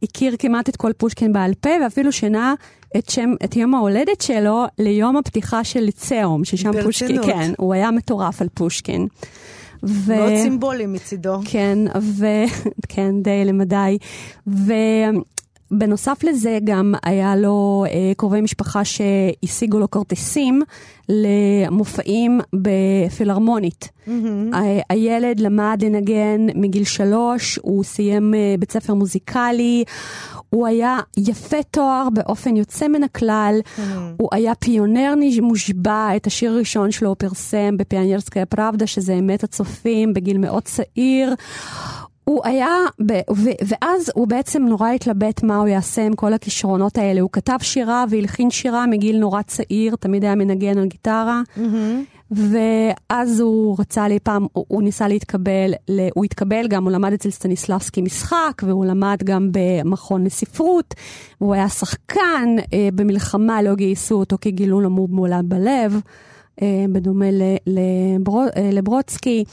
הכיר 0.02 0.36
כמעט 0.38 0.68
את 0.68 0.76
כל 0.76 0.92
פושקין 0.92 1.32
בעל 1.32 1.54
פה, 1.54 1.70
ואפילו 1.82 2.12
שינה 2.12 2.54
את, 2.96 3.10
שם, 3.10 3.30
את 3.44 3.56
יום 3.56 3.74
ההולדת 3.74 4.20
שלו 4.20 4.64
ליום 4.78 5.16
הפתיחה 5.16 5.64
של 5.64 5.80
ליצאום, 5.80 6.44
ששם 6.44 6.82
פושקין, 6.82 7.16
ברצינות. 7.16 7.26
כן, 7.26 7.52
הוא 7.58 7.74
היה 7.74 7.90
מטורף 7.90 8.42
על 8.42 8.48
פושקין. 8.54 9.06
ו... 9.82 10.16
מאוד 10.16 10.32
סימבולי 10.42 10.86
מצידו. 10.86 11.38
כן, 11.44 11.78
ו... 12.02 12.26
כן, 12.88 13.22
די 13.22 13.44
למדי. 13.44 13.98
ובנוסף 15.70 16.24
לזה 16.24 16.58
גם 16.64 16.94
היה 17.02 17.36
לו 17.36 17.84
אה, 17.88 18.12
קרובי 18.16 18.40
משפחה 18.40 18.82
שהשיגו 18.84 19.78
לו 19.78 19.90
כרטיסים 19.90 20.62
למופעים 21.08 22.40
בפילהרמונית. 22.52 23.88
ה- 24.52 24.92
הילד 24.92 25.40
למד 25.40 25.82
לנגן 25.84 26.46
מגיל 26.54 26.84
שלוש, 26.84 27.58
הוא 27.62 27.84
סיים 27.84 28.34
אה, 28.34 28.54
בית 28.58 28.72
ספר 28.72 28.94
מוזיקלי, 28.94 29.84
הוא 30.50 30.66
היה 30.66 30.98
יפה 31.16 31.62
תואר 31.70 32.08
באופן 32.12 32.56
יוצא 32.56 32.88
מן 32.88 33.02
הכלל, 33.02 33.60
הוא 34.16 34.28
היה 34.32 34.54
פיונר 34.54 35.14
מושבע, 35.42 36.16
את 36.16 36.26
השיר 36.26 36.52
הראשון 36.52 36.90
שלו 36.90 37.08
הוא 37.08 37.16
פרסם 37.18 37.76
בפיאניירסקיה 37.76 38.46
פראבדה, 38.46 38.86
שזה 38.86 39.14
אמת 39.14 39.44
הצופים, 39.44 40.14
בגיל 40.14 40.38
מאוד 40.38 40.62
צעיר. 40.62 41.34
הוא 42.24 42.40
היה, 42.44 42.76
ב, 43.06 43.12
ו, 43.12 43.50
ואז 43.66 44.10
הוא 44.14 44.28
בעצם 44.28 44.62
נורא 44.62 44.90
התלבט 44.90 45.42
מה 45.42 45.56
הוא 45.56 45.68
יעשה 45.68 46.06
עם 46.06 46.14
כל 46.14 46.32
הכישרונות 46.32 46.98
האלה. 46.98 47.20
הוא 47.20 47.30
כתב 47.32 47.56
שירה 47.62 48.04
והלחין 48.10 48.50
שירה 48.50 48.86
מגיל 48.86 49.18
נורא 49.18 49.42
צעיר, 49.42 49.96
תמיד 49.96 50.24
היה 50.24 50.34
מנגן 50.34 50.78
על 50.78 50.86
גיטרה. 50.86 51.42
ואז 52.30 53.40
הוא 53.40 53.76
רצה 53.78 54.08
לי 54.08 54.18
פעם, 54.18 54.46
הוא, 54.52 54.64
הוא 54.68 54.82
ניסה 54.82 55.08
להתקבל, 55.08 55.72
הוא 56.14 56.24
התקבל 56.24 56.68
גם, 56.68 56.84
הוא 56.84 56.92
למד 56.92 57.12
אצל 57.12 57.30
סטניסלבסקי 57.30 58.02
משחק, 58.02 58.62
והוא 58.62 58.84
למד 58.84 59.18
גם 59.24 59.48
במכון 59.52 60.24
לספרות, 60.24 60.94
והוא 61.40 61.54
היה 61.54 61.68
שחקן, 61.68 62.56
אה, 62.72 62.88
במלחמה 62.94 63.62
לא 63.62 63.74
גייסו 63.74 64.14
אותו 64.14 64.36
כי 64.40 64.50
גילו 64.50 64.80
לו 64.80 64.90
מום 64.90 65.10
מולד 65.10 65.44
בלב, 65.48 66.00
אה, 66.62 66.84
בדומה 66.92 67.30
ל, 67.30 67.42
לברו, 67.66 68.42
אה, 68.56 68.70
לברודסקי. 68.72 69.44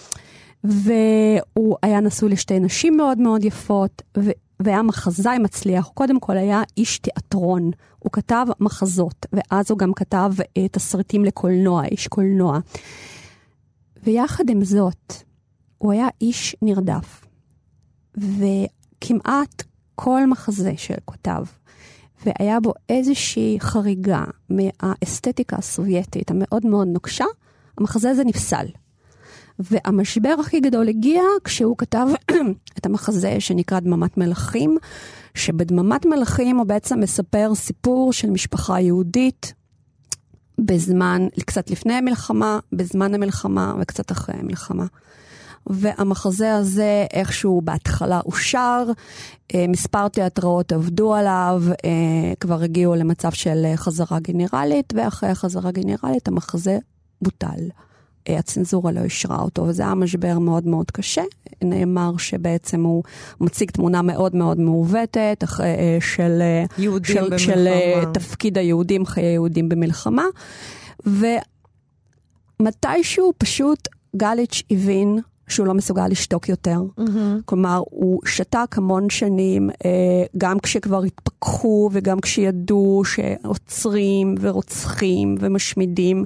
והוא 0.64 1.76
היה 1.84 2.00
נשוי 2.00 2.30
לשתי 2.30 2.60
נשים 2.60 2.98
מאוד 2.98 3.18
מאוד 3.18 3.46
יפות, 3.46 4.02
והיה 4.60 4.82
מחזאי 4.82 5.38
מצליח, 5.39 5.86
הוא 5.86 5.94
קודם 5.96 6.20
כל 6.20 6.38
היה 6.38 6.62
איש 6.78 7.00
תיאטרון. 7.00 7.72
הוא 8.00 8.12
כתב 8.12 8.46
מחזות, 8.60 9.26
ואז 9.34 9.72
הוא 9.72 9.80
גם 9.80 9.94
כתב 9.94 10.34
אה, 10.58 10.68
תסריטים 10.68 11.26
לקולנוע, 11.26 11.86
איש 11.86 12.08
קולנוע. 12.08 12.60
ויחד 14.04 14.50
עם 14.50 14.63
זאת, 14.63 15.13
הוא 15.78 15.91
היה 15.91 16.08
איש 16.22 16.56
נרדף. 16.62 17.26
וכמעט 18.18 19.63
כל 19.96 20.28
מחזה 20.28 20.74
שכותב, 20.78 21.44
והיה 22.26 22.60
בו 22.60 22.74
איזושהי 22.89 23.58
חריגה 23.60 24.24
מהאסתטיקה 24.50 25.56
הסובייטית 25.56 26.32
המאוד 26.32 26.65
מאוד 26.65 26.88
נוקשה, 26.88 27.26
המחזה 27.78 28.10
הזה 28.10 28.24
נפסל. 28.24 28.65
והמשבר 29.60 30.36
הכי 30.39 30.60
גדול 30.60 30.89
הגיע 30.89 31.22
כשהוא 31.44 31.78
כתב 31.78 32.08
את 32.78 32.86
המחזה 32.86 33.36
שנקרא 33.39 33.80
דממת 33.80 34.18
מלכים, 34.18 34.78
שבדממת 35.34 36.06
מלכים 36.06 36.58
הוא 36.58 36.65
בעצם 36.65 37.00
מספר 37.00 37.56
סיפור 37.56 38.13
של 38.13 38.30
משפחה 38.30 38.80
יהודית 38.80 39.54
בזמן, 40.60 41.28
קצת 41.46 41.70
לפני 41.70 41.94
המלחמה, 41.94 42.60
בזמן 42.74 43.13
המלחמה 43.13 43.74
וקצת 43.82 44.12
אחרי 44.12 44.36
המלחמה. 44.39 44.86
והמחזה 45.68 46.56
הזה 46.56 47.06
איכשהו 47.13 47.62
בהתחלה 47.62 48.20
אושר, 48.26 48.86
אה, 49.56 49.65
מספר 49.68 50.08
תיאטראות 50.08 50.72
עבדו 50.72 51.13
עליו, 51.13 51.63
אה, 51.86 52.34
כבר 52.39 52.62
הגיעו 52.62 52.96
למצב 52.96 53.32
של 53.32 53.65
חזרה 53.76 54.20
גנרלית, 54.20 54.94
ואחרי 54.96 55.30
החזרה 55.30 55.72
גנרלית 55.72 56.28
המחזה 56.28 56.78
בוטל. 57.22 57.70
אה, 58.30 58.38
הצנזורה 58.40 58.92
לא 58.92 59.00
אישרה 59.00 59.42
אותו, 59.42 59.62
וזה 59.62 59.84
היה 59.84 59.96
משבר 59.96 60.40
מאוד 60.40 60.68
מאוד 60.68 60.92
קשה. 60.92 61.24
נאמר 61.64 62.18
שבעצם 62.18 62.84
הוא 62.84 63.04
מציג 63.42 63.72
תמונה 63.72 64.02
מאוד 64.02 64.36
מאוד 64.36 64.60
מעוותת 64.60 65.44
של, 66.00 66.42
של, 67.04 67.38
של 67.38 67.68
תפקיד 68.14 68.58
היהודים, 68.58 69.06
חיי 69.06 69.26
יהודים 69.26 69.70
במלחמה. 69.70 70.26
ומתישהו 72.60 73.34
פשוט 73.38 73.88
גליץ' 74.16 74.64
הבין 74.72 75.20
שהוא 75.48 75.68
לא 75.68 75.74
מסוגל 75.74 76.08
לשתוק 76.08 76.50
יותר. 76.50 76.82
Mm-hmm. 77.00 77.42
כלומר, 77.46 77.82
הוא 77.90 78.22
שתק 78.26 78.76
המון 78.78 79.10
שנים, 79.10 79.70
אה, 79.86 80.24
גם 80.38 80.60
כשכבר 80.60 81.04
התפכחו 81.04 81.90
וגם 81.94 82.20
כשידעו 82.20 83.04
שעוצרים 83.06 84.36
ורוצחים 84.40 85.36
ומשמידים. 85.40 86.26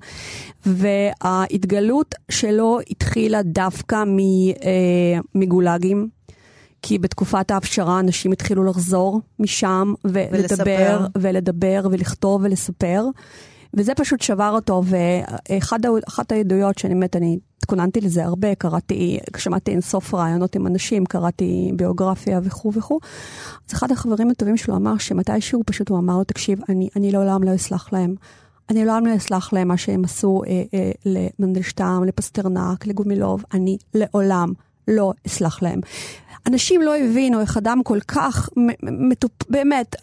וההתגלות 0.65 2.15
שלו 2.31 2.79
התחילה 2.89 3.43
דווקא 3.43 3.95
אה, 3.95 5.19
מגולגים. 5.35 6.09
כי 6.81 6.97
בתקופת 6.97 7.51
ההפשרה 7.51 7.99
אנשים 7.99 8.31
התחילו 8.31 8.63
לחזור 8.63 9.21
משם 9.39 9.93
ולדבר, 10.05 10.31
ולספר. 10.31 11.05
ולדבר 11.17 11.87
ולכתוב 11.91 12.41
ולספר. 12.43 13.05
וזה 13.73 13.95
פשוט 13.95 14.21
שבר 14.21 14.51
אותו, 14.55 14.83
ואחת 14.85 16.31
העדויות 16.31 16.77
שאני 16.77 16.93
באמת, 16.93 17.15
אני 17.15 17.37
התכוננתי 17.59 18.01
לזה 18.01 18.25
הרבה, 18.25 18.55
קראתי, 18.55 19.19
שמעתי 19.37 19.71
אינסוף 19.71 20.13
רעיונות 20.13 20.55
עם 20.55 20.67
אנשים, 20.67 21.05
קראתי 21.05 21.71
ביוגרפיה 21.75 22.39
וכו' 22.43 22.73
וכו'. 22.73 22.99
אז 23.69 23.73
אחד 23.73 23.91
החברים 23.91 24.29
הטובים 24.29 24.57
שלו 24.57 24.75
אמר 24.75 24.97
שמתישהו 24.97 25.61
פשוט 25.65 25.89
הוא 25.89 25.97
אמר 25.97 26.17
לו, 26.17 26.23
תקשיב, 26.23 26.59
אני, 26.69 26.89
אני 26.95 27.11
לעולם 27.11 27.43
לא 27.43 27.55
אסלח 27.55 27.93
להם. 27.93 28.15
אני 28.69 28.85
לעולם 28.85 29.05
לא 29.05 29.15
אסלח 29.15 29.53
להם 29.53 29.67
מה 29.67 29.77
שהם 29.77 30.03
עשו 30.03 30.41
אה, 30.47 30.63
אה, 30.73 30.91
למנדלשטם, 31.05 32.01
לפסטרנק, 32.07 32.87
לגומילוב, 32.87 33.43
אני 33.53 33.77
לעולם 33.93 34.53
לא 34.89 35.13
אסלח 35.27 35.61
להם. 35.61 35.79
אנשים 36.47 36.81
לא 36.81 36.97
הבינו 36.97 37.41
איך 37.41 37.57
אדם 37.57 37.83
כל 37.83 37.99
כך, 37.99 38.49
מטופ... 38.83 39.31
באמת, 39.49 39.95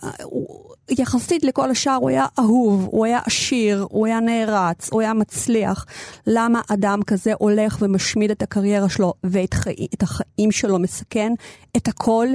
יחסית 0.91 1.45
לכל 1.45 1.71
השאר 1.71 1.95
הוא 1.95 2.09
היה 2.09 2.27
אהוב, 2.39 2.89
הוא 2.91 3.05
היה 3.05 3.19
עשיר, 3.25 3.87
הוא 3.91 4.07
היה 4.07 4.21
נערץ, 4.21 4.89
הוא 4.93 5.01
היה 5.01 5.15
מצליח. 5.15 5.87
למה 6.27 6.61
אדם 6.69 7.03
כזה 7.03 7.33
הולך 7.39 7.79
ומשמיד 7.81 8.31
את 8.31 8.43
הקריירה 8.43 8.89
שלו 8.89 9.15
ואת 9.25 9.55
חי... 9.55 9.75
החיים 10.01 10.53
שלו 10.53 10.79
מסכן 10.79 11.33
את 11.77 11.89
הכל 11.89 12.29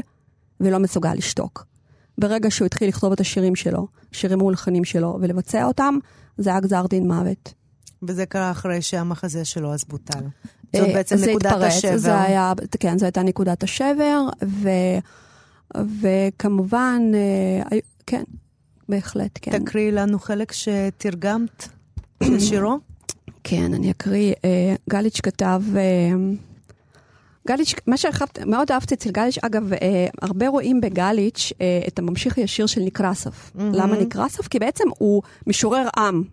ולא 0.60 0.80
מסוגל 0.80 1.14
לשתוק? 1.14 1.66
ברגע 2.18 2.52
שהוא 2.52 2.66
התחיל 2.66 2.88
לכתוב 2.88 3.12
את 3.12 3.20
השירים 3.20 3.56
שלו, 3.56 3.88
שירים 4.12 4.40
מולחנים 4.40 4.84
שלו, 4.84 5.18
ולבצע 5.22 5.66
אותם, 5.66 5.98
זה 6.38 6.50
היה 6.50 6.60
גזר 6.60 6.86
דין 6.90 7.08
מוות. 7.08 7.54
וזה 8.04 8.26
קרה 8.26 8.52
אחרי 8.52 8.82
שהמחזה 8.82 9.46
שלו 9.46 9.74
אז 9.74 9.84
בוטל. 9.84 10.24
זאת 10.76 10.88
אה, 10.88 10.94
בעצם 10.94 11.16
נקודת 11.16 11.46
התפרץ, 11.46 11.74
השבר. 11.74 11.98
זה 11.98 12.22
היה, 12.22 12.54
כן, 12.80 12.98
זו 12.98 13.06
הייתה 13.06 13.24
נקודת 13.24 13.64
השבר, 13.64 14.28
ו, 14.46 14.70
וכמובן, 16.02 17.02
אה, 17.72 17.78
כן, 18.08 18.24
בהחלט, 18.90 19.40
כן. 19.42 19.64
תקריאי 19.64 19.92
לנו 19.92 20.20
חלק 20.20 20.52
שתרגמת 20.52 21.68
של 22.24 22.40
שירו. 22.40 22.78
כן, 23.44 23.74
אני 23.74 23.92
אקריא. 23.92 24.34
אה, 24.46 24.76
גליץ' 24.90 25.22
כתב... 25.22 25.62
גליץ', 27.48 27.74
מה 27.88 27.98
שמאוד 27.98 28.72
אהבתי 28.72 28.96
אצל 28.96 29.12
גליץ', 29.12 29.38
אגב, 29.42 29.72
הרבה 30.22 30.48
רואים 30.48 30.82
בגליץ' 30.82 31.54
את 31.88 32.00
הממשיך 32.00 32.38
הישיר 32.38 32.66
של 32.66 32.82
נקרסוף. 32.82 33.52
Mm-hmm. 33.56 33.62
למה 33.74 33.98
נקרסוף? 33.98 34.48
כי 34.48 34.60
בעצם 34.60 34.84
הוא 34.98 35.22
משורר 35.48 35.88
עם. 35.98 36.24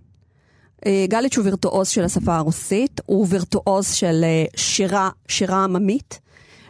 אה, 0.87 1.07
גליץ' 1.09 1.37
הוא 1.37 1.45
וירטואוז 1.45 1.89
של 1.89 2.05
השפה 2.05 2.37
הרוסית, 2.37 3.01
הוא 3.07 3.27
וירטואוז 3.29 3.93
של 3.93 4.21
אה, 4.25 4.45
שירה, 4.57 5.11
שירה 5.29 5.65
עממית, 5.65 6.21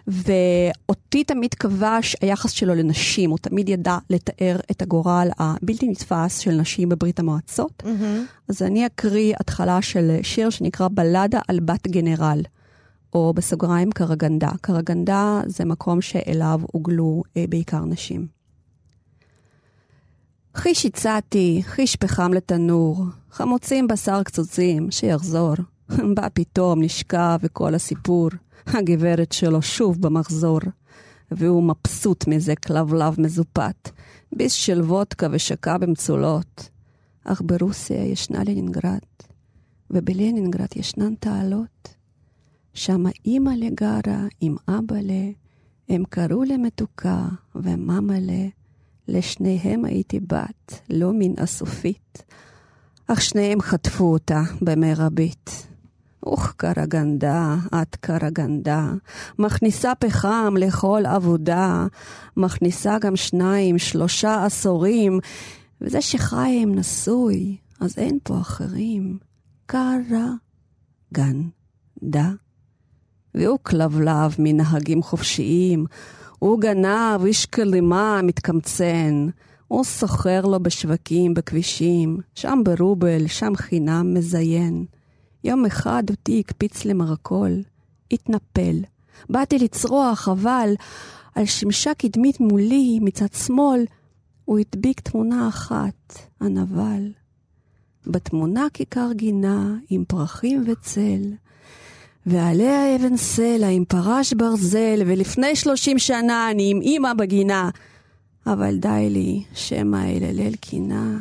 ואותי 0.06 1.24
תמיד 1.24 1.54
כבש 1.54 2.16
היחס 2.20 2.50
שלו 2.50 2.74
לנשים, 2.74 3.30
הוא 3.30 3.38
תמיד 3.38 3.68
ידע 3.68 3.98
לתאר 4.10 4.56
את 4.70 4.82
הגורל 4.82 5.28
הבלתי 5.38 5.88
נתפס 5.88 6.38
של 6.38 6.50
נשים 6.50 6.88
בברית 6.88 7.18
המועצות. 7.18 7.82
Mm-hmm. 7.82 8.48
אז 8.48 8.62
אני 8.62 8.86
אקריא 8.86 9.34
התחלה 9.40 9.82
של 9.82 10.16
שיר 10.22 10.50
שנקרא 10.50 10.88
בלדה 10.92 11.40
על 11.48 11.60
בת 11.60 11.88
גנרל, 11.88 12.42
או 13.12 13.32
בסוגריים 13.36 13.90
קרגנדה. 13.92 14.50
קרגנדה 14.60 15.40
זה 15.46 15.64
מקום 15.64 16.00
שאליו 16.00 16.60
הוגלו 16.72 17.22
אה, 17.36 17.44
בעיקר 17.48 17.84
נשים. 17.84 18.26
חיש 20.54 20.86
הצעתי, 20.86 21.62
חיש 21.64 21.96
פחם 21.96 22.32
לתנור, 22.32 23.04
חמוצים 23.30 23.86
בשר 23.86 24.22
קצוצים, 24.22 24.90
שיחזור. 24.90 25.54
בא 26.16 26.28
פתאום, 26.32 26.82
נשכב 26.82 27.38
וכל 27.42 27.74
הסיפור. 27.74 28.28
הגברת 28.66 29.32
שלו 29.32 29.62
שוב 29.62 30.00
במחזור. 30.00 30.60
והוא 31.30 31.62
מבסוט 31.62 32.26
מזה 32.26 32.56
כלבלב 32.56 33.20
מזופת, 33.20 33.90
ביס 34.32 34.52
של 34.52 34.80
וודקה 34.80 35.26
ושקע 35.30 35.78
במצולות. 35.78 36.68
אך 37.24 37.42
ברוסיה 37.44 38.04
ישנה 38.04 38.44
לנינגרד, 38.44 38.98
ובלנינגרד 39.90 40.68
ישנן 40.76 41.14
תעלות. 41.14 41.94
שם 42.74 43.04
אימא 43.24 43.50
לגרה 43.50 44.26
עם 44.40 44.56
אבא 44.68 44.96
ל... 44.96 45.10
הם 45.88 46.02
קראו 46.10 46.44
למתוקה 46.44 47.28
ומאמה 47.54 48.18
ל... 48.18 48.30
לשניהם 49.08 49.84
הייתי 49.84 50.20
בת, 50.20 50.80
לא 50.90 51.12
מן 51.12 51.32
הסופית, 51.38 52.22
אך 53.08 53.22
שניהם 53.22 53.60
חטפו 53.60 54.04
אותה 54.12 54.42
במרבית. 54.62 55.66
אוח 56.26 56.54
קרגנדה, 56.56 57.56
את 57.82 57.96
קרגנדה, 57.96 58.92
מכניסה 59.38 59.94
פחם 59.94 60.54
לכל 60.58 61.02
עבודה, 61.06 61.86
מכניסה 62.36 62.98
גם 62.98 63.16
שניים, 63.16 63.78
שלושה 63.78 64.44
עשורים, 64.44 65.18
וזה 65.80 66.00
שחיים 66.00 66.74
נשוי, 66.74 67.56
אז 67.80 67.98
אין 67.98 68.18
פה 68.22 68.40
אחרים. 68.40 69.18
קרגנדה. 69.66 70.30
והוא 73.34 73.58
כלבלב 73.62 74.34
מנהגים 74.38 75.02
חופשיים, 75.02 75.86
הוא 76.38 76.60
גנב, 76.60 77.24
איש 77.24 77.46
כלימה, 77.46 78.20
מתקמצן. 78.22 79.28
הוא 79.68 79.84
סוחר 79.84 80.40
לו 80.40 80.60
בשווקים, 80.60 81.34
בכבישים, 81.34 82.18
שם 82.34 82.60
ברובל, 82.64 83.26
שם 83.26 83.52
חינם 83.56 84.14
מזיין. 84.14 84.84
יום 85.44 85.66
אחד 85.66 86.02
אותי 86.10 86.40
הקפיץ 86.40 86.84
למרקול, 86.84 87.62
התנפל. 88.10 88.76
באתי 89.30 89.58
לצרוח, 89.58 90.28
אבל 90.28 90.74
על 91.34 91.44
שמשה 91.44 91.94
קדמית 91.94 92.40
מולי, 92.40 92.98
מצד 93.02 93.32
שמאל, 93.32 93.84
הוא 94.44 94.58
הדביק 94.58 95.00
תמונה 95.00 95.48
אחת, 95.48 96.18
הנבל. 96.40 97.12
בתמונה 98.06 98.66
כיכר 98.74 99.08
גינה, 99.12 99.74
עם 99.90 100.04
פרחים 100.08 100.64
וצל, 100.66 101.32
ועליה 102.26 102.96
אבן 102.96 103.16
סלע 103.16 103.68
עם 103.68 103.84
פרש 103.84 104.32
ברזל, 104.32 105.02
ולפני 105.06 105.56
שלושים 105.56 105.98
שנה 105.98 106.50
אני 106.50 106.70
עם 106.70 106.80
אמא 106.82 107.14
בגינה. 107.14 107.70
אבל 108.52 108.78
די 108.78 109.08
לי, 109.10 109.44
שמא 109.54 110.04
אל 110.06 110.54
קינה. 110.60 111.18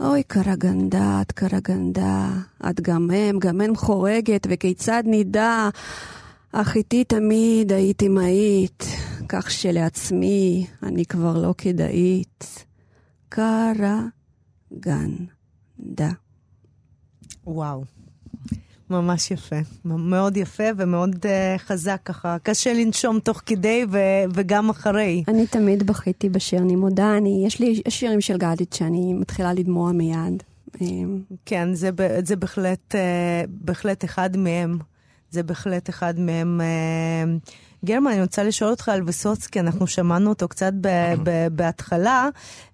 אוי, 0.00 0.22
קרגנדה, 0.22 1.20
את 1.20 1.32
קרגנדה, 1.32 2.28
את 2.70 2.80
גם 2.80 3.10
הם, 3.10 3.38
גם 3.38 3.60
הם 3.60 3.76
חורגת, 3.76 4.46
וכיצד 4.50 5.02
נדע? 5.06 5.68
אך 6.52 6.76
איתי 6.76 7.04
תמיד 7.04 7.72
היית 7.72 8.02
אמהית, 8.02 8.84
כך 9.28 9.50
שלעצמי 9.50 10.66
אני 10.82 11.04
כבר 11.04 11.42
לא 11.42 11.54
כדאית. 11.58 12.64
קרה 13.28 14.00
גנדה. 14.80 16.10
וואו. 17.46 17.93
ממש 18.90 19.30
יפה, 19.30 19.56
מאוד 19.84 20.36
יפה 20.36 20.64
ומאוד 20.76 21.14
uh, 21.14 21.58
חזק 21.58 22.00
ככה. 22.04 22.36
קשה 22.42 22.72
לנשום 22.72 23.18
תוך 23.20 23.42
כדי 23.46 23.84
ו- 23.90 24.24
וגם 24.34 24.70
אחרי. 24.70 25.24
אני 25.28 25.46
תמיד 25.46 25.86
בכיתי 25.86 26.28
בשיר, 26.28 26.58
אני 26.58 26.76
מודה, 26.76 27.16
אני, 27.16 27.44
יש 27.46 27.60
לי 27.60 27.82
יש 27.86 28.00
שירים 28.00 28.20
של 28.20 28.36
גדית 28.36 28.72
שאני 28.72 29.12
מתחילה 29.14 29.52
לדמוע 29.52 29.92
מיד. 29.92 30.42
כן, 31.46 31.74
זה, 31.74 31.90
זה 32.24 32.36
בהחלט, 32.36 32.94
uh, 32.94 32.98
בהחלט 33.48 34.04
אחד 34.04 34.36
מהם. 34.36 34.78
זה 35.34 35.42
בהחלט 35.42 35.88
אחד 35.90 36.20
מהם. 36.20 36.60
Uh, 36.60 37.64
גרמן, 37.84 38.10
אני 38.10 38.22
רוצה 38.22 38.42
לשאול 38.44 38.70
אותך 38.70 38.88
על 38.88 39.02
וסוצקי, 39.06 39.60
אנחנו 39.60 39.86
שמענו 39.86 40.30
אותו 40.30 40.48
קצת 40.48 40.72
ב- 40.80 41.14
ב- 41.22 41.48
בהתחלה. 41.52 42.28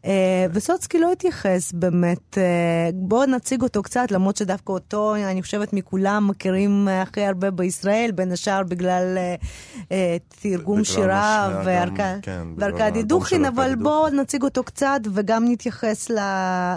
אה, 0.04 0.46
וסוצקי 0.52 0.98
לא 0.98 1.12
התייחס 1.12 1.72
באמת, 1.72 2.38
אה, 2.38 2.90
בואו 2.94 3.26
נציג 3.26 3.62
אותו 3.62 3.82
קצת, 3.82 4.10
למרות 4.10 4.36
שדווקא 4.36 4.72
אותו, 4.72 5.14
אני 5.16 5.42
חושבת, 5.42 5.72
מכולם 5.72 6.28
מכירים 6.28 6.88
הכי 6.88 7.24
הרבה 7.24 7.50
בישראל, 7.50 8.10
בין 8.10 8.32
השאר 8.32 8.62
בגלל 8.62 9.18
אה, 9.92 10.16
תרגום 10.42 10.84
כן, 12.22 12.46
וארכדי 12.56 13.02
דוכין, 13.02 13.44
אבל 13.44 13.74
בואו 13.74 14.08
נציג 14.08 14.42
אותו 14.42 14.64
קצת 14.64 15.00
וגם 15.14 15.44
נתייחס 15.48 16.10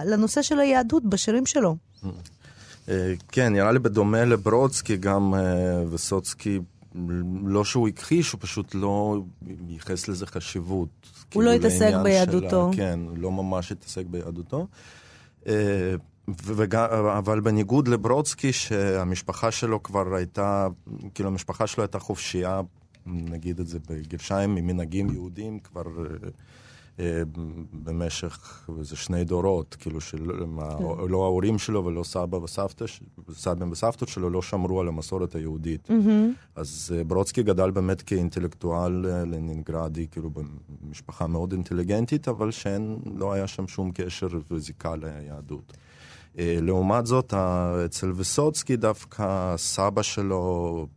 לנושא 0.06 0.42
של 0.42 0.60
היהדות 0.60 1.06
בשירים 1.06 1.46
שלו. 1.46 1.76
כן, 3.32 3.54
נראה 3.54 3.72
לי 3.72 3.80
בדומה 3.80 4.26
לברודסקי, 4.26 4.98
גם 4.98 5.34
וסוצקי 5.90 6.60
לא 7.46 7.66
שהוא 7.66 7.88
הכחיש, 7.88 8.32
הוא 8.32 8.40
פשוט 8.42 8.76
לא 8.76 9.22
ייחס 9.68 10.08
לזה 10.08 10.28
חשיבות. 10.28 10.90
הוא 11.04 11.30
כאילו 11.30 11.46
לא 11.46 11.52
התעסק 11.52 11.94
ביהדותו. 12.04 12.72
שלה, 12.74 12.84
כן, 12.84 13.00
לא 13.16 13.32
ממש 13.32 13.72
התעסק 13.72 14.06
ביהדותו. 14.06 14.68
אה, 15.48 15.96
וגם, 16.28 16.86
אבל 17.18 17.40
בניגוד 17.40 17.88
לברודסקי, 17.88 18.54
שהמשפחה 18.54 19.52
שלו 19.52 19.84
כבר 19.84 20.16
הייתה, 20.16 20.68
כאילו 21.14 21.30
המשפחה 21.30 21.68
שלו 21.68 21.84
הייתה 21.84 22.00
חופשייה, 22.00 22.62
נגיד 23.06 23.60
את 23.60 23.68
זה 23.68 23.80
בגרשיים, 23.90 24.56
ממנהגים 24.56 25.10
יהודים, 25.10 25.60
כבר 25.60 25.82
אה, 25.82 26.04
אה, 26.04 26.30
במשך 27.84 28.66
איזה 28.80 28.96
שני 28.96 29.24
דורות, 29.24 29.76
כאילו 29.80 30.02
שלא 30.02 30.34
כן. 30.34 31.10
לא 31.10 31.24
ההורים 31.24 31.60
שלו 31.60 31.86
ולא 31.86 32.04
סבא 32.04 32.36
וסבתא, 32.36 32.86
סבא 33.34 33.66
וסבתות 33.72 34.10
שלו 34.10 34.30
לא 34.30 34.42
שמרו 34.42 34.82
על 34.82 34.88
המסורת 34.88 35.36
היהודית. 35.36 35.88
אז 36.56 36.94
אה, 36.98 37.04
ברודסקי 37.04 37.44
גדל 37.44 37.72
באמת 37.72 38.02
כאינטלקטואל 38.02 39.06
אה, 39.06 39.26
לנינגרדי, 39.26 40.08
כאילו 40.08 40.30
במשפחה 40.82 41.28
מאוד 41.28 41.52
אינטליגנטית, 41.52 42.28
אבל 42.28 42.52
שאין, 42.52 43.00
לא 43.16 43.34
היה 43.34 43.48
שם 43.48 43.68
שום 43.68 43.92
קשר 43.94 44.28
וזיקה 44.52 44.96
ליהדות. 44.96 45.78
לעומת 46.38 47.06
זאת, 47.06 47.34
אצל 47.86 48.12
וסוצקי 48.16 48.76
דווקא 48.76 49.58
סבא 49.58 50.02
שלו, 50.02 50.88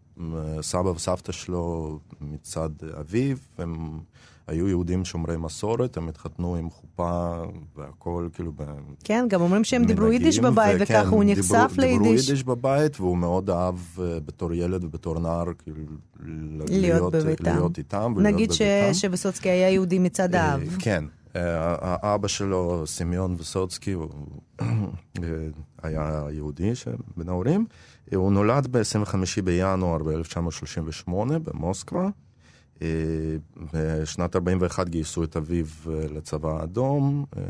סבא 0.60 0.88
וסבתא 0.88 1.32
שלו 1.32 1.98
מצד 2.20 2.70
אביו, 3.00 3.36
הם... 3.58 4.00
היו 4.48 4.68
יהודים 4.68 5.04
שומרי 5.04 5.36
מסורת, 5.36 5.96
הם 5.96 6.08
התחתנו 6.08 6.56
עם 6.56 6.70
חופה 6.70 7.42
והכל, 7.76 8.28
כאילו... 8.32 8.52
כן, 9.04 9.26
גם 9.28 9.40
אומרים 9.40 9.64
שהם 9.64 9.84
דיברו 9.84 10.12
יידיש 10.12 10.38
בבית, 10.38 10.76
וככה 10.80 11.08
הוא 11.08 11.24
נחשף 11.26 11.72
ליידיש. 11.78 11.98
דיברו 11.98 12.12
יידיש 12.12 12.44
בבית, 12.44 13.00
והוא 13.00 13.16
מאוד 13.16 13.50
אהב 13.50 13.74
אה, 13.98 14.20
בתור 14.20 14.54
ילד 14.54 14.84
ובתור 14.84 15.18
נער, 15.18 15.44
כאילו, 15.58 15.82
להיות, 16.68 17.12
בביתם. 17.12 17.44
להיות 17.44 17.78
איתם. 17.78 18.14
נגיד 18.18 18.50
שבסוצקי 18.92 19.48
היה 19.48 19.70
יהודי 19.70 19.98
מצד 19.98 20.34
אה, 20.34 20.52
האב. 20.52 20.76
כן. 20.78 21.04
אה, 21.36 21.76
האבא 21.80 22.28
שלו, 22.28 22.82
סמיון 22.86 23.36
וסוצקי, 23.38 23.92
הוא 23.92 24.08
היה 25.82 26.26
יהודי 26.30 26.72
בין 27.16 27.28
ההורים. 27.28 27.66
הוא 28.14 28.32
נולד 28.32 28.66
ב-25 28.70 29.42
בינואר 29.44 29.98
ב-1938 29.98 31.10
במוסקבה. 31.44 32.08
בשנת 33.72 34.36
41 34.36 34.88
גייסו 34.88 35.24
את 35.24 35.36
אביו 35.36 35.66
אה, 35.86 36.06
לצבא 36.14 36.60
האדום, 36.60 37.24
אה, 37.36 37.42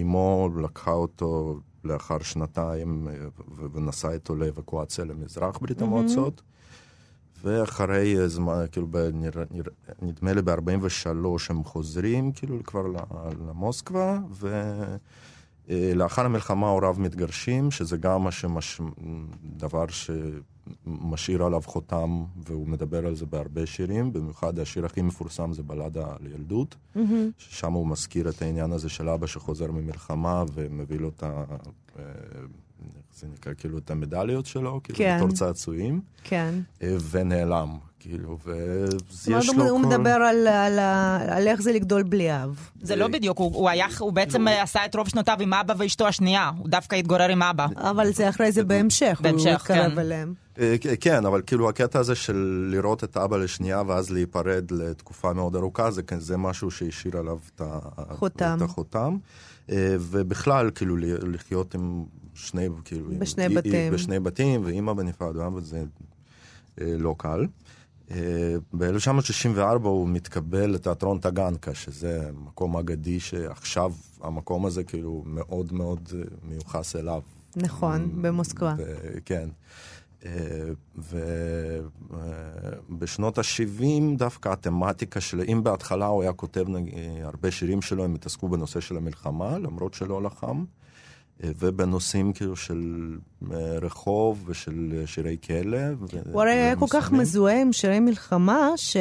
אמו 0.00 0.48
לקחה 0.62 0.90
אותו 0.90 1.60
לאחר 1.84 2.18
שנתיים 2.18 3.08
אה, 3.08 3.14
ונסעה 3.72 4.12
איתו 4.12 4.36
לאבקואציה 4.36 5.04
למזרח 5.04 5.58
ברית 5.58 5.82
המועצות. 5.82 6.42
ואחרי 7.44 8.28
זמן, 8.28 8.64
כאילו, 8.72 8.86
נדמה 10.02 10.32
לי 10.32 10.42
ב-43 10.42 11.08
הם 11.48 11.64
חוזרים, 11.64 12.32
כאילו, 12.32 12.64
כבר 12.64 12.86
למוסקבה, 13.46 14.18
ולאחר 15.68 16.24
המלחמה 16.24 16.68
הוריו 16.68 16.94
מתגרשים, 16.98 17.70
שזה 17.70 17.96
גם 17.96 18.30
שמש... 18.30 18.80
דבר 19.56 19.86
ש... 19.88 20.10
משאיר 20.86 21.42
עליו 21.42 21.62
חותם, 21.64 22.24
והוא 22.46 22.68
מדבר 22.68 23.06
על 23.06 23.14
זה 23.14 23.26
בהרבה 23.26 23.66
שירים, 23.66 24.12
במיוחד 24.12 24.58
השיר 24.58 24.86
הכי 24.86 25.02
מפורסם 25.02 25.52
זה 25.52 25.62
בלדה 25.62 26.06
לילדות, 26.20 26.76
mm-hmm. 26.96 27.00
ששם 27.38 27.72
הוא 27.72 27.86
מזכיר 27.86 28.28
את 28.28 28.42
העניין 28.42 28.72
הזה 28.72 28.88
של 28.88 29.08
אבא 29.08 29.26
שחוזר 29.26 29.70
ממלחמה 29.70 30.44
ומביא 30.54 30.98
לו 30.98 31.08
את 31.08 31.22
ה... 31.22 31.44
אה, 31.98 32.04
איך 32.86 33.18
זה 33.18 33.26
נקרא, 33.32 33.52
כאילו, 33.54 33.78
את 33.78 33.90
המדליות 33.90 34.46
שלו, 34.46 34.80
כאילו, 34.84 34.98
כן. 34.98 35.16
בתור 35.16 35.32
צעצועים. 35.32 36.00
כן. 36.24 36.54
אה, 36.82 36.96
ונעלם. 37.10 37.78
כאילו, 38.00 38.38
ויש 38.44 39.48
לו 39.48 39.54
כל... 39.54 39.60
הוא 39.60 39.80
מדבר 39.80 40.10
על, 40.10 40.46
על, 40.46 40.78
על 41.28 41.48
איך 41.48 41.62
זה 41.62 41.72
לגדול 41.72 42.02
בלי 42.02 42.32
אב. 42.32 42.70
זה 42.82 42.96
לא 42.96 43.08
בדיוק, 43.08 43.38
הוא, 43.38 43.54
הוא, 43.54 43.68
היה, 43.68 43.86
הוא 43.98 44.12
בעצם 44.12 44.48
עשה 44.48 44.84
את 44.84 44.94
רוב 44.94 45.08
שנותיו 45.08 45.36
עם 45.40 45.54
אבא 45.54 45.74
ואשתו 45.78 46.06
השנייה, 46.06 46.50
הוא 46.58 46.68
דווקא 46.68 46.96
התגורר 46.96 47.28
עם 47.28 47.42
אבא. 47.42 47.66
אבל 47.76 48.12
זה 48.12 48.28
אחרי 48.28 48.52
זה 48.52 48.64
בהמשך, 48.64 49.20
בהמשך 49.22 49.46
הוא 49.46 49.54
התקרב 49.54 49.92
כן. 49.92 49.98
אליהם. 49.98 50.34
אה, 50.58 50.76
כן, 51.00 51.26
אבל 51.26 51.42
כאילו 51.46 51.68
הקטע 51.68 51.98
הזה 51.98 52.14
של 52.14 52.68
לראות 52.72 53.04
את 53.04 53.16
אבא 53.16 53.36
לשנייה 53.36 53.82
ואז 53.86 54.10
להיפרד 54.10 54.70
לתקופה 54.70 55.32
מאוד 55.32 55.56
ארוכה, 55.56 55.90
זה, 55.90 56.02
זה 56.18 56.36
משהו 56.36 56.70
שהשאיר 56.70 57.16
עליו 57.16 57.38
את, 57.54 57.62
חותם. 58.10 58.54
את 58.56 58.62
החותם. 58.62 59.16
אה, 59.70 59.96
ובכלל, 59.98 60.70
כאילו, 60.74 60.96
לחיות 61.22 61.74
עם 61.74 62.04
שני, 62.34 62.68
כאילו... 62.84 63.10
בשני 63.18 63.44
עם, 63.44 63.54
בתים. 63.54 63.92
בשני 63.92 64.20
בתים, 64.20 64.64
ואימא 64.64 64.92
בנפרד, 64.92 65.34
זה 65.62 65.84
אה, 66.80 66.94
לא 66.98 67.14
קל. 67.18 67.46
ב-1964 68.72 69.82
הוא 69.82 70.08
מתקבל 70.08 70.70
לתיאטרון 70.70 71.18
טגנקה, 71.18 71.74
שזה 71.74 72.30
מקום 72.34 72.76
אגדי 72.76 73.20
שעכשיו 73.20 73.92
המקום 74.20 74.66
הזה 74.66 74.84
כאילו 74.84 75.22
מאוד 75.26 75.72
מאוד 75.72 76.08
מיוחס 76.48 76.96
אליו. 76.96 77.22
נכון, 77.56 78.22
במוסקבה. 78.22 78.74
כן. 79.24 79.48
ובשנות 82.88 83.38
ה-70 83.38 84.16
דווקא 84.16 84.48
התמטיקה 84.48 85.20
של, 85.20 85.40
אם 85.40 85.60
בהתחלה 85.62 86.06
הוא 86.06 86.22
היה 86.22 86.32
כותב 86.32 86.66
הרבה 87.22 87.50
שירים 87.50 87.82
שלו, 87.82 88.04
הם 88.04 88.14
התעסקו 88.14 88.48
בנושא 88.48 88.80
של 88.80 88.96
המלחמה, 88.96 89.58
למרות 89.58 89.94
שלא 89.94 90.22
לחם. 90.22 90.64
ובנושאים 91.44 92.32
כאילו 92.32 92.56
של 92.56 93.12
אה, 93.12 93.29
רחוב 93.82 94.44
ושל 94.46 95.02
שירי 95.06 95.36
כלא. 95.46 95.78
הוא 96.32 96.42
הרי 96.42 96.52
היה 96.52 96.76
כל 96.76 96.86
כך 96.90 97.12
מזוהה 97.12 97.60
עם 97.60 97.72
שירי 97.72 98.00
מלחמה, 98.00 98.70
ש... 98.76 98.96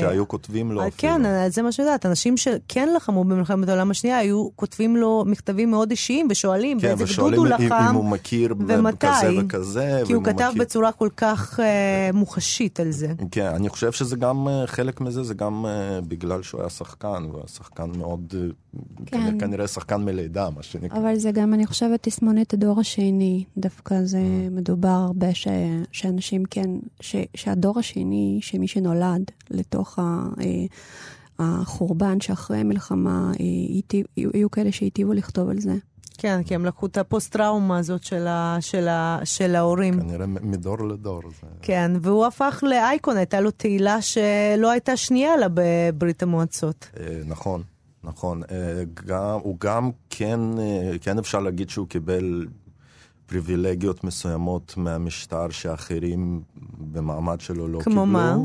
שהיו 0.00 0.28
כותבים 0.28 0.72
לו 0.72 0.80
אה, 0.80 0.88
אפילו. 0.88 1.12
כן, 1.12 1.48
זה 1.50 1.62
מה 1.62 1.72
שיודעת. 1.72 2.06
אנשים 2.06 2.36
שכן 2.36 2.88
לחמו 2.96 3.24
במלחמת 3.24 3.68
העולם 3.68 3.90
השנייה, 3.90 4.18
היו 4.18 4.48
כותבים 4.56 4.96
לו 4.96 5.24
מכתבים 5.26 5.70
מאוד 5.70 5.90
אישיים 5.90 6.26
ושואלים 6.30 6.80
כן, 6.80 6.88
באיזה 6.88 7.04
גדוד 7.14 7.34
הוא 7.34 7.46
לחם. 7.46 7.58
כן, 7.58 7.64
ושואלים 7.64 7.88
אם 7.90 7.94
הוא 7.94 8.04
מכיר 8.04 8.54
ומתי. 8.68 9.06
כזה 9.06 9.38
וכזה. 9.38 10.02
כי 10.06 10.12
הוא 10.12 10.24
כתב 10.24 10.48
מכיר... 10.50 10.62
בצורה 10.62 10.92
כל 10.92 11.08
כך 11.16 11.60
uh, 11.60 11.62
מוחשית 12.16 12.80
על 12.80 12.90
זה. 12.90 13.12
כן, 13.30 13.46
אני 13.46 13.68
חושב 13.68 13.92
שזה 13.92 14.16
גם, 14.16 14.48
uh, 14.48 14.66
חלק 14.66 15.00
מזה 15.00 15.22
זה 15.22 15.34
גם 15.34 15.66
uh, 15.66 16.04
בגלל 16.08 16.42
שהוא 16.42 16.60
היה 16.60 16.70
שחקן, 16.70 17.24
והוא 17.24 17.36
היה 17.36 17.48
שחקן 17.48 17.90
מאוד, 17.98 18.34
כן. 19.06 19.38
כנראה 19.40 19.66
שחקן 19.66 20.04
מלידה, 20.04 20.48
מה 20.56 20.62
שנקרא. 20.62 20.98
אבל 20.98 21.16
זה 21.16 21.30
גם, 21.30 21.54
אני 21.54 21.66
חושב... 21.66 21.78
חושבת 21.78 22.02
תסמונת 22.02 22.54
הדור 22.54 22.80
השני, 22.80 23.44
דווקא 23.56 23.77
זה 24.04 24.18
mm. 24.18 24.50
מדובר 24.50 24.88
הרבה 24.88 25.34
ש, 25.34 25.48
שאנשים 25.92 26.44
כן, 26.44 26.70
ש, 27.00 27.16
שהדור 27.34 27.78
השני, 27.78 28.38
שמי 28.42 28.68
שנולד 28.68 29.30
לתוך 29.50 29.98
ה, 29.98 30.28
אה, 30.40 30.66
החורבן 31.38 32.20
שאחרי 32.20 32.58
המלחמה, 32.58 33.32
אה, 33.40 33.44
יהיו 34.16 34.50
כאלה 34.50 34.72
שהיטיבו 34.72 35.12
לכתוב 35.12 35.48
על 35.48 35.60
זה. 35.60 35.74
כן, 36.18 36.42
כי 36.42 36.54
הם 36.54 36.64
לקחו 36.64 36.86
את 36.86 36.96
הפוסט-טראומה 36.96 37.78
הזאת 37.78 38.04
של, 38.04 38.26
ה, 38.26 38.56
של, 38.60 38.88
ה, 38.88 39.18
של 39.24 39.54
ההורים. 39.54 40.00
כנראה 40.00 40.26
מדור 40.26 40.88
לדור. 40.88 41.22
זה... 41.40 41.46
כן, 41.62 41.92
והוא 42.02 42.26
הפך 42.26 42.64
לאייקון, 42.66 43.16
הייתה 43.16 43.40
לו 43.40 43.50
תהילה 43.50 44.02
שלא 44.02 44.70
הייתה 44.70 44.96
שנייה 44.96 45.36
לה 45.36 45.46
בברית 45.54 46.22
המועצות. 46.22 46.88
אה, 47.00 47.20
נכון. 47.26 47.62
נכון. 48.04 48.42
גם, 49.06 49.38
הוא 49.42 49.56
גם 49.60 49.90
כן, 50.10 50.40
כן 51.00 51.18
אפשר 51.18 51.40
להגיד 51.40 51.70
שהוא 51.70 51.86
קיבל 51.88 52.46
פריבילגיות 53.28 54.04
מסוימות 54.04 54.74
מהמשטר 54.76 55.50
שאחרים 55.50 56.42
במעמד 56.92 57.40
שלו 57.40 57.68
לא 57.68 57.78
כמו 57.78 57.84
קיבלו. 57.84 57.94
כמו 57.94 58.06
מה? 58.06 58.36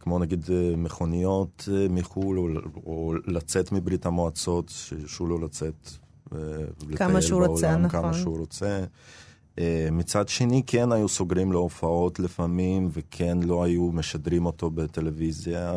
כמו 0.00 0.18
נגיד 0.18 0.44
אה, 0.50 0.76
מכוניות 0.76 1.68
אה, 1.72 1.86
מחו"ל, 1.90 2.38
או, 2.38 2.46
או 2.86 3.14
לצאת 3.26 3.72
מברית 3.72 4.06
המועצות, 4.06 4.68
שירשו 4.68 5.26
לו 5.26 5.38
לצאת 5.38 5.90
אה, 6.34 6.38
כמה 6.96 7.22
שהוא 7.22 7.40
בעולם, 7.40 7.52
רוצה, 7.52 7.76
נכון. 7.76 8.02
כמה 8.02 8.14
שהוא 8.14 8.38
רוצה. 8.38 8.84
אה, 9.58 9.88
מצד 9.92 10.28
שני, 10.28 10.62
כן 10.66 10.92
היו 10.92 11.08
סוגרים 11.08 11.52
לו 11.52 11.58
הופעות 11.58 12.20
לפעמים, 12.20 12.88
וכן 12.92 13.38
לא 13.42 13.64
היו 13.64 13.90
משדרים 13.92 14.46
אותו 14.46 14.70
בטלוויזיה, 14.70 15.72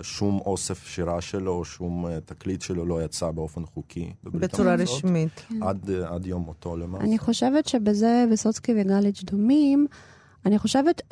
ושום 0.00 0.40
אוסף 0.46 0.86
שירה 0.86 1.20
שלו, 1.20 1.64
שום 1.64 2.06
אה, 2.06 2.18
תקליט 2.20 2.62
שלו 2.62 2.86
לא 2.86 3.04
יצא 3.04 3.30
באופן 3.30 3.66
חוקי. 3.66 4.12
בצורה 4.24 4.72
המועצות, 4.72 4.94
רשמית. 4.96 5.42
עד, 5.60 5.90
אה, 5.90 6.14
עד 6.14 6.26
יום 6.26 6.42
מותו 6.42 6.76
למעשה. 6.76 7.04
אני 7.04 7.18
חושבת 7.18 7.68
שבזה 7.68 8.24
ויסוצקי 8.30 8.72
וגליץ' 8.76 9.22
דומים. 9.24 9.86
אני 10.46 10.58
חושבת, 10.58 11.02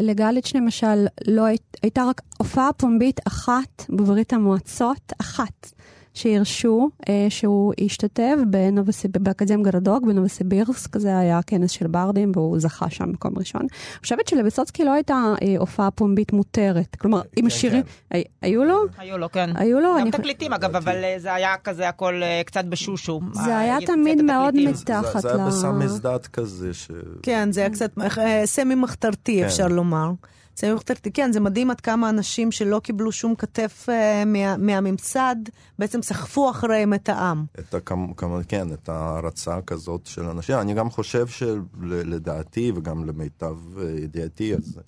לגליץ' 0.00 0.54
למשל, 0.54 1.06
לא 1.26 1.44
היית- 1.44 1.76
הייתה 1.82 2.04
רק 2.08 2.20
הופעה 2.38 2.72
פומבית 2.72 3.20
אחת 3.26 3.84
בברית 3.88 4.32
המועצות, 4.32 5.12
אחת, 5.20 5.72
שהרשו 6.14 6.88
אה, 7.08 7.26
שהוא 7.28 7.72
השתתף 7.84 8.34
בנובסיב... 8.50 9.10
באקדמיה 9.18 9.64
גרדוג 9.70 10.06
בנובסיבירסק, 10.06 10.98
זה 10.98 11.18
היה 11.18 11.40
כנס 11.46 11.70
של 11.70 11.86
ברדים 11.86 12.32
והוא 12.34 12.60
זכה 12.60 12.90
שם 12.90 13.08
מקום 13.10 13.32
ראשון. 13.38 13.60
אני 13.60 13.68
חושבת 14.02 14.28
שלוויסוצקי 14.28 14.84
לא 14.84 14.92
הייתה 14.92 15.14
אה, 15.42 15.54
הופעה 15.58 15.90
פומבית 15.90 16.32
מותרת, 16.32 16.96
כלומר, 16.96 17.18
עם 17.18 17.42
כן, 17.42 17.46
השירים, 17.46 17.82
כן. 17.82 17.88
הי- 18.16 18.24
היו 18.42 18.64
לו? 18.64 18.78
היו 18.98 19.18
לו, 19.18 19.32
כן. 19.32 19.50
היו 19.54 19.80
לו, 19.80 19.88
גם 19.94 20.02
אני 20.02 20.10
תקליטים 20.10 20.52
אגב, 20.52 20.76
אבל 20.76 21.04
אה, 21.04 21.14
זה 21.18 21.34
היה 21.34 21.54
כזה 21.64 21.88
הכל 21.88 22.22
אה, 22.22 22.42
קצת 22.46 22.64
בשושו. 22.64 23.20
זה 23.32 23.58
היה 23.58 23.76
תמיד 23.86 24.22
מאוד 24.22 24.54
מתחת 24.54 25.12
זה, 25.22 25.28
זה 25.28 25.34
היה 25.34 25.44
ל- 25.44 25.48
בסמ"ס 25.48 25.98
דת 26.00 26.26
כזה, 26.26 26.74
ש... 26.74 26.90
כן, 27.22 27.52
זה 27.52 27.60
היה 27.60 27.70
קצת 27.70 27.90
אה, 28.18 28.42
סמי 28.46 28.74
מחתרתי, 28.74 29.38
כן. 29.40 29.44
אפשר 29.46 29.68
לומר. 29.68 30.10
סמי 30.56 30.72
מחתרתי, 30.74 31.10
כן, 31.12 31.32
זה 31.32 31.40
מדהים 31.40 31.70
עד 31.70 31.80
כמה 31.80 32.10
אנשים 32.10 32.52
שלא 32.52 32.78
קיבלו 32.78 33.12
שום 33.12 33.34
כתף 33.34 33.86
אה, 33.88 34.24
מה, 34.24 34.56
מהממסד, 34.56 35.36
בעצם 35.78 36.02
סחפו 36.02 36.50
אחריהם 36.50 36.94
את 36.94 37.08
העם. 37.08 37.44
את 37.58 37.74
הכמ... 37.74 38.12
כמ- 38.16 38.42
כן, 38.48 38.72
את 38.72 38.88
ההערצה 38.88 39.60
כזאת 39.66 40.06
של 40.06 40.22
אנשים. 40.24 40.58
אני 40.58 40.74
גם 40.74 40.90
חושב 40.90 41.26
שלדעתי, 41.26 42.72
וגם 42.76 43.04
למיטב 43.04 43.56
אה, 43.78 43.90
ידיעתי, 44.02 44.54
אז 44.54 44.78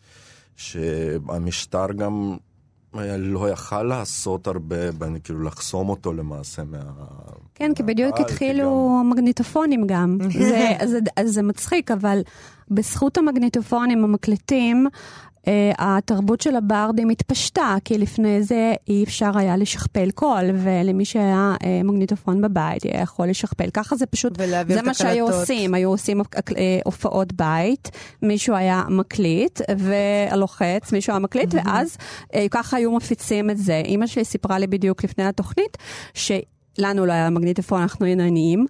שהמשטר 0.56 1.92
גם 1.92 2.36
אה, 2.98 3.16
לא 3.16 3.50
יכל 3.50 3.82
לעשות 3.82 4.46
הרבה, 4.46 4.92
בין- 4.92 5.18
כאילו 5.24 5.42
לחסום 5.42 5.88
אותו 5.88 6.12
למעשה 6.12 6.62
מה... 6.64 6.78
כן, 7.54 7.74
כי 7.74 7.82
בדיוק 7.82 8.20
התחילו 8.20 9.02
מגנטופונים 9.04 9.86
גם. 9.86 10.18
זה, 10.32 10.72
זה, 10.86 10.98
אז 11.16 11.30
זה 11.34 11.42
מצחיק, 11.42 11.90
אבל 11.90 12.20
בזכות 12.70 13.18
המגנטופונים 13.18 14.04
המקלטים, 14.04 14.86
אה, 14.86 14.90
התרבות 15.78 16.40
של 16.40 16.56
הברדים 16.56 17.08
התפשטה, 17.08 17.76
כי 17.84 17.98
לפני 17.98 18.42
זה 18.42 18.74
אי 18.88 19.04
אפשר 19.04 19.38
היה 19.38 19.56
לשכפל 19.56 20.10
קול, 20.10 20.44
ולמי 20.54 21.04
שהיה 21.04 21.54
אה, 21.64 21.80
מגנטופון 21.84 22.42
בבית 22.42 22.82
היה 22.82 23.02
יכול 23.02 23.28
לשכפל. 23.28 23.70
ככה 23.74 23.96
זה 23.96 24.06
פשוט, 24.06 24.38
זה 24.68 24.82
מה 24.82 24.94
שהיו. 24.94 25.26
עושים, 25.26 25.74
היו 25.74 25.90
עושים 25.90 26.20
אה, 26.20 26.78
הופעות 26.84 27.32
בית, 27.32 27.90
מישהו 28.22 28.54
היה 28.54 28.82
מקליט 28.88 29.60
ולוחץ, 29.78 30.92
מישהו 30.92 31.12
היה 31.12 31.20
מקליט, 31.20 31.54
ואז 31.54 31.96
אה, 32.34 32.46
ככה 32.50 32.76
היו 32.76 32.92
מפיצים 32.92 33.50
את 33.50 33.58
זה. 33.58 33.82
אימא 33.84 34.06
שלי 34.06 34.24
סיפרה 34.24 34.58
לי 34.58 34.66
בדיוק 34.66 35.04
לפני 35.04 35.24
התוכנית, 35.24 35.76
ש... 36.14 36.32
לנו 36.78 37.06
לא 37.06 37.12
היה 37.12 37.30
מגנטופון, 37.30 37.82
אנחנו 37.82 38.06
היינו 38.06 38.22
עניים, 38.22 38.66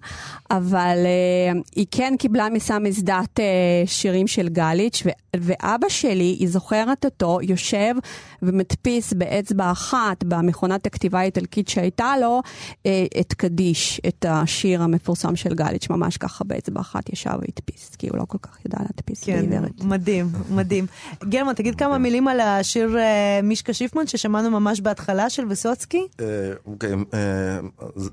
אבל 0.51 0.97
uh, 1.03 1.61
היא 1.75 1.85
כן 1.91 2.13
קיבלה 2.19 2.49
מסמס 2.49 2.99
דת 2.99 3.39
uh, 3.39 3.41
שירים 3.85 4.27
של 4.27 4.49
גליץ', 4.49 5.03
ואבא 5.41 5.89
שלי, 5.89 6.35
היא 6.39 6.49
זוכרת 6.49 7.05
אותו, 7.05 7.39
יושב 7.41 7.93
ומדפיס 8.41 9.13
באצבע 9.13 9.71
אחת 9.71 10.23
במכונת 10.23 10.85
הכתיבה 10.85 11.19
האיטלקית 11.19 11.67
שהייתה 11.67 12.13
לו, 12.21 12.41
uh, 12.73 12.87
את 13.19 13.33
קדיש, 13.33 14.01
את 14.07 14.25
השיר 14.29 14.81
המפורסם 14.81 15.35
של 15.35 15.53
גליץ', 15.53 15.89
ממש 15.89 16.17
ככה 16.17 16.43
באצבע 16.43 16.81
אחת 16.81 17.09
ישב 17.09 17.29
והדפיס, 17.41 17.95
כי 17.97 18.09
הוא 18.09 18.17
לא 18.17 18.23
כל 18.27 18.37
כך 18.41 18.65
ידע 18.65 18.77
להדפיס 18.79 19.23
כן, 19.23 19.49
בעברית. 19.49 19.83
מדהים, 19.83 20.29
מדהים. 20.49 20.85
גרמן, 21.23 21.53
תגיד 21.53 21.75
כמה 21.75 21.97
מילים 21.97 22.27
על 22.27 22.39
השיר 22.39 22.97
אה, 22.97 23.39
מישקה 23.43 23.73
שיפמן 23.73 24.07
ששמענו 24.07 24.51
ממש 24.51 24.81
בהתחלה 24.81 25.29
של 25.29 25.45
ויסוצקי? 25.45 26.07
אה, 26.19 26.25
אוקיי, 26.65 26.93
אה, 27.13 27.59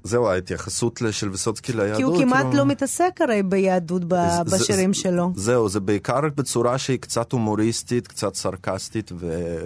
זהו, 0.04 0.28
ההתייחסות 0.28 1.00
של 1.10 1.28
ויסוצקי 1.30 1.72
ליהדות. 1.72 1.96
כי 1.96 2.02
הוא 2.02 2.18
כמעט 2.18 2.42
כאילו- 2.42 2.56
לא 2.56 2.66
מתעסק 2.66 3.20
הרי 3.20 3.42
ביהדות 3.42 4.04
בשירים 4.52 4.94
שלו. 4.94 5.32
זהו, 5.36 5.68
זה 5.68 5.80
בעיקר 5.80 6.20
בצורה 6.36 6.78
שהיא 6.78 6.98
קצת 7.14 7.32
הומוריסטית, 7.32 8.06
קצת 8.06 8.34
סרקסטית 8.34 9.10
ו... 9.14 9.56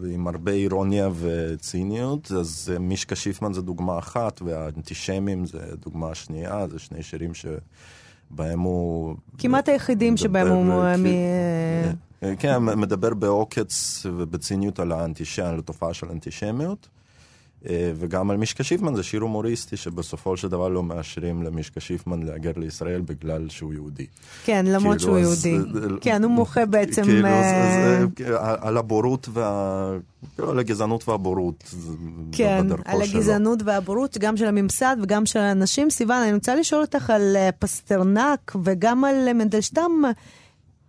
ועם 0.00 0.28
הרבה 0.28 0.52
אירוניה 0.52 1.08
וציניות. 1.20 2.32
אז 2.32 2.70
אה, 2.74 2.78
מישקה 2.78 3.16
שיפמן 3.16 3.52
זה 3.52 3.62
דוגמה 3.62 3.98
אחת, 3.98 4.42
והאנטישמים 4.42 5.46
זה 5.46 5.58
דוגמה 5.84 6.14
שנייה, 6.14 6.66
זה 6.70 6.78
שני 6.78 7.02
שירים 7.02 7.32
שבהם 7.34 8.60
הוא... 8.60 9.16
כמעט 9.38 9.68
היחידים 9.68 10.14
מדבר, 10.14 10.24
שבהם 10.24 10.48
הוא... 10.48 10.82
אה, 10.82 10.96
מ- 10.96 11.06
אה, 12.22 12.36
כן, 12.38 12.58
מדבר 12.58 13.14
בעוקץ 13.14 14.06
ובציניות 14.06 14.78
על 14.78 14.92
האנטישם, 14.92 15.44
על 15.44 15.58
התופעה 15.58 15.94
של 15.94 16.06
אנטישמיות. 16.10 16.88
אה, 17.66 17.92
וגם 17.96 18.30
על 18.30 18.36
מישקה 18.36 18.64
שיפמן 18.64 18.94
זה 18.94 19.02
שיר 19.02 19.20
הומוריסטי 19.20 19.76
שבסופו 19.76 20.36
של 20.36 20.48
דבר 20.48 20.68
לא 20.68 20.82
מאשרים 20.82 21.42
למישקה 21.42 21.80
שיפמן 21.80 22.22
להגר 22.22 22.52
לישראל 22.56 23.00
בגלל 23.00 23.48
שהוא 23.48 23.72
יהודי. 23.74 24.06
כן, 24.44 24.66
למרות 24.66 24.98
כאילו, 24.98 25.00
שהוא 25.00 25.32
אז- 25.32 25.46
יהודי. 25.46 25.68
אה, 25.94 26.00
כן, 26.00 26.24
הוא 26.24 26.30
מוחה 26.32 26.66
בעצם... 26.72 27.02
כאילו, 27.04 27.26
אה, 27.28 28.02
אה, 28.30 28.54
על 28.60 28.76
הבורות 28.76 29.28
וה... 29.32 29.90
כאילו, 30.36 30.50
על 30.50 30.58
הגזענות 30.58 31.08
והבורות. 31.08 31.64
זה 31.70 31.92
כן, 32.32 32.66
על 32.84 33.04
שלו. 33.04 33.18
הגזענות 33.18 33.58
והבורות, 33.64 34.18
גם 34.18 34.36
של 34.36 34.46
הממסד 34.46 34.96
וגם 35.02 35.26
של 35.26 35.38
האנשים. 35.38 35.90
סיוון, 35.90 36.22
אני 36.22 36.32
רוצה 36.34 36.54
לשאול 36.54 36.80
אותך 36.80 37.10
על 37.10 37.36
אה, 37.36 37.50
פסטרנק 37.58 38.56
וגם 38.64 39.04
על 39.04 39.28
אה, 39.28 39.32
מנדלשטם, 39.32 39.90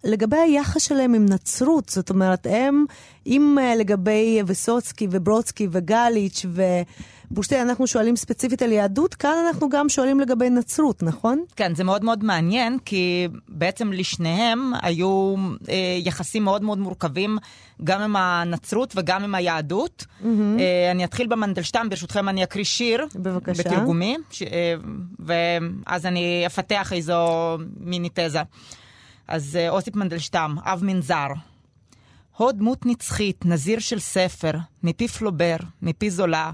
לגבי 0.04 0.38
היחס 0.38 0.82
שלהם 0.82 1.14
עם 1.14 1.26
נצרות. 1.26 1.90
זאת 1.90 2.10
אומרת, 2.10 2.48
הם, 2.50 2.86
אם 3.28 3.58
אה, 3.62 3.76
לגבי 3.76 4.42
ויסוצקי 4.48 5.08
וברודסקי 5.12 5.68
וגליץ' 5.72 6.46
ובושטיין, 7.32 7.70
אנחנו 7.70 7.88
שואלים 7.88 8.16
ספציפית 8.16 8.62
על 8.62 8.72
יהדות, 8.72 9.16
כאן 9.16 9.46
אנחנו 9.48 9.70
גם 9.70 9.90
שואלים 9.90 10.20
לגבי 10.20 10.50
נצרות, 10.50 11.04
נכון? 11.04 11.44
כן, 11.56 11.76
זה 11.76 11.84
מאוד 11.84 12.04
מאוד 12.04 12.24
מעניין, 12.24 12.78
כי 12.86 13.28
בעצם 13.48 13.94
לשניהם 13.94 14.72
היו 14.82 15.36
אה, 15.70 15.76
יחסים 16.04 16.44
מאוד 16.44 16.64
מאוד 16.64 16.78
מורכבים, 16.78 17.38
גם 17.84 18.02
עם 18.02 18.16
הנצרות 18.16 18.94
וגם 18.96 19.24
עם 19.24 19.36
היהדות. 19.36 20.06
אה, 20.26 20.92
אני 20.92 21.04
אתחיל 21.04 21.28
במנדלשטם, 21.28 21.88
ברשותכם 21.90 22.30
אני 22.30 22.44
אקריא 22.44 22.66
שיר. 22.66 23.06
בבקשה. 23.16 23.64
בתרגומי, 23.64 24.18
ש, 24.32 24.44
אה, 24.44 24.74
ואז 25.20 26.06
אני 26.06 26.44
אפתח 26.46 26.94
איזו 26.94 27.58
מיני 27.80 28.10
תזה. 28.14 28.42
אז 29.30 29.56
אה, 29.56 29.70
אוסיפ 29.70 29.96
מנדלשטם, 29.96 30.56
אב 30.64 30.84
מנזר. 30.84 31.28
הו 32.38 32.52
דמות 32.52 32.86
נצחית, 32.86 33.46
נזיר 33.46 33.80
של 33.80 34.00
ספר, 34.00 34.52
מפי 34.84 35.08
פלובר, 35.08 35.56
מפי 35.82 36.12
זולה. 36.12 36.52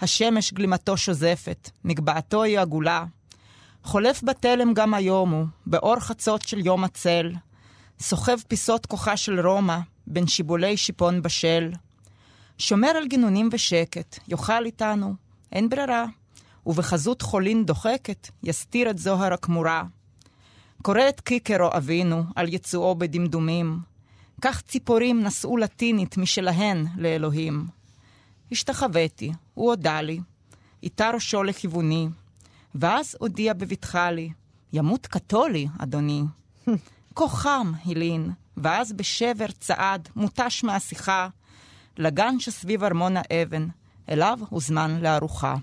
השמש 0.00 0.52
גלימתו 0.52 0.96
שוזפת, 0.96 1.70
מגבעתו 1.84 2.42
היא 2.42 2.58
עגולה. 2.58 3.04
חולף 3.82 4.22
בתלם 4.24 4.74
גם 4.74 4.94
היום 4.94 5.30
הוא, 5.30 5.46
באור 5.66 6.00
חצות 6.00 6.42
של 6.42 6.66
יום 6.66 6.84
הצל. 6.84 7.32
סוחב 8.00 8.36
פיסות 8.48 8.86
כוחה 8.86 9.16
של 9.16 9.46
רומא, 9.46 9.78
בין 10.06 10.26
שיבולי 10.26 10.76
שיפון 10.76 11.22
בשל. 11.22 11.72
שומר 12.58 12.88
על 12.88 13.06
גינונים 13.06 13.48
ושקט, 13.52 14.18
יאכל 14.28 14.64
איתנו, 14.64 15.14
אין 15.52 15.68
ברירה. 15.68 16.04
ובחזות 16.66 17.22
חולין 17.22 17.64
דוחקת, 17.64 18.28
יסתיר 18.42 18.90
את 18.90 18.98
זוהר 18.98 19.32
הכמורה. 19.32 19.82
קורא 20.84 21.08
את 21.08 21.20
קיקרו 21.20 21.68
אבינו, 21.76 22.24
על 22.36 22.54
יצואו 22.54 22.94
בדמדומים. 22.94 23.78
כך 24.40 24.62
ציפורים 24.62 25.22
נשאו 25.22 25.56
לטינית 25.56 26.16
משלהן 26.16 26.86
לאלוהים. 26.96 27.66
השתחוויתי, 28.52 29.32
הוא 29.54 29.70
הודה 29.70 30.00
לי, 30.00 30.20
איתה 30.82 31.10
ראשו 31.10 31.42
לכיווני, 31.42 32.08
ואז 32.74 33.16
הודיע 33.20 33.52
בבטחה 33.52 34.10
לי, 34.10 34.30
ימות 34.72 35.06
קתולי, 35.06 35.68
אדוני. 35.78 36.22
כה 37.16 37.28
חם, 37.28 37.72
הלין, 37.84 38.30
ואז 38.56 38.92
בשבר 38.92 39.50
צעד, 39.60 40.08
מותש 40.16 40.64
מהשיחה, 40.64 41.28
לגן 41.98 42.40
שסביב 42.40 42.84
ארמון 42.84 43.14
האבן, 43.16 43.68
אליו 44.08 44.38
הוזמן 44.48 45.00
לארוחה. 45.00 45.56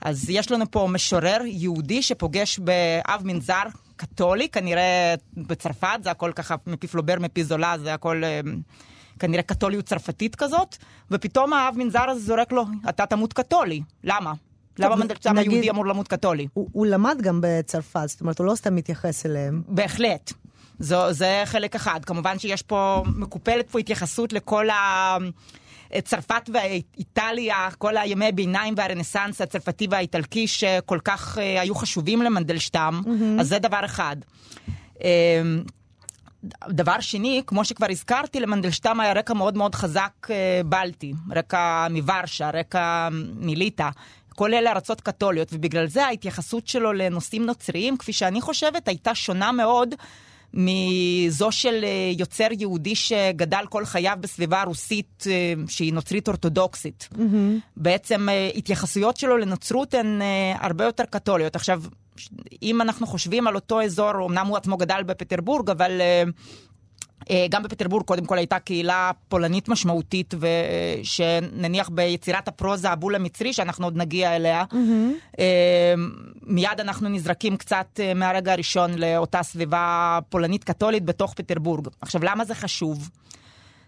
אז 0.00 0.30
יש 0.30 0.50
לנו 0.50 0.70
פה 0.70 0.88
משורר 0.90 1.40
יהודי 1.44 2.02
שפוגש 2.02 2.58
באב 2.58 3.20
מנזר 3.24 3.62
קתולי, 4.06 4.48
כנראה 4.48 5.14
בצרפת, 5.36 5.98
זה 6.02 6.10
הכל 6.10 6.32
ככה 6.34 6.54
מפי 6.66 6.86
פלובר, 6.86 7.14
מפי 7.20 7.44
זולה, 7.44 7.74
זה 7.78 7.94
הכל 7.94 8.24
אה, 8.24 8.40
כנראה 9.18 9.42
קתוליות 9.42 9.84
צרפתית 9.84 10.36
כזאת, 10.36 10.76
ופתאום 11.10 11.52
האב 11.52 11.74
מנזר 11.78 12.10
הזה 12.10 12.20
זורק 12.20 12.52
לו, 12.52 12.64
אתה 12.88 13.06
תמות 13.06 13.32
קתולי. 13.32 13.80
למה? 14.04 14.32
למה 14.78 14.96
מנדלסטם 14.96 15.34
נגיד- 15.34 15.50
היהודי 15.50 15.70
אמור 15.70 15.86
למות 15.86 16.08
קתולי? 16.08 16.46
הוא, 16.54 16.68
הוא 16.72 16.86
למד 16.86 17.18
גם 17.22 17.40
בצרפת, 17.42 18.00
זאת 18.06 18.20
אומרת, 18.20 18.38
הוא 18.38 18.46
לא 18.46 18.54
סתם 18.54 18.74
מתייחס 18.74 19.26
אליהם. 19.26 19.62
בהחלט. 19.68 20.32
זו, 20.78 21.12
זה 21.12 21.42
חלק 21.44 21.74
אחד. 21.74 22.04
כמובן 22.04 22.38
שיש 22.38 22.62
פה, 22.62 23.02
מקופלת 23.16 23.70
פה 23.70 23.78
התייחסות 23.78 24.32
לכל 24.32 24.70
ה... 24.70 25.16
צרפת 26.00 26.50
ואיטליה, 26.52 27.68
כל 27.78 27.96
הימי 27.96 28.32
ביניים 28.32 28.74
והרנסאנס 28.76 29.40
הצרפתי 29.40 29.86
והאיטלקי 29.90 30.46
שכל 30.46 30.98
כך 31.04 31.38
uh, 31.38 31.40
היו 31.40 31.74
חשובים 31.74 32.22
למנדלשטם, 32.22 33.00
mm-hmm. 33.04 33.40
אז 33.40 33.48
זה 33.48 33.58
דבר 33.58 33.84
אחד. 33.84 34.16
Uh, 34.94 35.02
דבר 36.68 37.00
שני, 37.00 37.42
כמו 37.46 37.64
שכבר 37.64 37.86
הזכרתי, 37.90 38.40
למנדלשטם 38.40 39.00
היה 39.00 39.12
רקע 39.12 39.34
מאוד 39.34 39.56
מאוד 39.56 39.74
חזק 39.74 40.12
uh, 40.24 40.30
בלטי, 40.66 41.12
רקע 41.30 41.86
מוורשה, 41.90 42.50
רקע 42.50 43.08
מליטא. 43.36 43.88
כל 44.34 44.54
אלה 44.54 44.72
ארצות 44.72 45.00
קתוליות, 45.00 45.48
ובגלל 45.52 45.86
זה 45.86 46.06
ההתייחסות 46.06 46.66
שלו 46.68 46.92
לנושאים 46.92 47.46
נוצריים, 47.46 47.96
כפי 47.96 48.12
שאני 48.12 48.40
חושבת, 48.40 48.88
הייתה 48.88 49.14
שונה 49.14 49.52
מאוד 49.52 49.94
מזו 50.54 51.52
של 51.52 51.84
אה, 51.84 52.12
יוצר 52.18 52.48
יהודי 52.58 52.94
שגדל 52.94 53.64
כל 53.68 53.84
חייו 53.84 54.16
בסביבה 54.20 54.62
רוסית 54.62 55.24
אה, 55.26 55.52
שהיא 55.68 55.92
נוצרית 55.92 56.28
אורתודוקסית. 56.28 57.08
Mm-hmm. 57.12 57.18
בעצם 57.76 58.28
אה, 58.28 58.50
התייחסויות 58.54 59.16
שלו 59.16 59.36
לנוצרות 59.36 59.94
הן 59.94 60.20
הרבה 60.58 60.84
יותר 60.84 61.04
קתוליות. 61.10 61.56
עכשיו, 61.56 61.82
אם 62.62 62.80
אנחנו 62.80 63.06
חושבים 63.06 63.46
על 63.46 63.54
אותו 63.54 63.82
אזור, 63.82 64.26
אמנם 64.26 64.46
הוא 64.46 64.56
עצמו 64.56 64.76
גדל 64.76 65.02
בפטרבורג, 65.06 65.70
אבל 65.70 66.00
גם 67.50 67.62
בפטרבורג 67.62 68.04
קודם 68.04 68.24
כל 68.24 68.38
הייתה 68.38 68.58
קהילה 68.58 69.10
פולנית 69.28 69.68
משמעותית, 69.68 70.34
שנניח 71.02 71.88
ביצירת 71.88 72.48
הפרוזה 72.48 72.90
הבול 72.90 73.14
המצרי, 73.14 73.52
שאנחנו 73.52 73.86
עוד 73.86 73.96
נגיע 73.96 74.36
אליה, 74.36 74.64
mm-hmm. 74.72 75.36
מיד 76.42 76.80
אנחנו 76.80 77.08
נזרקים 77.08 77.56
קצת 77.56 78.00
אה, 78.00 78.14
מהרגע 78.14 78.52
הראשון 78.52 78.94
לאותה 78.94 79.42
סביבה 79.42 80.18
פולנית 80.28 80.64
קתולית 80.64 81.04
בתוך 81.04 81.34
פטרבורג. 81.34 81.88
עכשיו, 82.00 82.24
למה 82.24 82.44
זה 82.44 82.54
חשוב? 82.54 83.10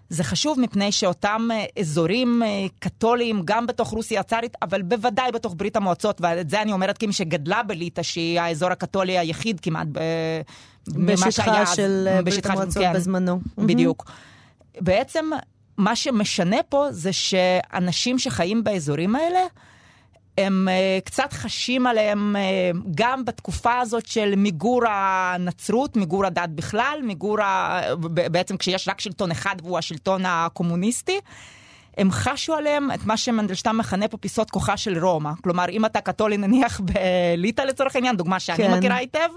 זה 0.09 0.25
חשוב 0.25 0.61
מפני 0.61 0.93
שאותם 0.93 1.49
אזורים 1.81 2.43
קתוליים, 2.79 3.43
גם 3.45 3.67
בתוך 3.67 3.89
רוסיה 3.89 4.21
הצארית, 4.21 4.57
אבל 4.63 4.83
בוודאי 4.83 5.33
בתוך 5.33 5.55
ברית 5.57 5.77
המועצות, 5.77 6.21
ואת 6.21 6.51
זה 6.51 6.63
אני 6.63 6.73
אומרת 6.73 6.99
כמי 6.99 7.13
שגדלה 7.13 7.63
בליטא, 7.63 8.03
שהיא 8.03 8.41
האזור 8.41 8.71
הקתולי 8.71 9.19
היחיד 9.19 9.61
כמעט 9.61 9.87
בשטחה 10.89 11.67
של 11.67 12.09
אה, 12.11 12.23
ברית 12.23 12.47
המועצות 12.47 12.83
כן, 12.83 12.93
בזמנו. 12.93 13.41
בדיוק. 13.59 14.05
Mm-hmm. 14.07 14.79
בעצם 14.81 15.31
מה 15.79 15.97
שמשנה 15.97 16.57
פה 16.69 16.87
זה 16.91 17.13
שאנשים 17.13 18.19
שחיים 18.19 18.65
באזורים 18.65 19.17
האלה, 19.17 19.41
הם 20.39 20.69
uh, 20.69 21.05
קצת 21.05 21.33
חשים 21.33 21.87
עליהם 21.87 22.37
uh, 22.37 22.79
גם 22.95 23.25
בתקופה 23.25 23.79
הזאת 23.79 24.07
של 24.07 24.35
מיגור 24.37 24.83
הנצרות, 24.89 25.97
מיגור 25.97 26.27
הדת 26.27 26.49
בכלל, 26.49 27.01
מיגור, 27.03 27.41
ה... 27.41 27.81
בעצם 28.11 28.57
כשיש 28.57 28.89
רק 28.89 29.01
שלטון 29.01 29.31
אחד 29.31 29.57
והוא 29.63 29.79
השלטון 29.79 30.23
הקומוניסטי. 30.27 31.19
הם 31.99 32.11
חשו 32.11 32.55
עליהם 32.55 32.91
את 32.91 33.05
מה 33.05 33.17
שמנדלשטיין 33.17 33.77
מכנה 33.77 34.09
פה 34.09 34.17
פיסות 34.17 34.51
כוחה 34.51 34.77
של 34.77 35.05
רומא. 35.05 35.31
כלומר, 35.43 35.69
אם 35.69 35.85
אתה 35.85 36.01
קתולי 36.01 36.37
נניח 36.37 36.81
בליטא 36.81 37.63
לצורך 37.63 37.95
העניין, 37.95 38.17
דוגמה 38.17 38.41
שאני 38.41 38.59
כן. 38.59 38.75
מכירה 38.75 38.97
היטב, 38.97 39.29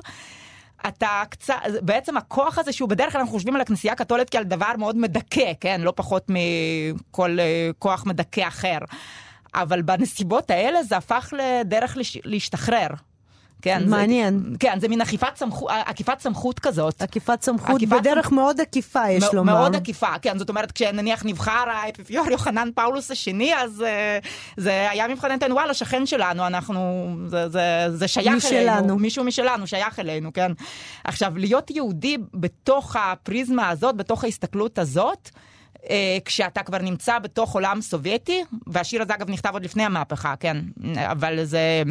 אתה 0.88 1.24
קצת, 1.30 1.56
בעצם 1.82 2.18
הכוח 2.18 2.58
הזה 2.58 2.72
שהוא 2.74 2.90
בדרך 2.90 3.12
כלל 3.12 3.22
אנחנו 3.22 3.34
חושבים 3.34 3.56
על 3.56 3.62
הכנסייה 3.62 3.94
הקתולית 3.94 4.30
כעל 4.30 4.44
דבר 4.44 4.72
מאוד 4.78 4.98
מדכא, 4.98 5.52
כן? 5.60 5.82
לא 5.82 5.94
פחות 5.96 6.30
מכל 6.30 7.38
uh, 7.40 7.74
כוח 7.80 8.06
מדכא 8.06 8.48
אחר. 8.48 8.78
אבל 9.56 9.82
בנסיבות 9.82 10.52
האלה 10.52 10.84
זה 10.84 10.98
הפך 10.98 11.34
לדרך 11.38 11.98
לש... 11.98 12.18
להשתחרר. 12.24 12.88
כן, 13.62 13.90
מעניין. 13.90 14.40
זה, 14.52 14.58
כן, 14.60 14.80
זה 14.80 14.88
מין 14.88 15.02
עקיפת 15.02 15.36
סמכות, 15.36 15.70
עקיפת 15.86 16.20
סמכות 16.20 16.60
כזאת. 16.60 17.02
עקיפת 17.02 17.42
סמכות 17.42 17.76
עקיפת 17.76 18.00
בדרך 18.00 18.26
סמכ... 18.26 18.34
מאוד 18.34 18.62
עקיפה, 18.62 19.10
יש 19.10 19.24
מ- 19.24 19.36
לומר. 19.36 19.54
מאוד 19.54 19.76
עקיפה, 19.76 20.08
כן, 20.22 20.38
זאת 20.38 20.50
אומרת, 20.50 20.72
כשנניח 20.72 21.26
נבחר 21.26 21.64
האפיפיור 21.72 22.28
יוחנן 22.32 22.70
פאולוס 22.76 23.12
השני, 23.12 23.56
אז 23.56 23.84
uh, 24.24 24.28
זה 24.58 24.90
היה 24.92 25.08
מבחינתנו, 25.08 25.56
וואלה, 25.56 25.74
שכן 25.74 26.06
שלנו, 26.06 26.48
אנחנו, 26.48 27.08
זה, 27.28 27.50
זה, 27.50 27.86
זה 27.90 28.08
שייך 28.08 28.36
משלנו. 28.36 28.78
אלינו. 28.78 28.98
מישהו 28.98 29.24
משלנו, 29.24 29.68
שייך 29.68 30.00
אלינו, 30.00 30.34
כן. 30.34 30.52
עכשיו, 31.04 31.38
להיות 31.38 31.72
יהודי 31.72 32.18
בתוך 32.34 32.96
הפריזמה 32.96 33.70
הזאת, 33.70 33.96
בתוך 33.98 34.24
ההסתכלות 34.24 34.80
הזאת, 34.80 35.30
Uh, 35.78 35.90
כשאתה 36.26 36.64
כבר 36.64 36.78
נמצא 36.78 37.20
בתוך 37.20 37.54
עולם 37.54 37.82
סובייטי, 37.82 38.44
והשיר 38.68 39.02
הזה 39.02 39.16
אגב 39.16 39.30
נכתב 39.30 39.50
עוד 39.54 39.64
לפני 39.66 39.84
המהפכה, 39.84 40.34
כן, 40.40 40.58
אבל 41.12 41.44
זה 41.44 41.84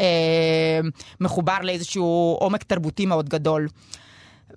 אה, 0.00 0.80
מחובר 1.20 1.58
לאיזשהו 1.62 2.36
עומק 2.40 2.62
תרבותי 2.62 3.06
מאוד 3.06 3.28
גדול. 3.28 3.68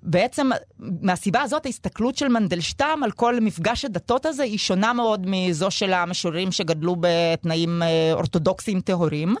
בעצם 0.02 0.50
מהסיבה 0.78 1.42
הזאת 1.42 1.66
ההסתכלות 1.66 2.16
של 2.16 2.28
מנדלשטם 2.28 3.00
על 3.04 3.10
כל 3.10 3.40
מפגש 3.40 3.84
הדתות 3.84 4.26
הזה 4.26 4.42
היא 4.42 4.58
שונה 4.58 4.92
מאוד 4.92 5.26
מזו 5.28 5.70
של 5.70 5.92
המשוררים 5.92 6.52
שגדלו 6.52 6.96
בתנאים 7.00 7.82
אה, 7.82 8.12
אורתודוקסיים 8.12 8.80
טהורים. 8.80 9.34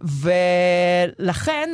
ולכן 0.00 1.70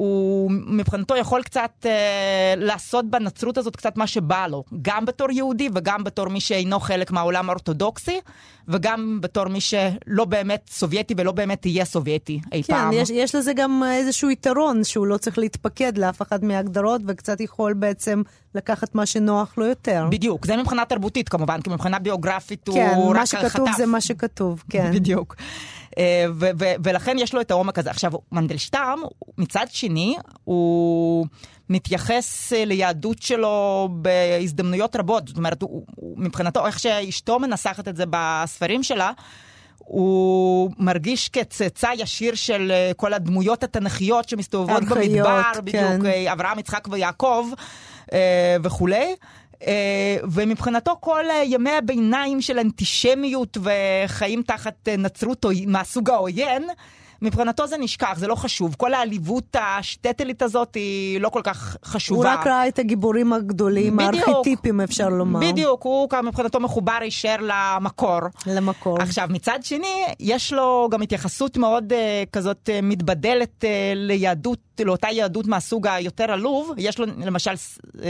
הוא 0.00 0.50
מבחינתו 0.50 1.16
יכול 1.16 1.42
קצת 1.42 1.70
אה, 1.86 2.54
לעשות 2.56 3.10
בנצרות 3.10 3.58
הזאת 3.58 3.76
קצת 3.76 3.96
מה 3.96 4.06
שבא 4.06 4.46
לו, 4.46 4.64
גם 4.82 5.04
בתור 5.04 5.30
יהודי 5.30 5.68
וגם 5.74 6.04
בתור 6.04 6.28
מי 6.28 6.40
שאינו 6.40 6.80
חלק 6.80 7.10
מהעולם 7.10 7.50
האורתודוקסי, 7.50 8.20
וגם 8.68 9.18
בתור 9.20 9.48
מי 9.48 9.60
שלא 9.60 10.24
באמת 10.24 10.70
סובייטי 10.70 11.14
ולא 11.16 11.32
באמת 11.32 11.66
יהיה 11.66 11.84
סובייטי 11.84 12.40
אי 12.52 12.62
כן, 12.62 12.72
פעם. 12.72 12.90
כן, 12.92 12.96
יש, 12.96 13.10
יש 13.10 13.34
לזה 13.34 13.52
גם 13.52 13.82
איזשהו 13.92 14.30
יתרון 14.30 14.84
שהוא 14.84 15.06
לא 15.06 15.16
צריך 15.16 15.38
להתפקד 15.38 15.98
לאף 15.98 16.22
אחת 16.22 16.42
מההגדרות 16.42 17.00
וקצת 17.06 17.40
יכול 17.40 17.72
בעצם 17.72 18.22
לקחת 18.54 18.94
מה 18.94 19.06
שנוח 19.06 19.54
לו 19.58 19.66
יותר. 19.66 20.06
בדיוק, 20.10 20.46
זה 20.46 20.56
מבחינה 20.56 20.84
תרבותית 20.84 21.28
כמובן, 21.28 21.60
כי 21.60 21.70
מבחינה 21.70 21.98
ביוגרפית 21.98 22.68
כן, 22.74 22.92
הוא 22.96 23.10
רק 23.10 23.16
חטף. 23.16 23.30
כן, 23.30 23.40
מה 23.40 23.48
שכתוב 23.48 23.68
זה 23.76 23.86
מה 23.86 24.00
שכתוב, 24.00 24.62
כן. 24.70 24.90
בדיוק. 24.94 25.36
אה, 26.00 26.26
ולכן 26.84 27.16
יש 27.18 27.34
לו 27.34 27.40
את 27.40 27.50
העומק 27.50 27.78
הזה. 27.78 27.90
עכשיו, 27.90 28.12
מנדלשטם, 28.32 28.98
מצד 29.38 29.66
שני, 29.70 30.16
הוא 30.44 31.26
מתייחס 31.68 32.52
אה, 32.52 32.64
ליהדות 32.64 33.22
שלו 33.22 33.88
בהזדמנויות 33.92 34.96
רבות. 34.96 35.28
זאת 35.28 35.36
אומרת, 35.36 35.62
הוא, 35.62 35.84
הוא, 35.94 36.18
מבחינתו, 36.18 36.66
איך 36.66 36.78
שאשתו 36.78 37.38
מנסחת 37.38 37.88
את 37.88 37.96
זה 37.96 38.04
בספרים 38.10 38.82
שלה, 38.82 39.10
הוא 39.78 40.70
מרגיש 40.78 41.28
כצאצא 41.28 41.90
ישיר 41.98 42.34
של 42.34 42.72
אה, 42.74 42.90
כל 42.96 43.12
הדמויות 43.12 43.64
התנכיות 43.64 44.28
שמסתובבות 44.28 44.82
במדבר, 44.82 45.42
כן. 45.54 45.60
בדיוק, 45.64 46.04
אברהם, 46.32 46.58
יצחק 46.58 46.88
ויעקב 46.90 47.46
וכולי. 48.62 49.14
אה, 49.66 50.16
ומבחינתו 50.32 50.96
כל 51.00 51.24
ימי 51.44 51.70
הביניים 51.70 52.40
של 52.40 52.58
אנטישמיות 52.58 53.58
וחיים 53.62 54.42
תחת 54.42 54.88
נצרות 54.98 55.46
מהסוג 55.66 56.10
העוין, 56.10 56.64
מבחינתו 57.22 57.66
זה 57.66 57.76
נשכח, 57.78 58.14
זה 58.16 58.26
לא 58.26 58.34
חשוב. 58.34 58.74
כל 58.78 58.94
העליבות 58.94 59.56
השטטלית 59.60 60.42
הזאת 60.42 60.74
היא 60.74 61.20
לא 61.20 61.28
כל 61.28 61.40
כך 61.44 61.76
חשובה. 61.84 62.32
הוא 62.32 62.40
רק 62.40 62.46
ראה 62.46 62.68
את 62.68 62.78
הגיבורים 62.78 63.32
הגדולים, 63.32 64.00
הארכיטיפים 64.00 64.80
אפשר 64.80 65.08
לומר. 65.08 65.40
בדיוק, 65.40 65.82
הוא 65.82 66.08
מבחינתו 66.24 66.60
מחובר 66.60 66.98
הישר 67.00 67.36
למקור. 67.40 68.20
למקור. 68.46 69.02
עכשיו, 69.02 69.28
מצד 69.30 69.58
שני, 69.62 70.04
יש 70.20 70.52
לו 70.52 70.88
גם 70.90 71.02
התייחסות 71.02 71.56
מאוד 71.56 71.92
uh, 71.92 72.30
כזאת 72.32 72.68
uh, 72.68 72.84
מתבדלת 72.84 73.64
uh, 73.64 73.66
ליהדות, 73.94 74.58
לאותה 74.80 75.08
יהדות 75.12 75.46
מהסוג 75.46 75.86
היותר 75.86 76.30
עלוב. 76.32 76.72
יש 76.78 76.98
לו 76.98 77.06
למשל 77.06 77.50
uh, 77.52 78.00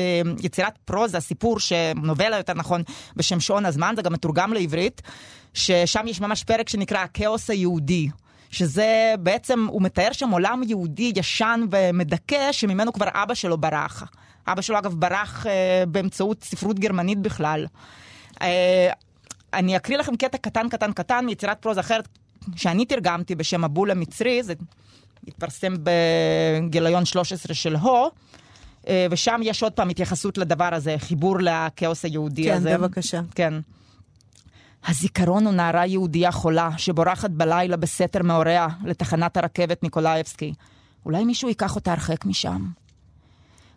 יצירת 0.43 0.79
פרוזה, 0.85 1.21
סיפור, 1.21 1.57
נובלה 2.03 2.37
יותר 2.37 2.55
נכון, 2.55 2.83
בשם 3.17 3.41
שעון 3.41 3.67
הזמן, 3.67 3.95
זה 3.97 4.03
גם 4.03 4.13
מתורגם 4.13 4.53
לעברית, 4.53 5.03
ששם 5.55 6.07
יש 6.07 6.21
ממש 6.21 6.45
פרק 6.45 6.69
שנקרא 6.69 6.99
הכאוס 6.99 7.51
היהודי. 7.51 8.09
שזה 8.51 9.15
בעצם, 9.19 9.67
הוא 9.71 9.83
מתאר 9.83 10.13
שם 10.13 10.31
עולם 10.31 10.63
יהודי 10.67 11.13
ישן 11.17 11.61
ומדכא, 11.71 12.53
שממנו 12.53 12.93
כבר 12.93 13.07
אבא 13.15 13.35
שלו 13.35 13.59
ברח. 13.59 14.03
אבא 14.49 14.63
שלו 14.63 14.79
אגב 14.79 14.95
ברח 14.95 15.47
אה, 15.47 15.85
באמצעות 15.89 16.45
ספרות 16.45 16.79
גרמנית 16.79 17.19
בכלל. 17.19 17.67
אה, 18.43 18.91
אני 19.55 19.77
אקריא 19.77 19.99
לכם 19.99 20.17
קטע 20.17 20.39
קטן 20.39 20.69
קטן 20.69 20.93
קטן 20.93 21.25
מיצירת 21.27 21.59
פרוזה 21.63 21.81
אחרת 21.81 22.09
שאני 22.57 22.85
תרגמתי 22.85 23.35
בשם 23.35 23.65
הבול 23.65 23.91
המצרי, 23.91 24.43
זה 24.43 24.55
התפרסם 25.29 25.75
בגיליון 25.83 27.05
13 27.05 27.55
של 27.55 27.77
הו. 27.77 28.11
אה, 28.89 29.07
ושם 29.11 29.41
יש 29.45 29.63
עוד 29.63 29.73
פעם 29.73 29.89
התייחסות 29.89 30.39
לדבר 30.39 30.69
הזה, 30.73 30.95
חיבור 30.99 31.37
לכאוס 31.41 32.05
היהודי 32.05 32.45
כן, 32.45 32.57
הזה. 32.57 32.71
כן, 32.71 32.77
בבקשה. 32.77 33.21
כן. 33.35 33.55
הזיכרון 34.87 35.47
הוא 35.47 35.55
נערה 35.55 35.87
יהודייה 35.87 36.33
חולה 36.33 36.71
שבורחת 36.79 37.31
בלילה 37.31 37.77
בסתר 37.77 38.23
מהוריה 38.23 38.69
לתחנת 38.85 39.37
הרכבת 39.37 39.83
ניקולאייבסקי. 39.83 40.55
אולי 41.07 41.25
מישהו 41.25 41.49
ייקח 41.49 41.77
אותה 41.77 41.93
הרחק 41.93 42.25
משם. 42.25 42.67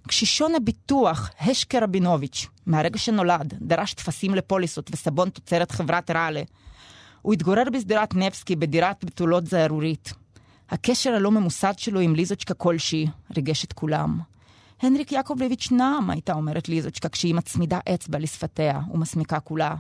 קשישון 0.08 0.56
הביטוח, 0.56 1.30
השקר 1.39 1.84
רבינוביץ', 1.84 2.47
מהרגע 2.66 2.97
שנולד, 2.97 3.54
דרש 3.62 3.93
טפסים 3.93 4.36
לפוליסות 4.36 4.89
וסבון 4.93 5.30
תוצרת 5.30 5.72
חברת 5.72 6.12
ראלה. 6.12 6.41
הוא 7.22 7.34
התגורר 7.34 7.64
בשדרת 7.74 8.16
נבסקי 8.16 8.56
בדירת 8.56 9.06
בתולות 9.06 9.47
זערורית. 9.47 10.14
הקשר 10.70 11.14
הלא 11.14 11.32
ממוסד 11.32 11.74
שלו 11.78 11.99
עם 11.99 12.16
ליזוצ'קה 12.16 12.54
כלשהי 12.54 13.08
ריגש 13.36 13.66
את 13.66 13.74
כולם. 13.74 14.20
הנריק 14.82 15.12
יעקובלביץ' 15.12 15.72
נעם, 15.72 16.10
הייתה 16.10 16.34
אומרת 16.34 16.70
ליזוצ'קה 16.70 17.10
כשהיא 17.10 17.36
מצמידה 17.36 17.80
אצבע 17.93 18.20
לשפתיה 18.20 18.80
ומסמיקה 18.93 19.39
כולה. 19.39 19.76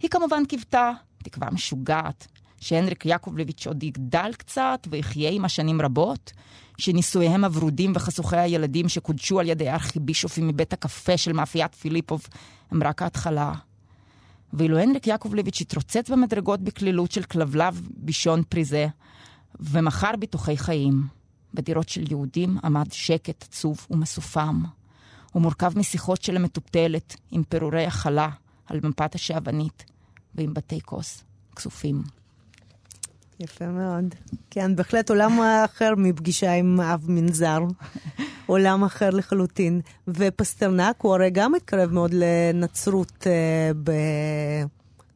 היא 0.00 0.10
כמובן 0.10 0.44
קיוותה, 0.44 0.92
תקווה 1.22 1.50
משוגעת, 1.50 2.26
שהנריק 2.60 3.06
יעקובלביץ' 3.06 3.66
עוד 3.66 3.82
יגדל 3.82 4.30
קצת 4.36 4.86
ויחיה 4.90 5.30
עמה 5.30 5.48
שנים 5.48 5.80
רבות, 5.80 6.32
שנישואיהם 6.78 7.44
הוורודים 7.44 7.92
וחשוכי 7.94 8.36
הילדים 8.36 8.88
שקודשו 8.88 9.40
על 9.40 9.48
ידי 9.48 9.68
הארכיבישופים 9.68 10.48
מבית 10.48 10.72
הקפה 10.72 11.16
של 11.16 11.32
מאפיית 11.32 11.74
פיליפוב 11.74 12.26
הם 12.70 12.82
רק 12.82 13.02
ההתחלה. 13.02 13.52
ואילו 14.52 14.78
הנריק 14.78 15.06
יעקובלביץ' 15.06 15.60
התרוצץ 15.60 16.10
במדרגות 16.10 16.60
בקלילות 16.60 17.12
של 17.12 17.22
כלבלב 17.22 17.88
בישון 17.96 18.42
פריזה, 18.48 18.86
ומכר 19.60 20.16
ביטוחי 20.18 20.56
חיים. 20.56 21.20
בדירות 21.54 21.88
של 21.88 22.04
יהודים 22.10 22.58
עמד 22.64 22.92
שקט 22.92 23.42
עצוב 23.42 23.86
ומסופם. 23.90 24.62
הוא 25.32 25.42
מורכב 25.42 25.78
משיחות 25.78 26.22
של 26.22 26.36
המטופטלת 26.36 27.16
עם 27.30 27.42
פירורי 27.42 27.86
הכלה 27.86 28.28
על 28.66 28.80
מפת 28.82 29.14
השעוונית 29.14 29.89
ועם 30.34 30.54
בתי 30.54 30.80
כוס 30.80 31.24
כסופים. 31.56 32.02
יפה 33.40 33.66
מאוד. 33.66 34.14
כן, 34.50 34.76
בהחלט 34.76 35.10
עולם 35.10 35.40
אחר 35.64 35.94
מפגישה 35.96 36.52
עם 36.52 36.80
אב 36.80 37.04
מנזר. 37.08 37.58
עולם 38.46 38.84
אחר 38.84 39.10
לחלוטין. 39.10 39.80
ופסטרנק 40.08 40.96
הוא 41.02 41.14
הרי 41.14 41.30
גם 41.30 41.52
מתקרב 41.52 41.92
מאוד 41.92 42.10
לנצרות 42.14 43.26
אה, 43.26 43.70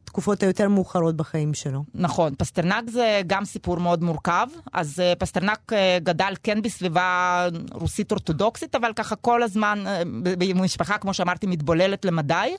בתקופות 0.03 0.43
היותר 0.43 0.69
מאוחרות 0.69 1.15
בחיים 1.15 1.53
שלו. 1.53 1.83
נכון, 1.93 2.35
פסטרנק 2.37 2.89
זה 2.89 3.21
גם 3.27 3.45
סיפור 3.45 3.79
מאוד 3.79 4.03
מורכב. 4.03 4.47
אז 4.73 4.99
אה, 4.99 5.13
פסטרנק 5.19 5.73
אה, 5.73 5.97
גדל 6.03 6.33
כן 6.43 6.61
בסביבה 6.61 7.47
רוסית 7.71 8.11
אורתודוקסית, 8.11 8.75
אבל 8.75 8.93
ככה 8.95 9.15
כל 9.15 9.43
הזמן, 9.43 9.83
אה, 9.87 10.01
במשפחה, 10.23 10.97
כמו 10.97 11.13
שאמרתי, 11.13 11.47
מתבוללת 11.47 12.05
למדי. 12.05 12.55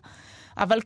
אבל 0.59 0.78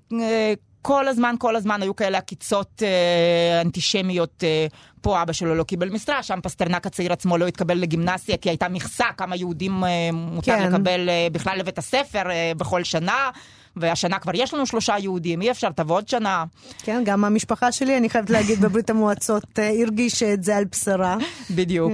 כל 0.83 1.09
הזמן, 1.09 1.35
כל 1.39 1.57
הזמן 1.57 1.83
היו 1.83 1.97
כאלה 1.97 2.19
עקיצות 2.19 2.83
אה, 2.83 3.61
אנטישמיות. 3.61 4.45
אה, 4.45 4.67
פה 5.03 5.23
אבא 5.23 5.33
שלו 5.33 5.55
לא 5.55 5.65
קיבל 5.65 5.89
משרה, 5.89 6.23
שם 6.23 6.39
פסטרנק 6.43 6.87
הצעיר 6.87 7.13
עצמו 7.13 7.39
לא 7.39 7.47
התקבל 7.47 7.79
לגימנסיה, 7.79 8.37
כי 8.37 8.49
הייתה 8.49 8.69
מכסה 8.69 9.05
כמה 9.17 9.37
יהודים 9.37 9.85
אה, 9.85 9.89
מותר 10.13 10.57
כן. 10.57 10.73
לקבל 10.73 11.09
אה, 11.09 11.27
בכלל 11.33 11.59
לבית 11.59 11.79
הספר 11.79 12.31
אה, 12.31 12.53
בכל 12.57 12.85
שנה. 12.85 13.31
והשנה 13.77 14.19
כבר 14.19 14.33
יש 14.35 14.55
לנו 14.55 14.67
שלושה 14.67 14.99
יהודים, 14.99 15.43
אי 15.43 15.51
אפשר, 15.51 15.71
תבוא 15.71 15.97
עוד 15.97 16.09
שנה. 16.09 16.45
כן, 16.83 17.03
גם 17.05 17.25
המשפחה 17.25 17.73
שלי, 17.73 17.97
אני 17.97 18.11
חייבת 18.11 18.31
להגיד, 18.31 18.61
בברית 18.65 18.91
המועצות 18.91 19.59
אה, 19.59 19.71
הרגישה 19.83 20.33
את 20.33 20.45
זה 20.45 20.57
על 20.57 20.65
בשרה. 20.65 21.17
בדיוק. 21.51 21.93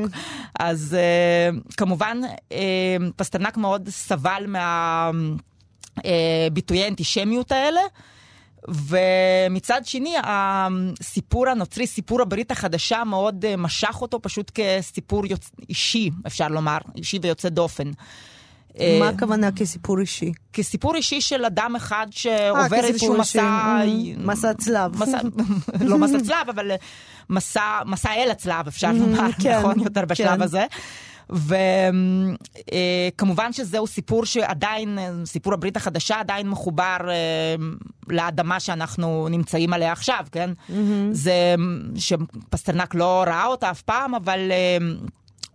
אז 0.59 0.97
אה, 0.99 1.59
כמובן, 1.77 2.21
אה, 2.53 2.97
פסטרנק 3.17 3.57
מאוד 3.57 3.89
סבל 3.89 4.47
מהביטויי 6.03 6.85
האנטישמיות 6.85 7.53
האלה. 7.53 7.81
ומצד 8.69 9.81
שני, 9.85 10.15
הסיפור 10.25 11.49
הנוצרי, 11.49 11.87
סיפור 11.87 12.23
הברית 12.23 12.51
החדשה, 12.51 13.05
מאוד 13.05 13.45
אה, 13.45 13.57
משך 13.57 13.99
אותו 14.01 14.23
פשוט 14.23 14.51
כסיפור 14.55 15.27
יוצ... 15.27 15.51
אישי, 15.69 16.11
אפשר 16.27 16.49
לומר, 16.49 16.79
אישי 16.97 17.19
ויוצא 17.23 17.49
דופן. 17.49 17.91
אה, 18.81 18.97
מה 19.01 19.09
הכוונה 19.09 19.53
כסיפור 19.53 19.99
אישי? 19.99 20.33
כסיפור 20.53 20.95
אישי 20.95 21.21
של 21.21 21.45
אדם 21.45 21.77
אחד 21.77 22.07
שעובר 22.11 22.63
כסיפור 22.63 22.85
איזשהו. 22.85 23.19
מסע... 23.19 23.79
מסע 24.19 24.55
צלב. 24.55 25.03
לא 25.81 25.99
מסע 25.99 26.21
צלב, 26.21 26.49
אבל 26.49 26.71
מסע, 27.31 27.81
מסע 27.87 28.15
אל 28.15 28.31
הצלב, 28.31 28.67
אפשר 28.67 28.93
לומר, 28.99 29.29
כן, 29.43 29.59
נכון 29.59 29.81
יותר 29.81 30.05
בשלב 30.05 30.37
כן. 30.37 30.43
הזה. 30.43 30.65
וכמובן 33.17 33.53
שזהו 33.53 33.87
סיפור 33.87 34.25
שעדיין, 34.25 34.99
סיפור 35.25 35.55
הברית 35.55 35.77
החדשה 35.77 36.21
עדיין 36.21 36.49
מחובר 36.49 36.97
אה, 37.09 37.55
לאדמה 38.09 38.61
שאנחנו 38.61 39.29
נמצאים 39.31 39.73
עליה 39.73 39.93
עכשיו, 39.93 40.27
כן? 40.33 40.51
זה 41.13 41.55
שפסטרנק 41.97 42.95
לא 42.95 43.25
ראה 43.27 43.47
אותה 43.47 43.71
אף 43.71 43.83
פעם, 43.83 44.15
אבל... 44.15 44.53
אה, 44.53 44.79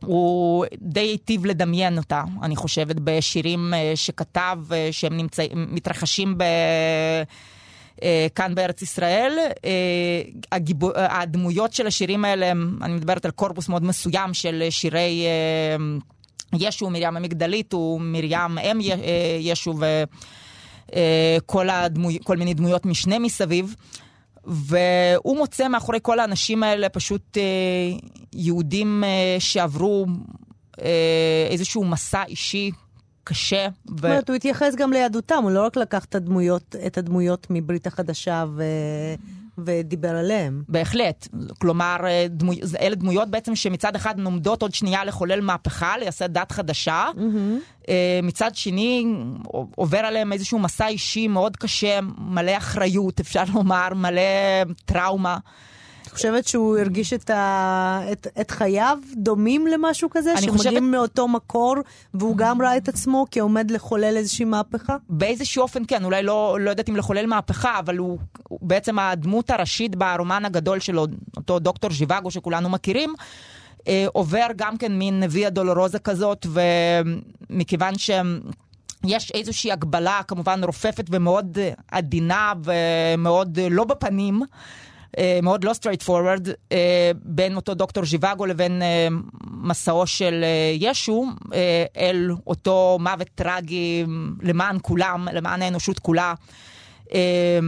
הוא 0.06 0.66
די 0.82 1.00
היטיב 1.00 1.46
לדמיין 1.46 1.98
אותה, 1.98 2.24
אני 2.44 2.56
חושבת, 2.56 2.96
בשירים 3.04 3.74
אה, 3.74 3.92
שכתב, 3.96 4.58
שהם 4.92 5.18
נמצאים, 5.18 5.68
מתרחשים 5.72 6.38
ב... 6.38 6.44
אה, 8.04 8.28
כאן 8.36 8.56
בארץ 8.56 8.82
ישראל. 8.82 9.38
אה, 9.66 9.70
הגיבו, 10.52 10.92
הדמויות 10.96 11.74
של 11.74 11.88
השירים 11.88 12.26
האלה, 12.26 12.52
אני 12.82 12.94
מדברת 12.94 13.26
על 13.26 13.32
קורפוס 13.32 13.70
מאוד 13.70 13.84
מסוים 13.84 14.34
של 14.34 14.64
שירי 14.70 15.26
אה, 15.26 15.76
ישו, 16.60 16.90
מרים 16.90 17.18
המגדלית, 17.18 17.74
ומרים 17.74 18.58
אם 18.58 18.82
י- 18.82 18.92
אה, 18.92 18.98
ישו, 19.40 19.74
וכל 20.90 21.70
הדמוי, 21.70 22.18
כל 22.24 22.38
מיני 22.38 22.54
דמויות 22.54 22.86
משנה 22.86 23.20
מסביב. 23.20 23.76
והוא 24.46 25.38
מוצא 25.38 25.68
מאחורי 25.68 26.00
כל 26.02 26.20
האנשים 26.20 26.64
האלה 26.64 26.90
פשוט 26.90 27.38
אה, 27.38 27.44
יהודים 28.34 29.04
אה, 29.04 29.36
שעברו 29.40 30.06
אה, 30.82 31.48
איזשהו 31.50 31.86
מסע 31.86 32.24
אישי 32.28 32.72
קשה. 33.24 33.68
זאת 33.86 34.04
אומרת, 34.04 34.30
הוא 34.30 34.36
התייחס 34.36 34.76
גם 34.76 34.94
ליהדותם, 34.94 35.40
הוא 35.44 35.52
לא 35.52 35.66
רק 35.66 35.78
לקח 35.78 36.06
את 36.06 36.16
הדמויות, 36.16 36.76
את 36.88 36.98
הדמויות 36.98 37.48
מברית 37.50 37.88
החדשה 37.88 38.46
ו... 38.56 38.64
ודיבר 39.58 40.10
עליהם. 40.10 40.64
בהחלט. 40.68 41.28
כלומר, 41.60 41.98
אה, 42.04 42.26
דמו... 42.30 42.52
אלה 42.82 42.96
דמויות 42.96 43.30
בעצם 43.30 43.56
שמצד 43.56 43.96
אחד 43.96 44.20
לומדות 44.20 44.62
עוד 44.62 44.74
שנייה 44.74 45.06
לחולל 45.06 45.42
מהפכה, 45.42 45.98
לייסד 45.98 46.34
דת 46.34 46.52
חדשה. 46.52 47.06
אה, 47.90 48.20
מצד 48.24 48.56
שני, 48.56 49.06
עובר 49.76 49.98
עליהם 49.98 50.34
איזשהו 50.34 50.60
מסע 50.60 50.88
אישי 50.88 51.28
מאוד 51.28 51.58
קשה, 51.58 52.00
מלא 52.18 52.58
אחריות, 52.58 53.20
אפשר 53.20 53.44
לומר, 53.54 53.88
מלא 53.96 54.22
טראומה. 54.86 55.38
חושבת 56.14 56.48
שהוא 56.48 56.78
הרגיש 56.78 57.14
את, 57.14 57.30
ה... 57.30 58.02
את, 58.12 58.28
את 58.42 58.52
חייו 58.52 58.98
דומים 59.16 59.68
למשהו 59.68 60.10
כזה? 60.12 60.34
שמגיעים 60.38 60.58
חושבת- 60.58 60.82
מאותו 60.82 61.28
מקור, 61.28 61.76
והוא 62.14 62.38
גם 62.38 62.62
ראה 62.62 62.78
את 62.78 62.90
עצמו 62.90 63.26
כעומד 63.32 63.72
לחולל 63.72 64.14
איזושהי 64.18 64.46
מהפכה? 64.46 64.96
באיזשהו 65.10 65.62
אופן 65.62 65.84
כן, 65.88 66.04
אולי 66.04 66.24
לא, 66.24 66.58
לא 66.62 66.70
יודעת 66.70 66.90
אם 66.90 66.96
לחולל 66.96 67.26
מהפכה, 67.26 67.80
אבל 67.80 67.98
הוא, 67.98 68.18
הוא 68.48 68.60
בעצם 68.62 69.00
הדמות 69.00 69.50
הראשית 69.50 69.96
ברומן 69.96 70.46
הגדול 70.46 70.80
שלו, 70.80 71.06
אותו 71.38 71.60
דוקטור 71.60 71.92
ז'יוואגו 71.92 72.32
שכולנו 72.32 72.70
מכירים, 72.70 73.14
אה, 73.88 74.06
עובר 74.14 74.48
גם 74.56 74.78
כן 74.78 74.92
מין 74.98 75.20
נביא 75.20 75.48
הדולורוזה 75.48 76.00
כזאת, 76.00 76.48
ומכיוון 77.50 77.98
ש... 77.98 78.10
יש 79.06 79.32
איזושהי 79.32 79.72
הגבלה 79.72 80.22
כמובן 80.28 80.64
רופפת 80.64 81.06
ומאוד 81.10 81.58
עדינה 81.92 82.54
ומאוד 82.64 83.60
לא 83.72 83.84
בפנים, 83.84 84.42
מאוד 85.44 85.64
לא 85.64 85.72
straight 85.72 86.06
forward, 86.06 86.50
אה, 86.72 87.12
בין 87.24 87.56
אותו 87.56 87.74
דוקטור 87.74 88.06
ז'יוואגו 88.06 88.46
לבין 88.46 88.82
אה, 88.82 89.08
מסעו 89.52 90.08
של 90.08 90.44
אה, 90.44 90.76
ישו, 90.80 91.26
אה, 91.54 91.86
אל 91.98 92.30
אותו 92.48 92.98
מוות 93.02 93.28
טרגי 93.36 94.06
למען 94.42 94.78
כולם, 94.82 95.28
למען 95.34 95.62
האנושות 95.62 96.00
כולה. 96.00 96.34
אה, 97.14 97.60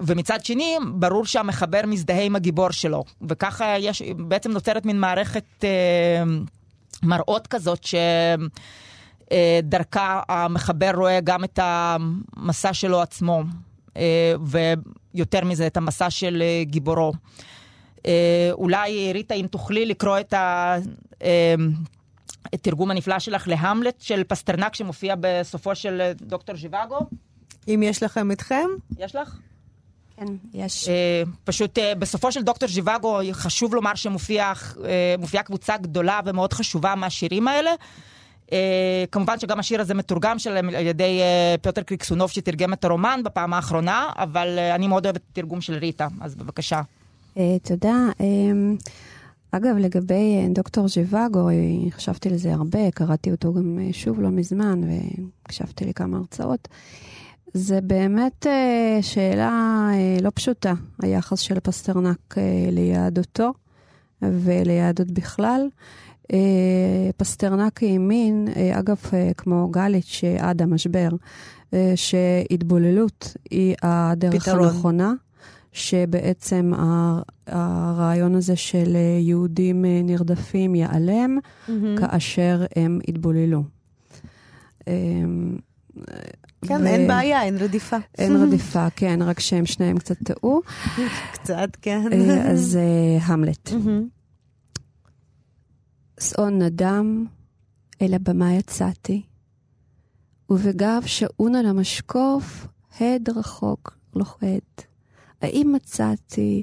ומצד 0.00 0.44
שני, 0.44 0.76
ברור 0.94 1.26
שהמחבר 1.26 1.80
מזדהה 1.86 2.22
עם 2.22 2.36
הגיבור 2.36 2.70
שלו, 2.70 3.04
וככה 3.28 3.78
יש, 3.78 4.02
בעצם 4.02 4.52
נוצרת 4.52 4.86
מין 4.86 5.00
מערכת 5.00 5.64
אה, 5.64 6.22
מראות 7.02 7.46
כזאת 7.46 7.84
ש... 7.84 7.94
אה, 9.32 9.60
דרכה 9.62 10.20
המחבר 10.28 10.90
רואה 10.94 11.20
גם 11.20 11.44
את 11.44 11.58
המסע 11.62 12.72
שלו 12.72 13.02
עצמו, 13.02 13.42
אה, 13.96 14.34
ויותר 15.14 15.44
מזה, 15.44 15.66
את 15.66 15.76
המסע 15.76 16.10
של 16.10 16.42
אה, 16.42 16.64
גיבורו. 16.64 17.12
אה, 18.06 18.50
אולי, 18.52 19.12
ריטה, 19.12 19.34
אם 19.34 19.46
תוכלי 19.50 19.86
לקרוא 19.86 20.18
את 20.18 20.34
התרגום 22.52 22.90
הנפלא 22.90 23.18
שלך 23.18 23.48
להמלט 23.48 24.00
של 24.00 24.24
פסטרנק 24.24 24.74
שמופיע 24.74 25.14
בסופו 25.20 25.74
של 25.74 26.00
אה, 26.00 26.12
דוקטור 26.12 26.56
ז'יוואגו. 26.56 26.98
אם 27.68 27.82
יש 27.84 28.02
לכם 28.02 28.30
איתכם? 28.30 28.66
יש 28.98 29.16
לך? 29.16 29.38
כן, 30.16 30.24
יש. 30.54 30.88
אה, 30.88 31.22
פשוט 31.44 31.78
אה, 31.78 31.94
בסופו 31.94 32.32
של 32.32 32.42
דוקטור 32.42 32.68
ז'יוואגו 32.68 33.20
חשוב 33.32 33.74
לומר 33.74 33.94
שמופיעה 33.94 34.52
אה, 35.36 35.42
קבוצה 35.44 35.76
גדולה 35.76 36.20
ומאוד 36.24 36.52
חשובה 36.52 36.94
מהשירים 36.94 37.48
האלה. 37.48 37.70
אה, 38.52 39.04
כמובן 39.12 39.38
שגם 39.38 39.58
השיר 39.58 39.80
הזה 39.80 39.94
מתורגם 39.94 40.38
שלהם 40.38 40.68
על 40.68 40.86
ידי 40.86 41.20
אה, 41.20 41.54
פיוטר 41.62 41.82
קריקסונוב 41.82 42.30
שתרגם 42.30 42.72
את 42.72 42.84
הרומן 42.84 43.20
בפעם 43.24 43.52
האחרונה, 43.54 44.10
אבל 44.16 44.58
אה, 44.58 44.74
אני 44.74 44.86
מאוד 44.86 45.06
אוהבת 45.06 45.20
את 45.20 45.28
התרגום 45.32 45.60
של 45.60 45.74
ריטה, 45.74 46.08
אז 46.20 46.34
בבקשה. 46.34 46.80
תודה. 47.62 48.08
אגב, 49.52 49.76
לגבי 49.78 50.48
דוקטור 50.48 50.88
ז'יוואגו, 50.88 51.48
חשבתי 51.90 52.30
לזה 52.30 52.52
הרבה, 52.52 52.90
קראתי 52.90 53.30
אותו 53.30 53.54
גם 53.54 53.78
שוב 53.92 54.20
לא 54.20 54.28
מזמן, 54.28 54.80
והקשבתי 54.84 55.84
לכמה 55.84 56.16
הרצאות. 56.16 56.68
זה 57.54 57.80
באמת 57.80 58.46
שאלה 59.02 59.88
לא 60.22 60.30
פשוטה, 60.34 60.72
היחס 61.02 61.38
של 61.38 61.60
פסטרנק 61.60 62.34
ליהדותו 62.72 63.52
וליהדות 64.22 65.10
בכלל. 65.10 65.68
אה, 66.32 66.38
פסטרנק 67.16 67.82
האמין, 67.82 68.48
אה, 68.56 68.78
אגב, 68.78 68.96
אה, 69.12 69.30
כמו 69.36 69.68
גליץ' 69.68 70.20
עד 70.38 70.62
המשבר, 70.62 71.08
שהתבוללות 71.94 73.36
היא 73.50 73.74
הדרך 73.82 74.42
פתרון. 74.42 74.64
הנכונה, 74.68 75.12
שבעצם 75.72 76.72
הרעיון 77.46 78.34
הזה 78.34 78.56
של 78.56 78.96
יהודים 79.20 79.84
נרדפים 80.04 80.74
ייעלם 80.74 81.38
כאשר 81.96 82.64
הם 82.76 82.98
יתבוללו. 83.08 83.62
כן, 84.84 86.80
ו- 86.82 86.86
אין 86.86 87.08
בעיה, 87.08 87.42
אין 87.42 87.56
רדיפה. 87.56 87.96
אין 88.18 88.36
רדיפה, 88.42 88.90
כן, 88.90 89.18
רק 89.22 89.40
שהם 89.40 89.66
שניהם 89.66 89.98
קצת 89.98 90.16
טעו. 90.24 90.60
קצת, 91.32 91.68
כן. 91.82 92.00
אז 92.50 92.78
המלט. 93.22 93.70
שאון 96.22 96.62
נדם, 96.62 97.26
אל 98.02 98.14
הבמה 98.14 98.52
יצאתי, 98.52 99.22
ובגב 100.50 101.02
שעון 101.06 101.54
על 101.54 101.66
המשקוף, 101.66 102.66
הד 103.00 103.28
רחוק 103.28 103.96
לוחד. 104.14 104.46
האם 105.42 105.72
מצאתי 105.74 106.62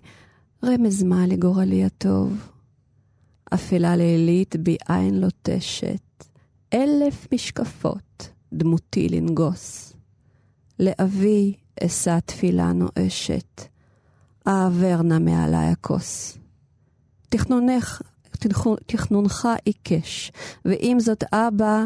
רמז 0.64 1.04
מה 1.04 1.28
לגורלי 1.28 1.86
הטוב? 1.86 2.52
אפלה 3.54 3.96
לילית 3.96 4.56
בי 4.56 4.78
עין 4.88 5.20
לוטשת, 5.22 6.26
אלף 6.74 7.28
משקפות 7.34 8.30
דמותי 8.54 9.10
לנגוס. 9.10 9.94
לאבי 10.80 11.54
אשא 11.86 12.20
תפילה 12.26 12.72
נואשת, 12.74 13.62
העבר 14.46 15.02
נא 15.02 15.20
מעלי 15.20 15.58
הכוס. 15.58 16.38
תכנונך, 17.30 18.02
תכנונך 18.86 19.48
עיקש, 19.66 20.32
ועם 20.66 21.00
זאת 21.00 21.24
אבא, 21.34 21.86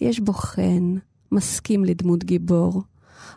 יש 0.00 0.20
בו 0.20 0.32
חן, 0.32 0.94
מסכים 1.32 1.84
לדמות 1.84 2.24
גיבור. 2.24 2.82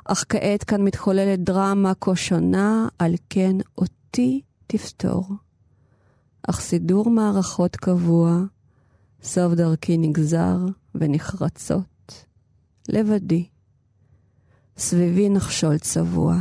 אך 0.05 0.26
כעת 0.30 0.63
כאן 0.63 0.82
מתחוללת 0.82 1.39
דרמה 1.39 1.93
כה 2.01 2.15
שונה, 2.15 2.88
על 2.99 3.15
כן 3.30 3.55
אותי 3.78 4.41
תפתור. 4.68 5.28
אך 6.49 6.61
סידור 6.61 7.09
מערכות 7.09 7.76
קבוע, 7.76 8.41
סוף 9.24 9.53
דרכי 9.53 9.97
נגזר 9.97 10.57
ונחרצות. 10.95 12.26
לבדי, 12.89 13.45
סביבי 14.78 15.30
נחשול 15.30 15.78
צבוע. 15.78 16.36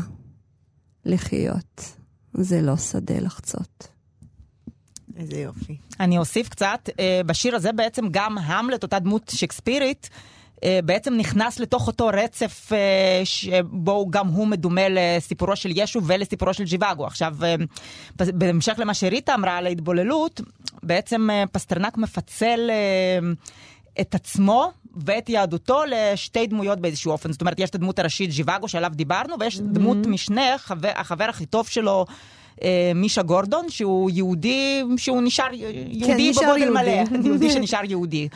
לחיות, 1.05 1.97
זה 2.35 2.63
לא 2.63 2.77
שדה 2.77 3.19
לחצות. 3.19 3.96
איזה 5.17 5.41
יופי. 5.41 5.77
אני 6.01 6.19
אוסיף 6.19 6.49
קצת, 6.49 6.89
אה, 7.01 7.21
בשיר 7.27 7.57
הזה 7.57 7.73
בעצם 7.73 8.09
גם 8.11 8.39
המלט, 8.39 8.83
אותה 8.83 8.99
דמות 8.99 9.33
שקספירית, 9.35 10.11
אה, 10.65 10.81
בעצם 10.85 11.15
נכנס 11.15 11.61
לתוך 11.61 11.87
אותו 11.87 12.11
רצף 12.13 12.73
אה, 12.73 13.23
שבו 13.25 14.07
גם 14.11 14.27
הוא 14.27 14.47
מדומה 14.47 14.87
לסיפורו 14.91 15.57
של 15.57 15.71
ישו 15.75 16.01
ולסיפורו 16.05 16.55
של 16.55 16.65
ג'יוואגו. 16.65 17.07
עכשיו, 17.07 17.37
בהמשך 18.17 18.75
למה 18.79 18.95
שריטה 18.95 19.35
אמרה 19.35 19.57
על 19.57 19.67
ההתבוללות, 19.67 20.41
בעצם 20.83 21.29
פסטרנק 21.53 21.97
מפצל 21.97 22.71
את 24.01 24.15
עצמו 24.15 24.71
ואת 24.97 25.29
יהדותו 25.29 25.81
לשתי 25.89 26.47
דמויות 26.47 26.81
באיזשהו 26.81 27.13
אופן. 27.13 27.33
זאת 27.33 27.41
אומרת, 27.41 27.61
יש 27.61 27.71
את 27.71 27.75
הדמות 27.75 27.99
הראשית 27.99 28.31
ג'יוואגו 28.31 28.69
שעליו 28.69 28.91
דיברנו, 28.95 29.35
ויש 29.41 29.61
דמות 29.61 29.97
משנה, 30.07 30.59
חבר, 30.59 30.93
החבר 30.95 31.25
הכי 31.25 31.47
טוב 31.47 31.69
שלו. 31.69 32.07
אה, 32.63 32.93
מישה 32.95 33.23
גורדון, 33.23 33.65
שהוא 33.69 34.11
יהודי, 34.11 34.83
שהוא 34.97 35.23
נשאר 35.23 35.47
יהודי 35.53 36.31
נשאר 36.31 36.43
בגודל 36.43 36.63
יהודי. 36.63 36.71
מלא, 36.71 37.03
יהודי 37.29 37.51
שנשאר 37.51 37.85
יהודי. 37.85 38.29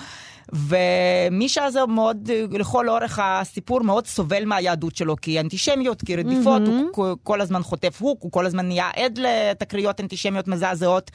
ומישה 0.52 1.64
הזה 1.64 1.86
מאוד, 1.86 2.30
לכל 2.50 2.88
אורך 2.88 3.18
הסיפור 3.22 3.80
מאוד 3.82 4.06
סובל 4.06 4.44
מהיהדות 4.44 4.96
שלו, 4.96 5.16
כי 5.16 5.40
אנטישמיות, 5.40 6.02
כי 6.02 6.16
רדיפות, 6.16 6.62
הוא 6.94 7.16
כל- 7.22 7.40
הזמן 7.40 7.62
חוטף 7.62 8.02
הוק, 8.02 8.22
הוא 8.22 8.32
כל 8.32 8.46
הזמן 8.46 8.66
נהיה 8.66 8.90
עד 8.96 9.18
לתקריות 9.18 10.00
אנטישמיות 10.00 10.48
מזעזעות. 10.48 11.10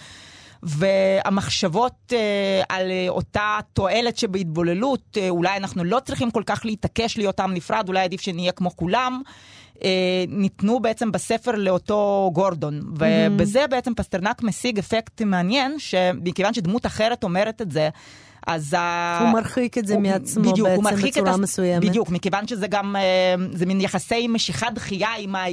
והמחשבות 0.64 1.94
אה, 2.14 2.62
על 2.70 2.92
אותה 3.10 3.58
תועלת 3.74 4.18
שבהתבוללות, 4.18 5.18
אה, 5.18 5.30
אולי 5.30 5.58
אנחנו 5.58 5.84
לא 5.84 6.00
צריכים 6.06 6.32
כל 6.32 6.44
כך 6.46 6.62
להתעקש 6.66 7.18
להיות 7.18 7.40
עם 7.40 7.54
נפרד, 7.54 7.88
אולי 7.88 8.00
עדיף 8.00 8.22
שנהיה 8.22 8.52
כמו 8.52 8.76
כולם, 8.76 9.22
ניתנו 10.28 10.80
בעצם 10.80 11.12
בספר 11.12 11.52
לאותו 11.52 12.30
גורדון. 12.34 12.82
ובזה 13.00 13.68
בעצם 13.70 13.94
פסטרנק 13.96 14.44
משיג 14.44 14.80
אפקט 14.80 15.22
מעניין, 15.22 15.76
שמכיוון 15.80 16.54
שדמות 16.54 16.86
אחרת 16.86 17.24
אומרת 17.24 17.62
את 17.62 17.72
זה, 17.72 17.90
אז... 18.48 18.74
ה- 18.78 19.20
הוא 19.22 19.34
מרחיק 19.34 19.78
את 19.78 19.88
זה 19.88 19.94
הוא- 19.94 20.02
מעצמו 20.02 20.52
בדיוק, 20.52 20.68
בעצם 20.68 20.82
בצורה 21.08 21.32
הס- 21.32 21.40
מסוימת. 21.40 21.86
בדיוק, 21.90 22.10
מכיוון 22.10 22.48
שזה 22.48 22.68
גם, 22.68 22.96
אה, 22.96 23.02
זה 23.54 23.66
מין 23.66 23.82
יחסי 23.82 24.28
משיכה 24.28 24.70
דחייה 24.70 25.10
עם 25.20 25.36
ה... 25.36 25.44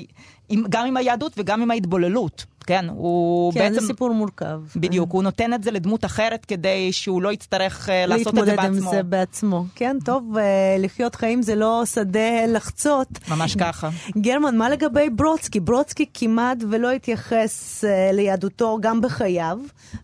עם, 0.48 0.64
גם 0.68 0.86
עם 0.86 0.96
היהדות 0.96 1.32
וגם 1.38 1.62
עם 1.62 1.70
ההתבוללות, 1.70 2.44
כן? 2.62 2.86
הוא 2.88 3.52
כן, 3.52 3.60
בעצם... 3.60 3.80
זה 3.80 3.86
סיפור 3.86 4.14
מורכב. 4.14 4.60
בדיוק, 4.76 5.12
הוא 5.12 5.22
נותן 5.22 5.54
את 5.54 5.64
זה 5.64 5.70
לדמות 5.70 6.04
אחרת 6.04 6.44
כדי 6.44 6.92
שהוא 6.92 7.22
לא 7.22 7.32
יצטרך 7.32 7.88
אה, 7.88 8.06
לעשות 8.06 8.28
את 8.28 8.34
זה 8.34 8.40
להתמודד 8.40 8.64
עם 8.64 8.74
בעצמו. 8.74 8.90
זה 8.90 9.02
בעצמו. 9.02 9.64
כן, 9.74 9.96
טוב, 10.04 10.36
אה, 10.36 10.76
לחיות 10.78 11.14
חיים 11.14 11.42
זה 11.42 11.54
לא 11.54 11.82
שדה 11.86 12.46
לחצות. 12.48 13.08
ממש 13.28 13.56
ככה. 13.56 13.90
גרמן, 14.18 14.56
מה 14.56 14.70
לגבי 14.70 15.10
ברודסקי? 15.10 15.60
ברודסקי 15.60 16.06
כמעט 16.14 16.58
ולא 16.70 16.90
התייחס 16.90 17.84
אה, 17.84 18.12
ליהדותו 18.12 18.78
גם 18.80 19.00
בחייו 19.00 19.58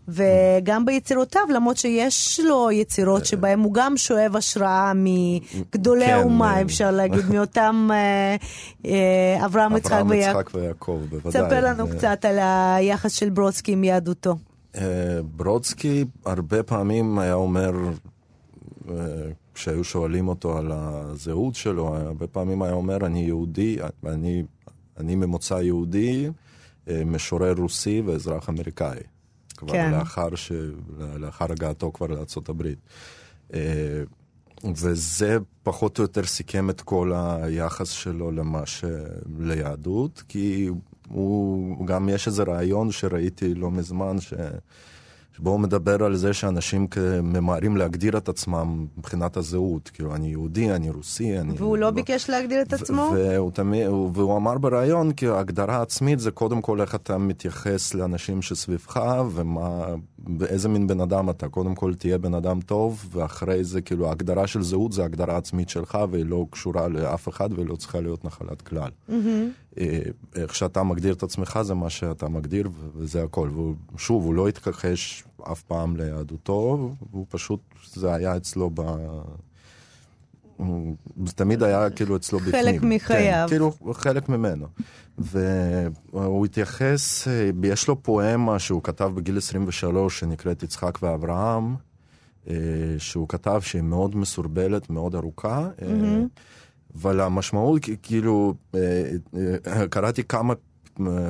וגם 0.07 0.85
ביצירותיו, 0.85 1.41
למרות 1.53 1.77
שיש 1.77 2.39
לו 2.39 2.71
יצירות 2.71 3.25
שבהן 3.25 3.59
הוא 3.59 3.73
גם 3.73 3.97
שואב 3.97 4.35
השראה 4.35 4.91
מגדולי 4.95 6.05
כן, 6.05 6.13
האומה, 6.13 6.61
אפשר 6.61 6.91
להגיד, 6.91 7.25
מאותם 7.33 7.89
אברהם, 9.45 9.77
יצחק 9.77 9.91
אברהם, 9.91 10.09
ויעקב. 10.09 10.39
יצחק 10.39 10.55
ויעקב, 10.55 10.99
בוודאי. 11.09 11.31
ספר 11.31 11.65
לנו 11.65 11.87
קצת 11.87 12.25
על 12.25 12.39
היחס 12.49 13.13
של 13.13 13.29
ברודסקי 13.29 13.71
עם 13.71 13.83
יהדותו. 13.83 14.35
אה, 14.75 15.19
ברודסקי 15.35 16.05
הרבה 16.25 16.63
פעמים 16.63 17.19
היה 17.19 17.33
אומר, 17.33 17.71
אה, 18.89 18.95
כשהיו 19.53 19.83
שואלים 19.83 20.27
אותו 20.27 20.57
על 20.57 20.71
הזהות 20.71 21.55
שלו, 21.55 21.95
הרבה 21.95 22.27
פעמים 22.27 22.61
היה 22.61 22.73
אומר, 22.73 23.05
אני 23.05 23.19
יהודי, 23.19 23.77
אני, 24.05 24.43
אני 24.97 25.15
ממוצא 25.15 25.53
יהודי, 25.53 26.29
אה, 26.87 27.01
משורר 27.05 27.53
רוסי 27.57 28.01
ואזרח 28.05 28.49
אמריקאי. 28.49 28.99
כבר 29.57 29.71
כן. 29.71 29.91
לאחר, 29.91 30.35
ש... 30.35 30.51
לאחר 31.15 31.51
הגעתו 31.51 31.91
כבר 31.93 32.07
לארה"ב. 32.07 32.63
וזה 34.75 35.37
פחות 35.63 35.97
או 35.97 36.03
יותר 36.03 36.23
סיכם 36.23 36.69
את 36.69 36.81
כל 36.81 37.11
היחס 37.15 37.89
שלו 37.89 38.31
למה 38.31 38.65
ש... 38.65 38.85
ליהדות, 39.39 40.23
כי 40.27 40.69
הוא 41.09 41.87
גם 41.87 42.09
יש 42.09 42.27
איזה 42.27 42.43
רעיון 42.43 42.91
שראיתי 42.91 43.55
לא 43.55 43.71
מזמן, 43.71 44.19
ש... 44.19 44.33
שבו 45.37 45.49
הוא 45.49 45.59
מדבר 45.59 46.03
על 46.03 46.15
זה 46.15 46.33
שאנשים 46.33 46.87
ממהרים 47.23 47.77
להגדיר 47.77 48.17
את 48.17 48.29
עצמם 48.29 48.85
מבחינת 48.97 49.37
הזהות. 49.37 49.89
כאילו, 49.93 50.15
אני 50.15 50.27
יהודי, 50.27 50.71
אני 50.71 50.89
רוסי, 50.89 51.39
אני... 51.39 51.53
והוא 51.57 51.77
לא 51.77 51.91
ביקש 51.91 52.29
להגדיר 52.29 52.61
את 52.61 52.73
עצמו? 52.73 53.11
והוא, 53.15 53.51
תמיד, 53.51 53.87
הוא- 53.87 54.11
והוא 54.13 54.37
אמר 54.37 54.57
בריאיון 54.57 55.11
כי 55.13 55.27
הגדרה 55.27 55.81
עצמית 55.81 56.19
זה 56.19 56.31
קודם 56.31 56.61
כל 56.61 56.81
איך 56.81 56.95
אתה 56.95 57.17
מתייחס 57.17 57.93
לאנשים 57.93 58.41
שסביבך 58.41 58.99
ומה, 59.31 59.85
ואיזה 60.39 60.69
מין 60.69 60.87
בן 60.87 61.01
אדם 61.01 61.29
אתה. 61.29 61.47
קודם 61.49 61.75
כל 61.75 61.93
תהיה 61.93 62.17
בן 62.17 62.33
אדם 62.33 62.61
טוב, 62.61 63.09
ואחרי 63.11 63.63
זה 63.63 63.81
כאילו 63.81 64.07
ההגדרה 64.07 64.47
של 64.47 64.61
זהות 64.63 64.91
זה 64.91 65.03
הגדרה 65.05 65.37
עצמית 65.37 65.69
שלך 65.69 65.97
והיא 66.11 66.25
לא 66.25 66.45
קשורה 66.49 66.87
לאף 66.87 67.29
אחד 67.29 67.49
והיא 67.53 67.67
לא 67.67 67.75
צריכה 67.75 67.99
להיות 68.01 68.25
נחלת 68.25 68.61
כלל. 68.61 68.89
אה, 69.79 69.99
איך 70.35 70.55
שאתה 70.55 70.83
מגדיר 70.83 71.13
את 71.13 71.23
עצמך 71.23 71.59
זה 71.61 71.73
מה 71.73 71.89
שאתה 71.89 72.29
מגדיר 72.29 72.69
וזה 72.95 73.23
הכל. 73.23 73.49
ושוב, 73.95 74.25
הוא 74.25 74.33
לא 74.33 74.47
התכחש 74.47 75.18
אף 75.51 75.61
פעם 75.61 75.97
ליהדותו, 75.97 76.91
הוא 77.11 77.25
פשוט, 77.29 77.59
זה 77.93 78.13
היה 78.13 78.37
אצלו 78.37 78.69
ב... 78.73 78.81
זה 81.25 81.33
תמיד 81.35 81.63
היה 81.63 81.89
כאילו 81.89 82.15
אצלו 82.15 82.39
בפנים. 82.39 82.53
חלק 82.53 82.83
מחייו. 82.83 83.45
כן, 83.45 83.47
כאילו 83.47 83.71
חלק 83.93 84.29
ממנו. 84.29 84.67
והוא 85.17 86.45
התייחס, 86.45 87.27
יש 87.63 87.87
לו 87.87 88.03
פואמה 88.03 88.59
שהוא 88.59 88.83
כתב 88.83 89.11
בגיל 89.15 89.37
23 89.37 90.19
שנקראת 90.19 90.63
יצחק 90.63 90.99
ואברהם, 91.01 91.75
אה, 92.49 92.55
שהוא 92.97 93.27
כתב 93.29 93.61
שהיא 93.63 93.81
מאוד 93.81 94.15
מסורבלת, 94.15 94.89
מאוד 94.89 95.15
ארוכה. 95.15 95.67
אה, 95.81 95.87
אבל 96.95 97.21
המשמעות, 97.21 97.81
כאילו, 98.03 98.53
אה, 98.75 99.87
קראתי 99.89 100.23
כמה 100.23 100.53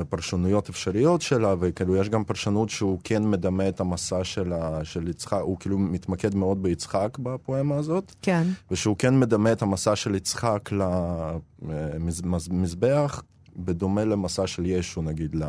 פרשנויות 0.08 0.68
אפשריות 0.68 1.22
שלה, 1.22 1.54
וכאילו 1.60 1.96
יש 1.96 2.08
גם 2.08 2.24
פרשנות 2.24 2.70
שהוא 2.70 2.98
כן 3.04 3.30
מדמה 3.30 3.68
את 3.68 3.80
המסע 3.80 4.24
של, 4.24 4.52
ה, 4.52 4.84
של 4.84 5.08
יצחק, 5.08 5.40
הוא 5.42 5.56
כאילו 5.60 5.78
מתמקד 5.78 6.34
מאוד 6.34 6.62
ביצחק 6.62 7.18
בפואמה 7.18 7.76
הזאת, 7.76 8.14
כן. 8.22 8.42
ושהוא 8.70 8.96
כן 8.98 9.20
מדמה 9.20 9.52
את 9.52 9.62
המסע 9.62 9.96
של 9.96 10.14
יצחק 10.14 10.70
למזבח, 11.62 13.22
בדומה 13.56 14.04
למסע 14.04 14.46
של 14.46 14.66
ישו, 14.66 15.02
נגיד, 15.02 15.34
ל... 15.34 15.44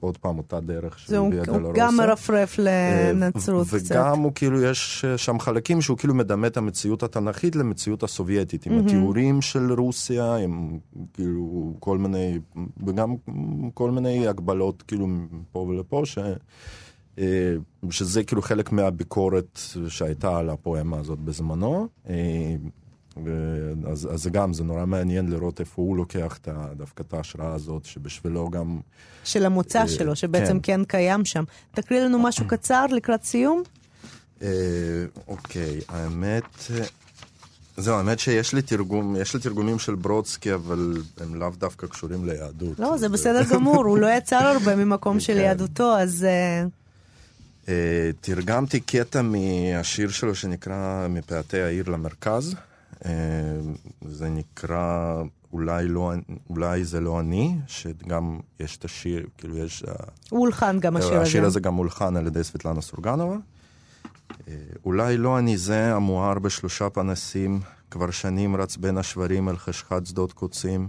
עוד 0.00 0.16
פעם 0.16 0.38
אותה 0.38 0.60
דרך 0.60 0.98
של 0.98 1.16
הוא, 1.16 1.28
ויה 1.28 1.42
הוא 1.46 1.56
דולורוסה. 1.56 1.80
גם 1.80 1.96
מרפרף 1.96 2.56
לנצרות 2.58 3.66
ו- 3.70 3.76
קצת. 3.78 3.94
וגם 3.96 4.18
הוא 4.18 4.32
כאילו, 4.34 4.62
יש 4.62 5.04
שם 5.16 5.38
חלקים 5.38 5.80
שהוא 5.80 5.98
כאילו 5.98 6.14
מדמה 6.14 6.46
את 6.46 6.56
המציאות 6.56 7.02
התנ"כית 7.02 7.56
למציאות 7.56 8.02
הסובייטית, 8.02 8.66
עם 8.66 8.78
התיאורים 8.78 9.42
של 9.42 9.72
רוסיה, 9.72 10.36
עם 10.36 10.78
כאילו 11.14 11.74
כל 11.78 11.98
מיני, 11.98 12.38
וגם 12.86 13.14
כל 13.74 13.90
מיני 13.90 14.28
הגבלות 14.28 14.82
כאילו 14.82 15.06
מפה 15.06 15.58
ולפה, 15.58 16.02
ש... 16.04 16.18
אה, 17.18 17.54
שזה 17.90 18.24
כאילו 18.24 18.42
חלק 18.42 18.72
מהביקורת 18.72 19.60
שהייתה 19.88 20.38
על 20.38 20.50
הפואמה 20.50 20.98
הזאת 20.98 21.18
בזמנו. 21.18 21.88
אה, 23.26 23.92
ו- 23.92 24.12
אז, 24.12 24.28
גם, 24.32 24.52
זה 24.52 24.64
נורא 24.64 24.86
מעניין 24.86 25.30
לראות 25.30 25.60
איפה 25.60 25.82
הוא 25.82 25.96
לוקח 25.96 26.38
את 26.42 26.48
דווקא 26.76 27.02
את 27.08 27.14
ההשראה 27.14 27.54
הזאת, 27.54 27.84
שבשבילו 27.84 28.50
גם... 28.50 28.78
של 29.24 29.46
המוצא 29.46 29.80
אה, 29.80 29.88
שלו, 29.88 30.16
שבעצם 30.16 30.60
כן. 30.60 30.76
כן 30.76 30.84
קיים 30.84 31.24
שם. 31.24 31.44
תקריא 31.74 32.00
לנו 32.00 32.18
משהו 32.18 32.48
קצר 32.48 32.86
לקראת 32.86 33.24
סיום. 33.24 33.62
אה, 34.42 34.48
אוקיי, 35.28 35.80
האמת... 35.88 36.70
זהו, 37.76 37.96
האמת 37.96 38.18
שיש 38.18 38.54
לי 38.54 38.62
תרגום, 38.62 39.16
יש 39.16 39.34
לי 39.34 39.40
תרגומים 39.40 39.78
של 39.78 39.94
ברודסקי, 39.94 40.54
אבל 40.54 41.02
הם 41.20 41.34
לאו 41.34 41.50
דווקא 41.58 41.86
קשורים 41.86 42.24
ליהדות. 42.24 42.78
לא, 42.78 42.98
זה 42.98 43.08
בסדר 43.08 43.42
גמור, 43.50 43.84
הוא 43.84 43.98
לא 43.98 44.06
יצר 44.16 44.36
הרבה 44.36 44.76
ממקום 44.76 45.20
של 45.20 45.34
כן. 45.34 45.40
יהדותו, 45.40 45.98
אז... 45.98 46.24
אה, 46.24 46.64
אה, 47.68 48.10
תרגמתי 48.20 48.80
קטע 48.80 49.22
מהשיר 49.22 50.10
שלו 50.10 50.34
שנקרא 50.34 51.06
מפאתי 51.08 51.60
העיר 51.60 51.90
למרכז. 51.90 52.54
אה, 53.04 53.10
זה 54.04 54.28
נקרא 54.28 55.22
אולי, 55.52 55.88
לא, 55.88 56.12
אולי 56.50 56.84
זה 56.84 57.00
לא 57.00 57.20
אני, 57.20 57.56
שגם 57.66 58.40
יש 58.60 58.76
את 58.76 58.84
השיר, 58.84 59.26
כאילו 59.38 59.58
יש... 59.58 59.84
אה, 59.88 59.94
הוא 60.30 60.40
הולחן 60.40 60.80
גם 60.80 60.96
אה, 60.96 61.02
השיר 61.02 61.14
הזה. 61.14 61.22
השיר 61.22 61.44
הזה 61.44 61.60
גם 61.60 61.74
הולחן 61.74 62.16
על 62.16 62.26
ידי 62.26 62.44
סבטלנה 62.44 62.80
סורגנובה. 62.80 63.36
אולי 64.84 65.16
לא 65.16 65.38
אני 65.38 65.56
זה 65.56 65.94
המואר 65.94 66.38
בשלושה 66.38 66.90
פנסים, 66.90 67.60
כבר 67.90 68.10
שנים 68.10 68.56
רץ 68.56 68.76
בין 68.76 68.98
השברים 68.98 69.48
אל 69.48 69.56
חשכת 69.56 70.06
שדות 70.06 70.32
קוצים, 70.32 70.88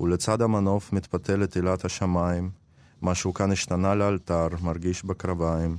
ולצד 0.00 0.42
המנוף 0.42 0.92
מתפתלת 0.92 1.56
עילת 1.56 1.84
השמיים, 1.84 2.50
משהו 3.02 3.34
כאן 3.34 3.52
השתנה 3.52 3.94
לאלתר, 3.94 4.48
מרגיש 4.62 5.04
בקרביים. 5.04 5.76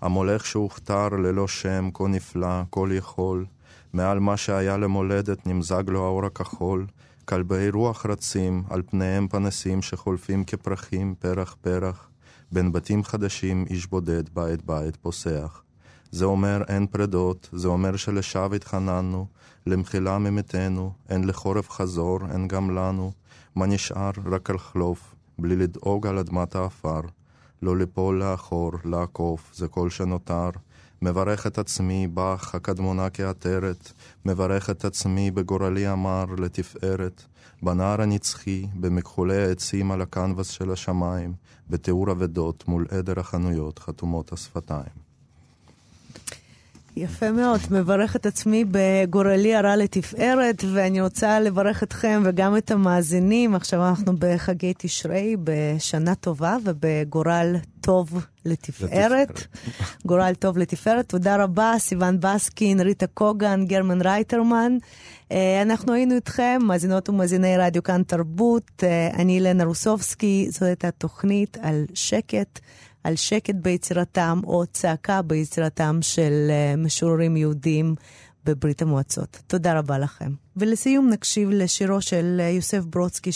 המולך 0.00 0.46
שהוכתר 0.46 1.08
ללא 1.08 1.48
שם, 1.48 1.90
כה 1.94 2.04
נפלא, 2.08 2.62
כה 2.72 2.80
יכול, 2.94 3.44
מעל 3.92 4.20
מה 4.20 4.36
שהיה 4.36 4.76
למולדת 4.76 5.46
נמזג 5.46 5.82
לו 5.88 6.04
האור 6.04 6.26
הכחול. 6.26 6.86
כלבי 7.24 7.70
רוח 7.70 8.06
רצים, 8.06 8.62
על 8.70 8.82
פניהם 8.90 9.28
פנסים 9.28 9.82
שחולפים 9.82 10.44
כפרחים, 10.44 11.14
פרח 11.18 11.56
פרח. 11.60 12.08
בין 12.52 12.72
בתים 12.72 13.04
חדשים 13.04 13.64
איש 13.70 13.86
בודד 13.86 14.28
בית 14.34 14.66
בית 14.66 14.96
פוסח. 14.96 15.62
זה 16.10 16.24
אומר 16.24 16.62
אין 16.68 16.86
פרדות, 16.86 17.48
זה 17.52 17.68
אומר 17.68 17.96
שלשווא 17.96 18.54
התחננו, 18.54 19.26
למחילה 19.66 20.18
ממתנו, 20.18 20.92
אין 21.08 21.24
לחורף 21.24 21.70
חזור, 21.70 22.18
אין 22.32 22.48
גם 22.48 22.70
לנו. 22.70 23.12
מה 23.54 23.66
נשאר? 23.66 24.10
רק 24.24 24.50
על 24.50 24.58
חלוף, 24.58 25.14
בלי 25.38 25.56
לדאוג 25.56 26.06
על 26.06 26.18
אדמת 26.18 26.54
האפר. 26.54 27.00
לא 27.62 27.76
ליפול 27.76 28.18
לאחור, 28.18 28.72
לעקוף, 28.84 29.50
זה 29.54 29.68
כל 29.68 29.90
שנותר. 29.90 30.50
מברך 31.02 31.46
את 31.46 31.58
עצמי 31.58 32.08
בך, 32.14 32.54
הקדמונה 32.54 33.10
כעטרת, 33.10 33.92
מברך 34.24 34.70
את 34.70 34.84
עצמי 34.84 35.30
בגורלי 35.30 35.86
המר 35.86 36.24
לתפארת, 36.38 37.22
בנהר 37.62 38.02
הנצחי, 38.02 38.66
במכחולי 38.74 39.42
העצים 39.42 39.92
על 39.92 40.02
הקנבס 40.02 40.48
של 40.50 40.70
השמיים, 40.70 41.34
בתיאור 41.70 42.10
אבדות 42.10 42.68
מול 42.68 42.86
עדר 42.90 43.20
החנויות 43.20 43.78
חתומות 43.78 44.32
השפתיים. 44.32 45.11
יפה 46.96 47.30
מאוד, 47.30 47.60
מברך 47.70 48.16
את 48.16 48.26
עצמי 48.26 48.64
בגורלי 48.70 49.54
הרע 49.54 49.76
לתפארת, 49.76 50.64
ואני 50.72 51.00
רוצה 51.00 51.40
לברך 51.40 51.82
אתכם 51.82 52.22
וגם 52.24 52.56
את 52.56 52.70
המאזינים. 52.70 53.54
עכשיו 53.54 53.88
אנחנו 53.88 54.12
בחגי 54.18 54.72
תשרי, 54.78 55.36
בשנה 55.44 56.14
טובה 56.14 56.56
ובגורל 56.64 57.56
טוב 57.80 58.24
לתפארת. 58.44 58.90
לתפארת. 58.90 59.46
גורל 60.06 60.32
טוב 60.38 60.58
לתפארת. 60.58 61.08
תודה 61.08 61.44
רבה, 61.44 61.74
סיון 61.78 62.20
בסקין, 62.20 62.80
ריטה 62.80 63.06
קוגן, 63.06 63.64
גרמן 63.66 64.00
רייטרמן. 64.00 64.76
אה, 65.32 65.62
אנחנו 65.62 65.92
היינו 65.92 66.14
איתכם, 66.14 66.58
מאזינות 66.62 67.08
ומאזיני 67.08 67.56
רדיו 67.58 67.82
כאן 67.82 68.02
תרבות. 68.02 68.70
אה, 68.82 69.08
אני 69.14 69.34
אילנה 69.34 69.64
רוסובסקי, 69.64 70.48
זאת 70.50 70.62
הייתה 70.62 70.90
תוכנית 70.90 71.58
על 71.62 71.84
שקט. 71.94 72.60
על 73.04 73.16
שקט 73.16 73.54
ביצירתם 73.54 74.40
או 74.44 74.66
צעקה 74.66 75.22
ביצירתם 75.22 75.98
של 76.02 76.46
אה, 76.50 76.76
משוררים 76.76 77.36
יהודים 77.36 77.94
בברית 78.44 78.82
המועצות. 78.82 79.42
תודה 79.46 79.78
רבה 79.78 79.98
לכם. 79.98 80.32
ולסיום 80.56 81.08
נקשיב 81.08 81.50
לשירו 81.50 82.00
של 82.00 82.36
אה, 82.40 82.48
יוסף 82.48 82.84
ברודסקי 82.84 83.30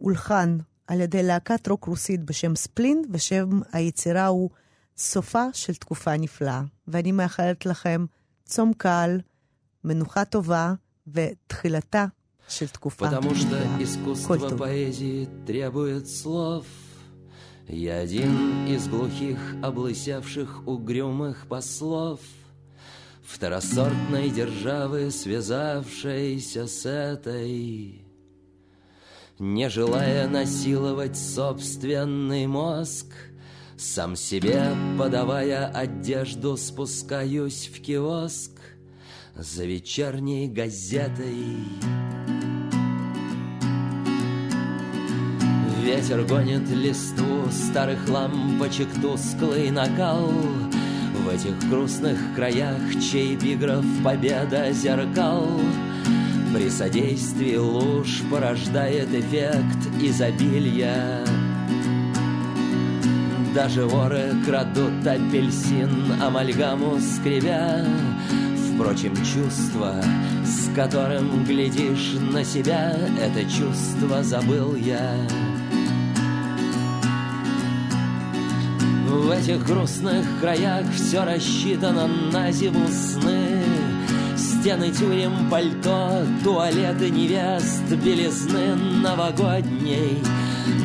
שהולחן 0.00 0.58
על 0.86 1.00
ידי 1.00 1.22
להקת 1.22 1.68
רוק 1.68 1.84
רוסית 1.84 2.24
בשם 2.24 2.56
ספלין, 2.56 3.02
ושם 3.10 3.60
היצירה 3.72 4.26
הוא 4.26 4.50
סופה 4.98 5.44
של 5.52 5.74
תקופה 5.74 6.16
נפלאה. 6.16 6.62
ואני 6.88 7.12
מאחלת 7.12 7.66
לכם 7.66 8.04
צום 8.44 8.72
קל, 8.76 9.20
מנוחה 9.84 10.24
טובה 10.24 10.74
ותחילתה 11.06 12.06
של 12.48 12.68
תקופה 12.68 13.06
נפלאה. 13.06 13.20
כל 14.26 14.38
טוב. 14.38 14.50
Я 17.68 17.98
один 17.98 18.66
из 18.66 18.88
глухих, 18.88 19.38
облысевших, 19.62 20.66
угрюмых 20.66 21.46
послов 21.48 22.20
Второсортной 23.26 24.28
державы, 24.28 25.10
связавшейся 25.10 26.66
с 26.66 26.84
этой 26.84 28.04
Не 29.38 29.70
желая 29.70 30.28
насиловать 30.28 31.16
собственный 31.16 32.46
мозг 32.46 33.06
Сам 33.78 34.14
себе, 34.14 34.68
подавая 34.98 35.66
одежду, 35.66 36.58
спускаюсь 36.58 37.70
в 37.74 37.80
киоск 37.80 38.52
За 39.34 39.64
вечерней 39.64 40.48
газетой 40.48 41.56
Ветер 45.84 46.24
гонит 46.24 46.66
листву 46.70 47.50
старых 47.50 48.08
лампочек 48.08 48.88
тусклый 49.02 49.70
накал. 49.70 50.30
В 50.30 51.28
этих 51.28 51.58
грустных 51.68 52.18
краях, 52.34 52.80
чей 53.02 53.34
эпиграф 53.34 53.84
победа 54.02 54.72
зеркал. 54.72 55.46
При 56.54 56.70
содействии 56.70 57.56
луж 57.56 58.22
порождает 58.30 59.12
эффект 59.12 59.76
изобилия. 60.00 61.22
Даже 63.54 63.84
воры 63.84 64.32
крадут 64.46 65.06
апельсин, 65.06 66.14
амальгаму 66.22 66.98
скребя. 66.98 67.84
Впрочем, 68.72 69.14
чувство, 69.16 70.02
с 70.46 70.74
которым 70.74 71.44
глядишь 71.44 72.14
на 72.32 72.42
себя 72.42 72.96
Это 73.20 73.44
чувство 73.44 74.22
забыл 74.22 74.74
я 74.76 75.14
В 79.24 79.30
этих 79.30 79.64
грустных 79.64 80.26
краях 80.38 80.84
все 80.94 81.24
рассчитано 81.24 82.06
на 82.06 82.52
зиму 82.52 82.86
сны. 82.88 83.62
Стены 84.36 84.90
тюрем, 84.90 85.48
пальто, 85.50 86.26
туалеты 86.44 87.08
невест, 87.08 87.84
белизны 88.04 88.74
новогодней 88.74 90.22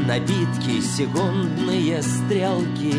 Набитки, 0.07 0.79
секундные 0.79 2.01
стрелки. 2.01 2.95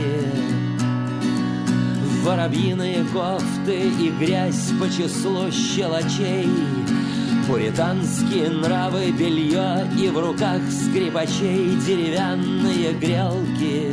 Воробьиные 2.22 3.02
кофты 3.10 3.88
и 3.98 4.10
грязь 4.10 4.72
по 4.78 4.90
числу 4.90 5.50
щелочей 5.50 6.50
Пуританские 7.48 8.50
нравы, 8.50 9.10
белье 9.10 9.90
и 9.98 10.10
в 10.10 10.18
руках 10.18 10.60
скрипачей 10.70 11.76
деревянные 11.86 12.92
грелки 12.92 13.90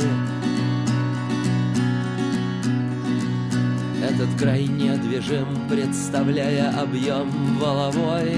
Этот 4.08 4.34
край 4.38 4.64
недвижим, 4.66 5.68
представляя 5.68 6.70
объем 6.80 7.30
воловой. 7.58 8.34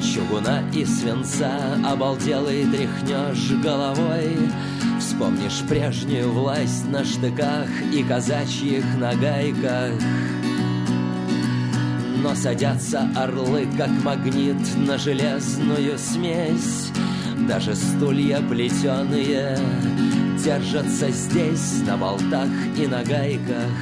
Чугуна 0.00 0.62
и 0.72 0.84
свинца, 0.84 1.58
обалделый 1.84 2.64
тряхнешь 2.66 3.50
головой. 3.62 4.36
Вспомнишь 5.00 5.62
прежнюю 5.68 6.30
власть 6.30 6.88
на 6.88 7.04
штыках 7.04 7.68
и 7.92 8.04
казачьих 8.04 8.84
нагайках. 8.98 10.00
Но 12.22 12.34
садятся 12.36 13.10
орлы, 13.16 13.66
как 13.76 13.90
магнит 14.04 14.56
на 14.76 14.98
железную 14.98 15.98
смесь. 15.98 16.92
Даже 17.48 17.74
стулья 17.74 18.40
плетеные 18.40 19.58
Держатся 20.44 21.10
здесь 21.10 21.82
на 21.84 21.96
болтах 21.96 22.48
и 22.76 22.86
на 22.86 23.02
гайках 23.02 23.72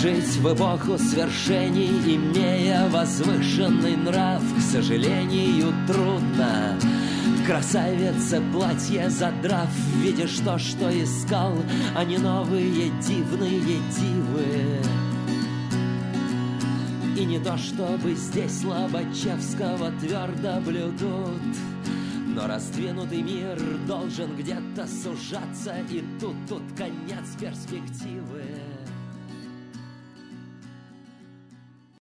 Жить 0.00 0.38
в 0.38 0.54
эпоху 0.54 0.96
свершений, 0.96 1.90
имея 2.16 2.88
возвышенный 2.88 3.96
нрав, 3.96 4.42
к 4.56 4.60
сожалению, 4.62 5.74
трудно. 5.86 6.78
Красавица 7.46 8.40
платье 8.50 9.10
задрав, 9.10 9.68
видишь 10.02 10.38
то, 10.38 10.56
что 10.58 10.88
искал, 10.90 11.52
а 11.94 12.04
не 12.04 12.16
новые 12.16 12.90
дивные 13.02 13.60
дивы. 13.60 14.80
И 17.18 17.24
не 17.26 17.38
то, 17.38 17.58
чтобы 17.58 18.14
здесь 18.14 18.64
Лобачевского 18.64 19.92
твердо 20.00 20.62
блюдут, 20.62 21.42
но 22.26 22.46
раздвинутый 22.46 23.20
мир 23.20 23.60
должен 23.86 24.34
где-то 24.34 24.86
сужаться, 24.86 25.74
и 25.90 26.02
тут, 26.18 26.36
тут 26.48 26.62
конец 26.74 27.36
перспективы. 27.38 28.39